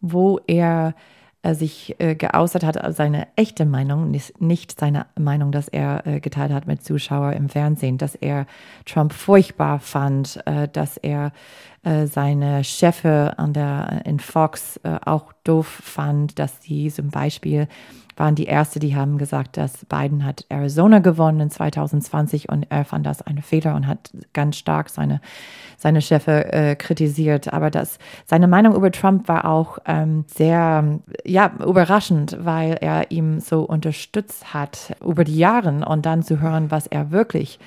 wo 0.00 0.38
er 0.46 0.94
äh, 1.42 1.54
sich 1.54 1.94
äh, 1.98 2.14
geäußert 2.14 2.64
hat, 2.64 2.78
also 2.78 2.96
seine 2.96 3.28
echte 3.36 3.64
Meinung, 3.64 4.10
nicht 4.10 4.80
seine 4.80 5.06
Meinung, 5.16 5.52
dass 5.52 5.68
er 5.68 6.06
äh, 6.06 6.20
geteilt 6.20 6.52
hat 6.52 6.66
mit 6.66 6.82
Zuschauern 6.82 7.34
im 7.34 7.48
Fernsehen, 7.48 7.96
dass 7.96 8.14
er 8.16 8.46
Trump 8.86 9.12
furchtbar 9.12 9.78
fand, 9.78 10.40
äh, 10.46 10.68
dass 10.68 10.96
er 10.96 11.32
äh, 11.84 12.06
seine 12.06 12.64
Chefe 12.64 13.34
an 13.36 13.52
der, 13.52 14.02
in 14.04 14.18
Fox 14.18 14.78
äh, 14.82 14.98
auch 15.04 15.32
doof 15.44 15.66
fand, 15.66 16.38
dass 16.38 16.60
sie 16.62 16.90
zum 16.90 17.10
Beispiel 17.10 17.68
waren 18.18 18.34
die 18.34 18.46
Erste, 18.46 18.78
die 18.78 18.96
haben 18.96 19.18
gesagt, 19.18 19.56
dass 19.56 19.84
Biden 19.84 20.24
hat 20.24 20.44
Arizona 20.48 20.98
gewonnen 20.98 21.40
in 21.40 21.50
2020 21.50 22.48
und 22.48 22.66
er 22.70 22.84
fand 22.84 23.06
das 23.06 23.22
ein 23.22 23.42
Fehler 23.42 23.74
und 23.74 23.86
hat 23.86 24.10
ganz 24.32 24.56
stark 24.56 24.90
seine, 24.90 25.20
seine 25.76 26.00
Chefe 26.00 26.52
äh, 26.52 26.76
kritisiert. 26.76 27.52
Aber 27.52 27.70
das, 27.70 27.98
seine 28.26 28.48
Meinung 28.48 28.74
über 28.74 28.90
Trump 28.90 29.28
war 29.28 29.44
auch 29.44 29.78
ähm, 29.86 30.24
sehr 30.26 31.00
ja, 31.24 31.52
überraschend, 31.64 32.36
weil 32.40 32.74
er 32.80 33.10
ihm 33.10 33.40
so 33.40 33.62
unterstützt 33.62 34.52
hat 34.54 34.96
über 35.04 35.24
die 35.24 35.38
Jahre 35.38 35.68
und 35.86 36.06
dann 36.06 36.22
zu 36.22 36.40
hören, 36.40 36.70
was 36.70 36.86
er 36.86 37.10
wirklich 37.10 37.58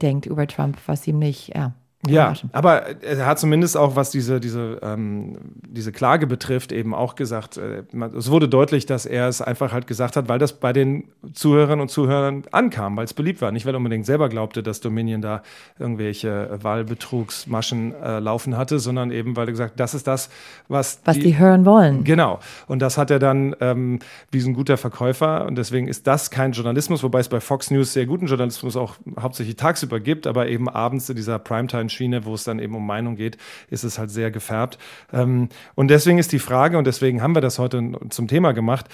denkt 0.00 0.26
über 0.26 0.46
Trump, 0.46 0.76
war 0.86 0.96
ziemlich, 0.96 1.52
ja, 1.54 1.72
ja, 2.08 2.32
aber 2.52 3.02
er 3.02 3.26
hat 3.26 3.38
zumindest 3.38 3.76
auch, 3.76 3.94
was 3.94 4.10
diese, 4.10 4.40
diese, 4.40 4.78
ähm, 4.82 5.36
diese 5.66 5.92
Klage 5.92 6.26
betrifft, 6.26 6.72
eben 6.72 6.94
auch 6.94 7.14
gesagt, 7.14 7.58
äh, 7.58 7.82
es 8.16 8.30
wurde 8.30 8.48
deutlich, 8.48 8.86
dass 8.86 9.04
er 9.04 9.28
es 9.28 9.42
einfach 9.42 9.72
halt 9.72 9.86
gesagt 9.86 10.16
hat, 10.16 10.26
weil 10.26 10.38
das 10.38 10.54
bei 10.54 10.72
den 10.72 11.04
Zuhörerinnen 11.34 11.82
und 11.82 11.90
Zuhörern 11.90 12.44
ankam, 12.52 12.96
weil 12.96 13.04
es 13.04 13.12
beliebt 13.12 13.42
war. 13.42 13.52
Nicht, 13.52 13.66
weil 13.66 13.74
er 13.74 13.76
unbedingt 13.76 14.06
selber 14.06 14.30
glaubte, 14.30 14.62
dass 14.62 14.80
Dominion 14.80 15.20
da 15.20 15.42
irgendwelche 15.78 16.58
Wahlbetrugsmaschen 16.62 17.94
äh, 18.02 18.18
laufen 18.18 18.56
hatte, 18.56 18.78
sondern 18.78 19.10
eben, 19.10 19.36
weil 19.36 19.48
er 19.48 19.52
gesagt 19.52 19.78
das 19.78 19.92
ist 19.92 20.06
das, 20.06 20.30
was, 20.68 21.02
was 21.04 21.16
die, 21.16 21.22
die 21.22 21.38
hören 21.38 21.66
wollen. 21.66 22.04
Genau. 22.04 22.40
Und 22.66 22.80
das 22.80 22.96
hat 22.96 23.10
er 23.10 23.18
dann 23.18 23.54
ähm, 23.60 23.98
wie 24.30 24.40
ein 24.40 24.54
guter 24.54 24.78
Verkäufer. 24.78 25.44
Und 25.44 25.56
deswegen 25.56 25.86
ist 25.86 26.06
das 26.06 26.30
kein 26.30 26.52
Journalismus, 26.52 27.02
wobei 27.02 27.20
es 27.20 27.28
bei 27.28 27.40
Fox 27.40 27.70
News 27.70 27.92
sehr 27.92 28.06
guten 28.06 28.24
Journalismus 28.26 28.74
auch 28.74 28.96
hauptsächlich 29.20 29.56
tagsüber 29.56 30.00
gibt, 30.00 30.26
aber 30.26 30.48
eben 30.48 30.66
abends 30.66 31.10
in 31.10 31.16
dieser 31.16 31.38
Primetime 31.38 31.89
Schiene, 31.90 32.24
wo 32.24 32.34
es 32.34 32.44
dann 32.44 32.58
eben 32.58 32.74
um 32.74 32.86
Meinung 32.86 33.16
geht, 33.16 33.36
ist 33.68 33.84
es 33.84 33.98
halt 33.98 34.10
sehr 34.10 34.30
gefärbt. 34.30 34.78
Ähm, 35.12 35.48
und 35.74 35.88
deswegen 35.88 36.18
ist 36.18 36.32
die 36.32 36.38
Frage, 36.38 36.78
und 36.78 36.86
deswegen 36.86 37.22
haben 37.22 37.34
wir 37.34 37.42
das 37.42 37.58
heute 37.58 37.92
zum 38.10 38.28
Thema 38.28 38.52
gemacht, 38.52 38.86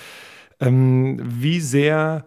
ähm, 0.61 1.21
wie 1.23 1.61
sehr 1.61 2.25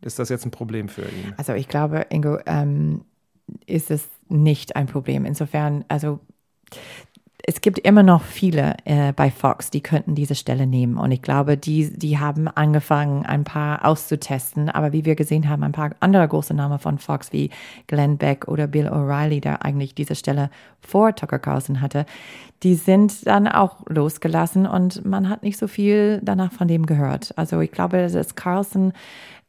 ist 0.00 0.18
das 0.18 0.28
jetzt 0.28 0.44
ein 0.44 0.50
Problem 0.50 0.88
für 0.88 1.02
ihn? 1.02 1.32
Also 1.36 1.54
ich 1.54 1.68
glaube, 1.68 2.06
Ingo, 2.10 2.38
ähm, 2.46 3.04
ist 3.66 3.90
es 3.90 4.08
nicht 4.28 4.76
ein 4.76 4.86
Problem. 4.86 5.24
Insofern, 5.24 5.84
also 5.88 6.20
es 7.44 7.60
gibt 7.60 7.80
immer 7.80 8.02
noch 8.04 8.22
viele 8.22 8.76
äh, 8.84 9.12
bei 9.12 9.30
Fox, 9.30 9.70
die 9.70 9.80
könnten 9.80 10.14
diese 10.14 10.36
Stelle 10.36 10.66
nehmen. 10.66 10.96
Und 10.96 11.10
ich 11.10 11.22
glaube, 11.22 11.56
die, 11.56 11.90
die 11.90 12.18
haben 12.18 12.46
angefangen, 12.46 13.26
ein 13.26 13.42
paar 13.42 13.84
auszutesten. 13.84 14.68
Aber 14.68 14.92
wie 14.92 15.04
wir 15.04 15.16
gesehen 15.16 15.48
haben, 15.48 15.64
ein 15.64 15.72
paar 15.72 15.90
andere 15.98 16.28
große 16.28 16.54
Namen 16.54 16.78
von 16.78 16.98
Fox 16.98 17.32
wie 17.32 17.50
Glenn 17.88 18.16
Beck 18.16 18.46
oder 18.46 18.68
Bill 18.68 18.86
O'Reilly, 18.86 19.40
der 19.40 19.64
eigentlich 19.64 19.94
diese 19.94 20.14
Stelle 20.14 20.50
vor 20.80 21.14
Tucker 21.16 21.40
Carlson 21.40 21.80
hatte, 21.80 22.06
die 22.62 22.76
sind 22.76 23.26
dann 23.26 23.48
auch 23.48 23.78
losgelassen 23.88 24.66
und 24.66 25.04
man 25.04 25.28
hat 25.28 25.42
nicht 25.42 25.58
so 25.58 25.66
viel 25.66 26.20
danach 26.22 26.52
von 26.52 26.68
dem 26.68 26.86
gehört. 26.86 27.36
Also 27.36 27.60
ich 27.60 27.72
glaube, 27.72 28.06
dass 28.08 28.34
Carlson 28.36 28.92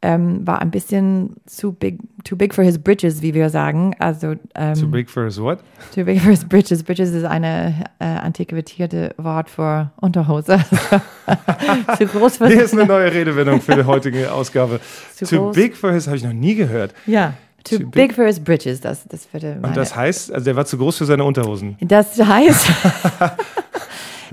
ähm, 0.04 0.46
war 0.46 0.62
ein 0.62 0.70
bisschen 0.70 1.38
zu 1.46 1.72
big, 1.72 1.98
too 2.26 2.36
big 2.36 2.54
for 2.54 2.64
his 2.64 2.78
britches, 2.78 3.22
wie 3.22 3.34
wir 3.34 3.50
sagen. 3.50 3.96
Also 4.00 4.36
ähm, 4.54 4.74
too 4.76 4.88
big 4.88 5.10
for 5.10 5.24
his 5.24 5.40
what? 5.40 5.60
Too 5.96 6.04
big 6.04 6.20
for 6.22 6.30
his 6.30 6.44
britches. 6.44 6.84
Britches 6.84 7.12
ist 7.12 7.24
eine 7.24 7.86
äh, 8.00 8.06
antiquierte 8.06 9.16
Wort 9.18 9.50
für 9.50 9.92
Unterhose. 10.02 10.60
zu 11.98 12.06
groß 12.06 12.38
für. 12.38 12.48
Hier 12.48 12.64
ist 12.64 12.74
eine 12.74 12.86
neue 12.86 13.14
Redewendung 13.14 13.62
für 13.62 13.76
die 13.76 13.86
heutige 13.86 14.32
Ausgabe. 14.32 14.82
Too, 15.18 15.26
too 15.26 15.52
big 15.52 15.76
for 15.76 15.92
his 15.94 16.08
habe 16.08 16.18
ich 16.18 16.24
noch 16.24 16.34
nie 16.34 16.56
gehört. 16.56 16.94
Ja. 17.06 17.36
Too, 17.64 17.78
too 17.78 17.84
big, 17.86 17.92
big, 18.10 18.14
for 18.14 18.26
his 18.26 18.42
britches. 18.42 18.82
Das, 18.82 19.08
das 19.08 19.32
würde 19.32 19.58
Und 19.62 19.78
das 19.78 19.96
heißt, 19.96 20.34
also 20.34 20.44
der 20.44 20.58
war 20.58 20.66
zu 20.66 20.78
groß 20.78 20.98
für 20.98 21.06
seine 21.06 21.24
Unterhosen. 21.24 21.78
Das 21.80 22.20
heißt. 22.20 22.68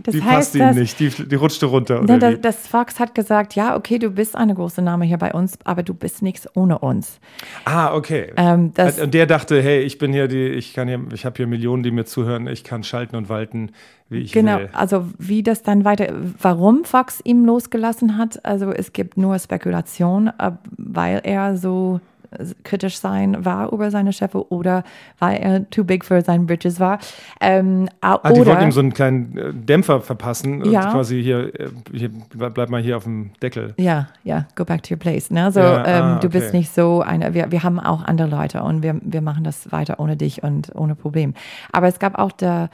Das 0.02 0.14
die 0.14 0.22
heißt, 0.22 0.52
passt 0.52 0.54
ihm 0.54 0.80
nicht, 0.80 0.98
die, 1.00 1.08
die 1.08 1.34
rutschte 1.34 1.66
runter. 1.66 2.02
Oder 2.02 2.18
das, 2.18 2.40
das 2.40 2.68
Fox 2.68 2.98
hat 2.98 3.14
gesagt, 3.14 3.54
ja, 3.54 3.76
okay, 3.76 3.98
du 3.98 4.10
bist 4.10 4.36
eine 4.36 4.54
große 4.54 4.82
Name 4.82 5.04
hier 5.04 5.18
bei 5.18 5.32
uns, 5.32 5.58
aber 5.64 5.82
du 5.82 5.94
bist 5.94 6.22
nichts 6.22 6.48
ohne 6.54 6.78
uns. 6.78 7.20
Ah, 7.64 7.94
okay. 7.94 8.32
Ähm, 8.36 8.72
und 9.02 9.14
der 9.14 9.26
dachte, 9.26 9.62
hey, 9.62 9.82
ich 9.82 9.98
bin 9.98 10.12
hier 10.12 10.28
die, 10.28 10.48
ich 10.48 10.74
kann 10.74 10.88
hier, 10.88 11.00
ich 11.12 11.24
habe 11.24 11.36
hier 11.36 11.46
Millionen, 11.46 11.82
die 11.82 11.90
mir 11.90 12.04
zuhören, 12.04 12.46
ich 12.46 12.64
kann 12.64 12.82
schalten 12.82 13.16
und 13.16 13.28
walten, 13.28 13.72
wie 14.08 14.18
ich 14.18 14.32
genau, 14.32 14.58
will. 14.58 14.66
Genau, 14.66 14.78
also 14.78 15.06
wie 15.18 15.42
das 15.42 15.62
dann 15.62 15.84
weiter, 15.84 16.12
warum 16.40 16.84
Fox 16.84 17.20
ihm 17.24 17.44
losgelassen 17.44 18.16
hat, 18.18 18.44
also 18.44 18.70
es 18.70 18.92
gibt 18.92 19.16
nur 19.16 19.38
Spekulation, 19.38 20.30
weil 20.76 21.20
er 21.24 21.56
so 21.56 22.00
kritisch 22.64 22.98
sein 22.98 23.44
war 23.44 23.72
über 23.72 23.90
seine 23.90 24.12
Chefe 24.12 24.50
oder 24.50 24.84
weil 25.18 25.38
er 25.38 25.68
too 25.70 25.84
big 25.84 26.04
for 26.04 26.20
seine 26.22 26.44
Bridges 26.44 26.78
war. 26.78 26.98
Ähm, 27.40 27.88
ah, 28.00 28.18
die 28.30 28.46
wollten 28.46 28.64
ihm 28.64 28.72
so 28.72 28.80
einen 28.80 28.92
kleinen 28.92 29.36
äh, 29.36 29.52
Dämpfer 29.52 30.00
verpassen 30.00 30.64
ja. 30.70 30.92
quasi 30.92 31.22
hier, 31.22 31.54
äh, 31.58 31.68
hier, 31.92 32.10
bleib 32.34 32.70
mal 32.70 32.80
hier 32.80 32.96
auf 32.96 33.04
dem 33.04 33.32
Deckel. 33.42 33.74
Ja, 33.78 34.08
ja, 34.24 34.46
go 34.54 34.64
back 34.64 34.82
to 34.82 34.94
your 34.94 34.98
place. 34.98 35.30
Ne? 35.30 35.50
So, 35.52 35.60
ja, 35.60 35.86
ähm, 35.86 36.02
ah, 36.02 36.12
okay. 36.16 36.20
du 36.22 36.28
bist 36.30 36.52
nicht 36.52 36.72
so 36.74 37.02
eine, 37.02 37.34
wir, 37.34 37.50
wir 37.50 37.62
haben 37.62 37.80
auch 37.80 38.04
andere 38.04 38.28
Leute 38.28 38.62
und 38.62 38.82
wir, 38.82 38.96
wir 39.02 39.22
machen 39.22 39.44
das 39.44 39.72
weiter 39.72 39.98
ohne 39.98 40.16
dich 40.16 40.42
und 40.42 40.74
ohne 40.74 40.94
Problem. 40.94 41.34
Aber 41.72 41.88
es 41.88 41.98
gab 41.98 42.18
auch 42.18 42.32
der 42.32 42.70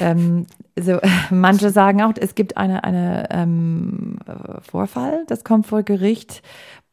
ähm, 0.00 0.46
so, 0.78 0.98
manche 1.30 1.70
sagen 1.70 2.02
auch, 2.02 2.12
es 2.18 2.34
gibt 2.34 2.56
eine, 2.56 2.84
eine 2.84 3.28
ähm, 3.30 4.18
Vorfall, 4.62 5.24
das 5.26 5.44
kommt 5.44 5.66
vor 5.66 5.82
Gericht 5.82 6.42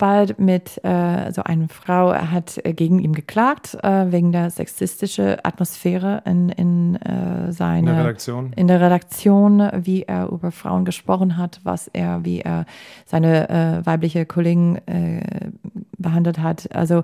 bald 0.04 0.38
mit 0.38 0.84
äh, 0.84 1.32
so 1.32 1.44
einer 1.44 1.70
Frau, 1.70 2.12
er 2.12 2.30
hat 2.30 2.60
äh, 2.66 2.74
gegen 2.74 3.00
ihn 3.00 3.14
geklagt 3.14 3.78
äh, 3.84 4.12
wegen 4.12 4.34
der 4.34 4.50
sexistischen 4.50 5.38
Atmosphäre 5.44 6.22
in, 6.26 6.50
in 6.50 6.98
äh, 6.98 7.54
seiner 7.54 7.78
in 7.78 7.86
der 7.86 8.04
Redaktion. 8.04 8.54
in 8.58 8.68
der 8.68 8.82
Redaktion, 8.82 9.70
wie 9.78 10.04
er 10.04 10.28
über 10.28 10.52
Frauen 10.52 10.84
gesprochen 10.84 11.38
hat, 11.38 11.62
was 11.64 11.88
er, 11.88 12.26
wie 12.26 12.42
er 12.42 12.66
seine 13.06 13.50
äh, 13.50 13.86
weibliche 13.86 14.26
Kollegen 14.26 14.76
äh, 14.88 15.22
behandelt 15.98 16.40
hat. 16.40 16.76
Also 16.76 17.04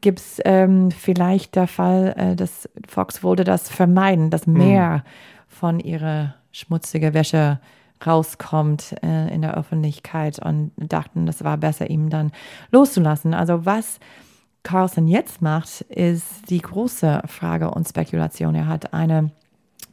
gibt 0.00 0.18
es 0.18 0.40
ähm, 0.44 0.90
vielleicht 0.90 1.54
der 1.54 1.68
Fall, 1.68 2.12
äh, 2.16 2.34
dass 2.34 2.68
Fox 2.88 3.22
wollte 3.22 3.44
das 3.44 3.68
vermeiden, 3.68 4.30
dass 4.30 4.48
mehr 4.48 4.94
hm. 4.94 5.02
von 5.46 5.78
ihrer 5.78 6.34
schmutzigen 6.50 7.14
Wäsche 7.14 7.60
rauskommt 8.04 8.96
äh, 9.02 9.32
in 9.32 9.42
der 9.42 9.56
Öffentlichkeit 9.56 10.38
und 10.44 10.72
dachten, 10.76 11.26
das 11.26 11.44
war 11.44 11.56
besser, 11.56 11.88
ihm 11.88 12.10
dann 12.10 12.32
loszulassen. 12.70 13.34
Also 13.34 13.64
was 13.64 13.98
Carlson 14.62 15.06
jetzt 15.06 15.42
macht, 15.42 15.82
ist 15.82 16.50
die 16.50 16.60
große 16.60 17.22
Frage 17.26 17.70
und 17.70 17.88
Spekulation. 17.88 18.54
Er 18.54 18.66
hat 18.66 18.92
eine 18.92 19.30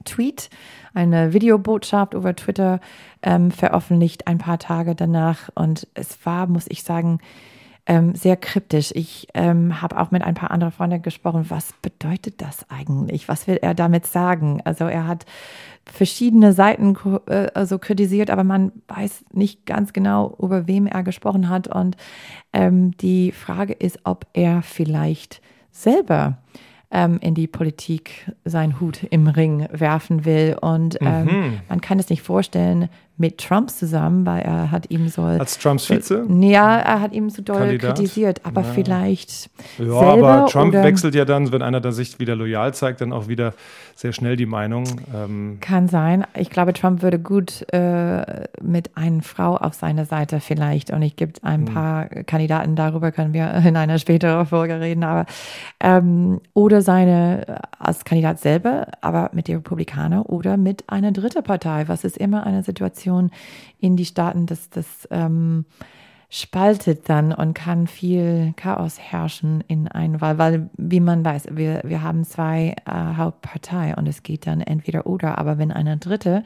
Tweet, 0.03 0.49
eine 0.93 1.33
Videobotschaft 1.33 2.13
über 2.13 2.35
Twitter 2.35 2.79
ähm, 3.21 3.51
veröffentlicht 3.51 4.27
ein 4.27 4.37
paar 4.37 4.59
Tage 4.59 4.95
danach 4.95 5.49
und 5.55 5.87
es 5.93 6.25
war, 6.25 6.47
muss 6.47 6.65
ich 6.69 6.83
sagen, 6.83 7.19
ähm, 7.85 8.15
sehr 8.15 8.37
kryptisch. 8.37 8.91
Ich 8.95 9.27
ähm, 9.33 9.81
habe 9.81 9.99
auch 9.99 10.11
mit 10.11 10.23
ein 10.23 10.35
paar 10.35 10.51
anderen 10.51 10.71
Freunden 10.71 11.01
gesprochen. 11.01 11.45
Was 11.49 11.73
bedeutet 11.81 12.41
das 12.41 12.65
eigentlich? 12.69 13.27
Was 13.27 13.47
will 13.47 13.59
er 13.61 13.73
damit 13.73 14.05
sagen? 14.05 14.61
Also 14.63 14.85
er 14.85 15.05
hat 15.05 15.25
verschiedene 15.85 16.53
Seiten 16.53 16.97
äh, 17.27 17.47
also 17.53 17.79
kritisiert, 17.79 18.29
aber 18.29 18.45
man 18.45 18.71
weiß 18.87 19.25
nicht 19.33 19.65
ganz 19.65 19.91
genau, 19.91 20.35
über 20.39 20.67
wem 20.67 20.87
er 20.87 21.03
gesprochen 21.03 21.49
hat. 21.49 21.67
Und 21.67 21.97
ähm, 22.53 22.95
die 22.97 23.31
Frage 23.31 23.73
ist, 23.73 23.99
ob 24.05 24.27
er 24.33 24.61
vielleicht 24.61 25.41
selber 25.71 26.37
ähm, 26.89 27.17
in 27.19 27.35
die 27.35 27.47
Politik 27.47 28.31
seinen 28.45 28.79
Hut 28.79 29.03
im 29.09 29.27
Ring 29.27 29.67
werfen 29.71 30.23
will. 30.23 30.57
Und 30.61 30.99
ähm, 31.01 31.25
mhm. 31.25 31.59
man 31.67 31.81
kann 31.81 31.99
es 31.99 32.09
nicht 32.09 32.21
vorstellen 32.21 32.87
mit 33.17 33.37
Trump 33.37 33.69
zusammen, 33.69 34.25
weil 34.25 34.41
er 34.41 34.71
hat 34.71 34.89
ihm 34.89 35.07
so 35.07 35.21
als 35.21 35.59
Trumps 35.59 35.89
Vize. 35.89 36.25
Ja, 36.41 36.79
er 36.79 36.99
hat 36.99 37.13
ihm 37.13 37.29
so 37.29 37.43
doll 37.43 37.59
Kandidat. 37.59 37.95
kritisiert, 37.95 38.41
aber 38.43 38.61
ja. 38.61 38.67
vielleicht 38.73 39.49
ja, 39.77 39.93
aber 39.93 40.47
Trump 40.47 40.73
wechselt 40.73 41.13
ja 41.13 41.23
dann, 41.23 41.51
wenn 41.51 41.61
einer 41.61 41.79
da 41.79 41.91
sich 41.91 42.19
wieder 42.19 42.35
loyal 42.35 42.73
zeigt, 42.73 43.01
dann 43.01 43.13
auch 43.13 43.27
wieder 43.27 43.53
sehr 43.95 44.13
schnell 44.13 44.35
die 44.35 44.47
Meinung. 44.47 44.85
Ähm 45.15 45.57
Kann 45.61 45.87
sein. 45.87 46.25
Ich 46.35 46.49
glaube, 46.49 46.73
Trump 46.73 47.03
würde 47.03 47.19
gut 47.19 47.65
äh, 47.71 48.47
mit 48.61 48.97
einer 48.97 49.21
Frau 49.21 49.55
auf 49.55 49.75
seiner 49.75 50.05
Seite 50.05 50.39
vielleicht. 50.39 50.91
Und 50.91 51.03
ich 51.03 51.15
gibt 51.15 51.43
ein 51.43 51.67
hm. 51.67 51.73
paar 51.73 52.05
Kandidaten, 52.07 52.75
darüber 52.75 53.11
können 53.11 53.33
wir 53.33 53.53
in 53.65 53.77
einer 53.77 53.99
späteren 53.99 54.47
Folge 54.47 54.79
reden. 54.79 55.03
Aber 55.03 55.25
ähm, 55.79 56.41
oder 56.53 56.81
seine 56.81 57.47
äh, 57.47 57.55
als 57.77 58.03
Kandidat 58.05 58.39
selber, 58.39 58.87
aber 59.01 59.29
mit 59.33 59.47
den 59.47 59.57
Republikanern 59.57 60.23
oder 60.23 60.57
mit 60.57 60.89
einer 60.89 61.11
dritten 61.11 61.43
Partei. 61.43 61.87
Was 61.87 62.03
ist 62.03 62.17
immer 62.17 62.45
eine 62.45 62.63
Situation 62.63 63.02
in 63.79 63.95
die 63.95 64.05
Staaten, 64.05 64.45
dass 64.45 64.69
das 64.69 65.07
ähm, 65.11 65.65
spaltet 66.29 67.09
dann 67.09 67.31
und 67.31 67.53
kann 67.53 67.87
viel 67.87 68.53
Chaos 68.55 68.99
herrschen 68.99 69.63
in 69.67 69.87
einer 69.87 70.19
Wahl, 70.21 70.37
weil, 70.37 70.69
wie 70.77 70.99
man 70.99 71.23
weiß, 71.23 71.49
wir, 71.51 71.81
wir 71.83 72.01
haben 72.01 72.23
zwei 72.23 72.75
äh, 72.85 73.15
Hauptparteien 73.17 73.95
und 73.95 74.07
es 74.07 74.23
geht 74.23 74.47
dann 74.47 74.61
entweder 74.61 75.05
oder, 75.05 75.37
aber 75.37 75.57
wenn 75.57 75.71
eine 75.71 75.97
dritte 75.97 76.43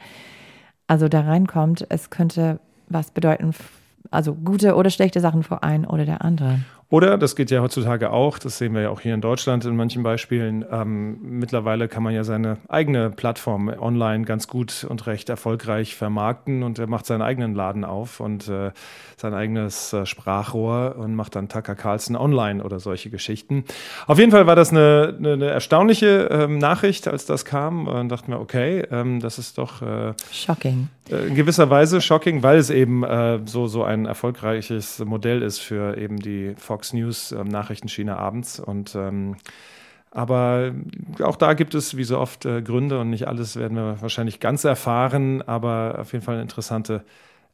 also 0.88 1.08
da 1.08 1.20
reinkommt, 1.20 1.86
es 1.90 2.10
könnte 2.10 2.58
was 2.88 3.12
bedeuten, 3.12 3.52
also 4.10 4.34
gute 4.34 4.74
oder 4.74 4.90
schlechte 4.90 5.20
Sachen 5.20 5.42
für 5.44 5.62
einen 5.62 5.84
oder 5.84 6.04
der 6.04 6.24
andere. 6.24 6.60
Oder, 6.90 7.18
das 7.18 7.36
geht 7.36 7.50
ja 7.50 7.60
heutzutage 7.60 8.10
auch, 8.10 8.38
das 8.38 8.56
sehen 8.56 8.72
wir 8.72 8.80
ja 8.80 8.88
auch 8.88 9.00
hier 9.00 9.12
in 9.12 9.20
Deutschland 9.20 9.66
in 9.66 9.76
manchen 9.76 10.02
Beispielen, 10.02 10.64
ähm, 10.72 11.18
mittlerweile 11.20 11.86
kann 11.86 12.02
man 12.02 12.14
ja 12.14 12.24
seine 12.24 12.56
eigene 12.66 13.10
Plattform 13.10 13.68
online 13.68 14.24
ganz 14.24 14.48
gut 14.48 14.86
und 14.88 15.06
recht 15.06 15.28
erfolgreich 15.28 15.96
vermarkten 15.96 16.62
und 16.62 16.78
er 16.78 16.86
macht 16.86 17.04
seinen 17.04 17.20
eigenen 17.20 17.54
Laden 17.54 17.84
auf 17.84 18.20
und 18.20 18.48
äh, 18.48 18.70
sein 19.18 19.34
eigenes 19.34 19.92
äh, 19.92 20.06
Sprachrohr 20.06 20.96
und 20.96 21.14
macht 21.14 21.36
dann 21.36 21.50
Tucker 21.50 21.74
Carlson 21.74 22.16
online 22.16 22.64
oder 22.64 22.80
solche 22.80 23.10
Geschichten. 23.10 23.64
Auf 24.06 24.18
jeden 24.18 24.30
Fall 24.30 24.46
war 24.46 24.56
das 24.56 24.70
eine, 24.70 25.14
eine, 25.18 25.34
eine 25.34 25.46
erstaunliche 25.50 26.28
ähm, 26.30 26.56
Nachricht, 26.56 27.06
als 27.06 27.26
das 27.26 27.44
kam 27.44 27.86
und 27.86 28.08
dachten 28.08 28.32
wir, 28.32 28.40
okay, 28.40 28.82
ähm, 28.90 29.20
das 29.20 29.38
ist 29.38 29.58
doch 29.58 29.82
äh, 29.82 30.14
shocking. 30.32 30.88
Äh, 31.10 31.26
in 31.28 31.34
gewisser 31.34 31.68
Weise 31.68 32.00
shocking, 32.00 32.42
weil 32.42 32.58
es 32.58 32.70
eben 32.70 33.02
äh, 33.02 33.40
so, 33.44 33.66
so 33.66 33.84
ein 33.84 34.06
erfolgreiches 34.06 35.00
Modell 35.04 35.42
ist 35.42 35.58
für 35.58 35.98
eben 35.98 36.18
die 36.18 36.54
Fox 36.56 36.77
Fox 36.78 36.92
News 36.92 37.32
ähm, 37.32 37.48
Nachrichtenschiene 37.48 38.16
abends. 38.16 38.60
Und 38.60 38.94
ähm, 38.94 39.34
aber 40.12 40.72
auch 41.20 41.34
da 41.34 41.54
gibt 41.54 41.74
es 41.74 41.96
wie 41.96 42.04
so 42.04 42.18
oft 42.18 42.46
äh, 42.46 42.62
Gründe 42.62 43.00
und 43.00 43.10
nicht 43.10 43.26
alles 43.26 43.56
werden 43.56 43.76
wir 43.76 44.00
wahrscheinlich 44.00 44.38
ganz 44.38 44.62
erfahren, 44.62 45.42
aber 45.42 45.96
auf 45.98 46.12
jeden 46.12 46.24
Fall 46.24 46.34
eine 46.34 46.42
interessante 46.42 47.04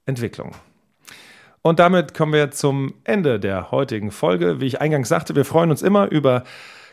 Entwicklung. 0.04 0.52
Und 1.62 1.78
damit 1.78 2.12
kommen 2.12 2.34
wir 2.34 2.50
zum 2.50 2.92
Ende 3.04 3.40
der 3.40 3.70
heutigen 3.70 4.10
Folge. 4.10 4.60
Wie 4.60 4.66
ich 4.66 4.82
eingangs 4.82 5.08
sagte, 5.08 5.34
wir 5.34 5.46
freuen 5.46 5.70
uns 5.70 5.80
immer 5.80 6.10
über 6.10 6.44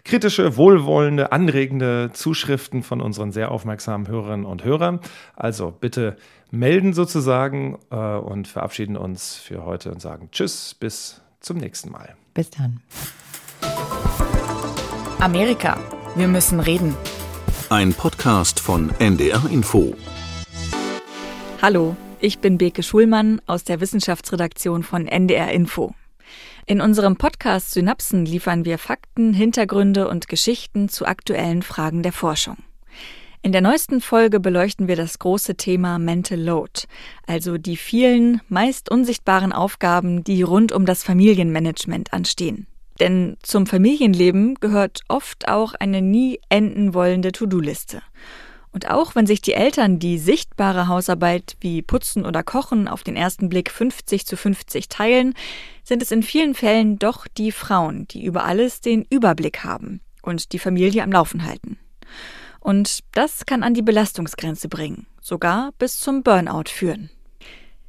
kritische, 0.06 0.56
wohlwollende, 0.56 1.34
anregende 1.34 2.12
Zuschriften 2.14 2.82
von 2.82 3.02
unseren 3.02 3.34
sehr 3.34 3.52
aufmerksamen 3.52 4.08
Hörerinnen 4.08 4.46
und 4.46 4.64
Hörern. 4.64 5.02
Also 5.36 5.72
bitte 5.78 6.16
melden 6.50 6.94
sozusagen 6.94 7.78
äh, 7.92 7.96
und 7.96 8.48
verabschieden 8.48 8.96
uns 8.96 9.36
für 9.36 9.66
heute 9.66 9.92
und 9.92 10.02
sagen 10.02 10.30
Tschüss, 10.32 10.74
bis 10.74 11.22
zum 11.42 11.58
nächsten 11.58 11.92
Mal. 11.92 12.16
Bis 12.34 12.50
dann. 12.50 12.82
Amerika. 15.20 15.80
Wir 16.16 16.28
müssen 16.28 16.60
reden. 16.60 16.96
Ein 17.70 17.94
Podcast 17.94 18.60
von 18.60 18.92
NDR 19.00 19.50
Info. 19.50 19.96
Hallo, 21.62 21.96
ich 22.20 22.40
bin 22.40 22.58
Beke 22.58 22.84
Schulmann 22.84 23.42
aus 23.46 23.64
der 23.64 23.80
Wissenschaftsredaktion 23.80 24.84
von 24.84 25.08
NDR 25.08 25.52
Info. 25.52 25.94
In 26.66 26.82
unserem 26.82 27.18
Podcast 27.18 27.72
Synapsen 27.72 28.26
liefern 28.26 28.66
wir 28.66 28.78
Fakten, 28.78 29.34
Hintergründe 29.34 30.08
und 30.08 30.28
Geschichten 30.28 30.90
zu 30.90 31.06
aktuellen 31.06 31.62
Fragen 31.62 32.04
der 32.04 32.14
Forschung. 32.14 32.58
In 33.44 33.54
der 33.54 33.62
neuesten 33.62 34.02
Folge 34.02 34.40
beleuchten 34.40 34.88
wir 34.88 34.96
das 34.96 35.18
große 35.18 35.56
Thema 35.56 35.98
Mental 35.98 36.40
Load, 36.40 36.84
also 37.26 37.58
die 37.58 37.76
vielen, 37.76 38.40
meist 38.50 38.92
unsichtbaren 38.92 39.52
Aufgaben, 39.52 40.24
die 40.24 40.44
rund 40.44 40.72
um 40.72 40.86
das 40.86 41.04
Familienmanagement 41.04 42.14
anstehen. 42.14 42.68
Denn 43.00 43.38
zum 43.42 43.66
Familienleben 43.66 44.60
gehört 44.60 45.02
oft 45.08 45.48
auch 45.48 45.74
eine 45.74 46.04
nie 46.04 46.40
enden 46.50 46.94
wollende 46.94 47.32
To-Do-Liste. 47.32 48.04
Und 48.74 48.92
auch 48.92 49.16
wenn 49.16 49.26
sich 49.26 49.42
die 49.42 49.54
Eltern 49.54 49.98
die 49.98 50.20
sichtbare 50.20 50.88
Hausarbeit 50.88 51.58
wie 51.62 51.82
Putzen 51.82 52.28
oder 52.28 52.44
Kochen 52.44 52.88
auf 52.88 53.02
den 53.02 53.16
ersten 53.16 53.50
Blick 53.50 53.72
50 53.72 54.28
zu 54.28 54.38
50 54.38 54.88
teilen, 54.88 55.34
sind 55.84 56.04
es 56.04 56.12
in 56.12 56.22
vielen 56.22 56.54
Fällen 56.54 57.00
doch 57.00 57.26
die 57.26 57.52
Frauen, 57.52 58.08
die 58.08 58.24
über 58.24 58.46
alles 58.46 58.82
den 58.82 59.04
Überblick 59.10 59.64
haben 59.64 60.00
und 60.22 60.54
die 60.54 60.60
Familie 60.60 61.02
am 61.02 61.12
Laufen 61.12 61.44
halten. 61.44 61.80
Und 62.62 63.00
das 63.12 63.46
kann 63.46 63.64
an 63.64 63.74
die 63.74 63.82
Belastungsgrenze 63.82 64.70
bringen, 64.70 65.08
sogar 65.20 65.72
bis 65.80 66.00
zum 66.00 66.24
Burnout 66.24 66.70
führen. 66.70 67.10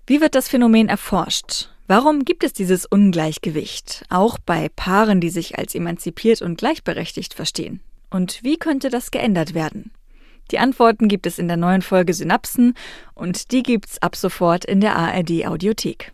Wie 0.06 0.20
wird 0.20 0.34
das 0.34 0.48
Phänomen 0.48 0.88
erforscht? 0.88 1.68
Warum 1.86 2.24
gibt 2.24 2.42
es 2.42 2.54
dieses 2.54 2.86
Ungleichgewicht, 2.86 4.04
auch 4.08 4.38
bei 4.38 4.70
Paaren, 4.74 5.20
die 5.20 5.28
sich 5.28 5.58
als 5.58 5.74
emanzipiert 5.74 6.42
und 6.42 6.56
gleichberechtigt 6.56 7.34
verstehen? 7.34 7.80
Und 8.10 8.42
wie 8.42 8.56
könnte 8.56 8.88
das 8.88 9.10
geändert 9.10 9.54
werden? 9.54 9.92
Die 10.50 10.58
Antworten 10.58 11.08
gibt 11.08 11.26
es 11.26 11.38
in 11.38 11.48
der 11.48 11.56
neuen 11.56 11.82
Folge 11.82 12.14
Synapsen 12.14 12.74
und 13.14 13.52
die 13.52 13.62
gibt's 13.62 14.00
ab 14.00 14.16
sofort 14.16 14.64
in 14.64 14.80
der 14.80 14.96
ARD 14.96 15.46
Audiothek. 15.46 16.12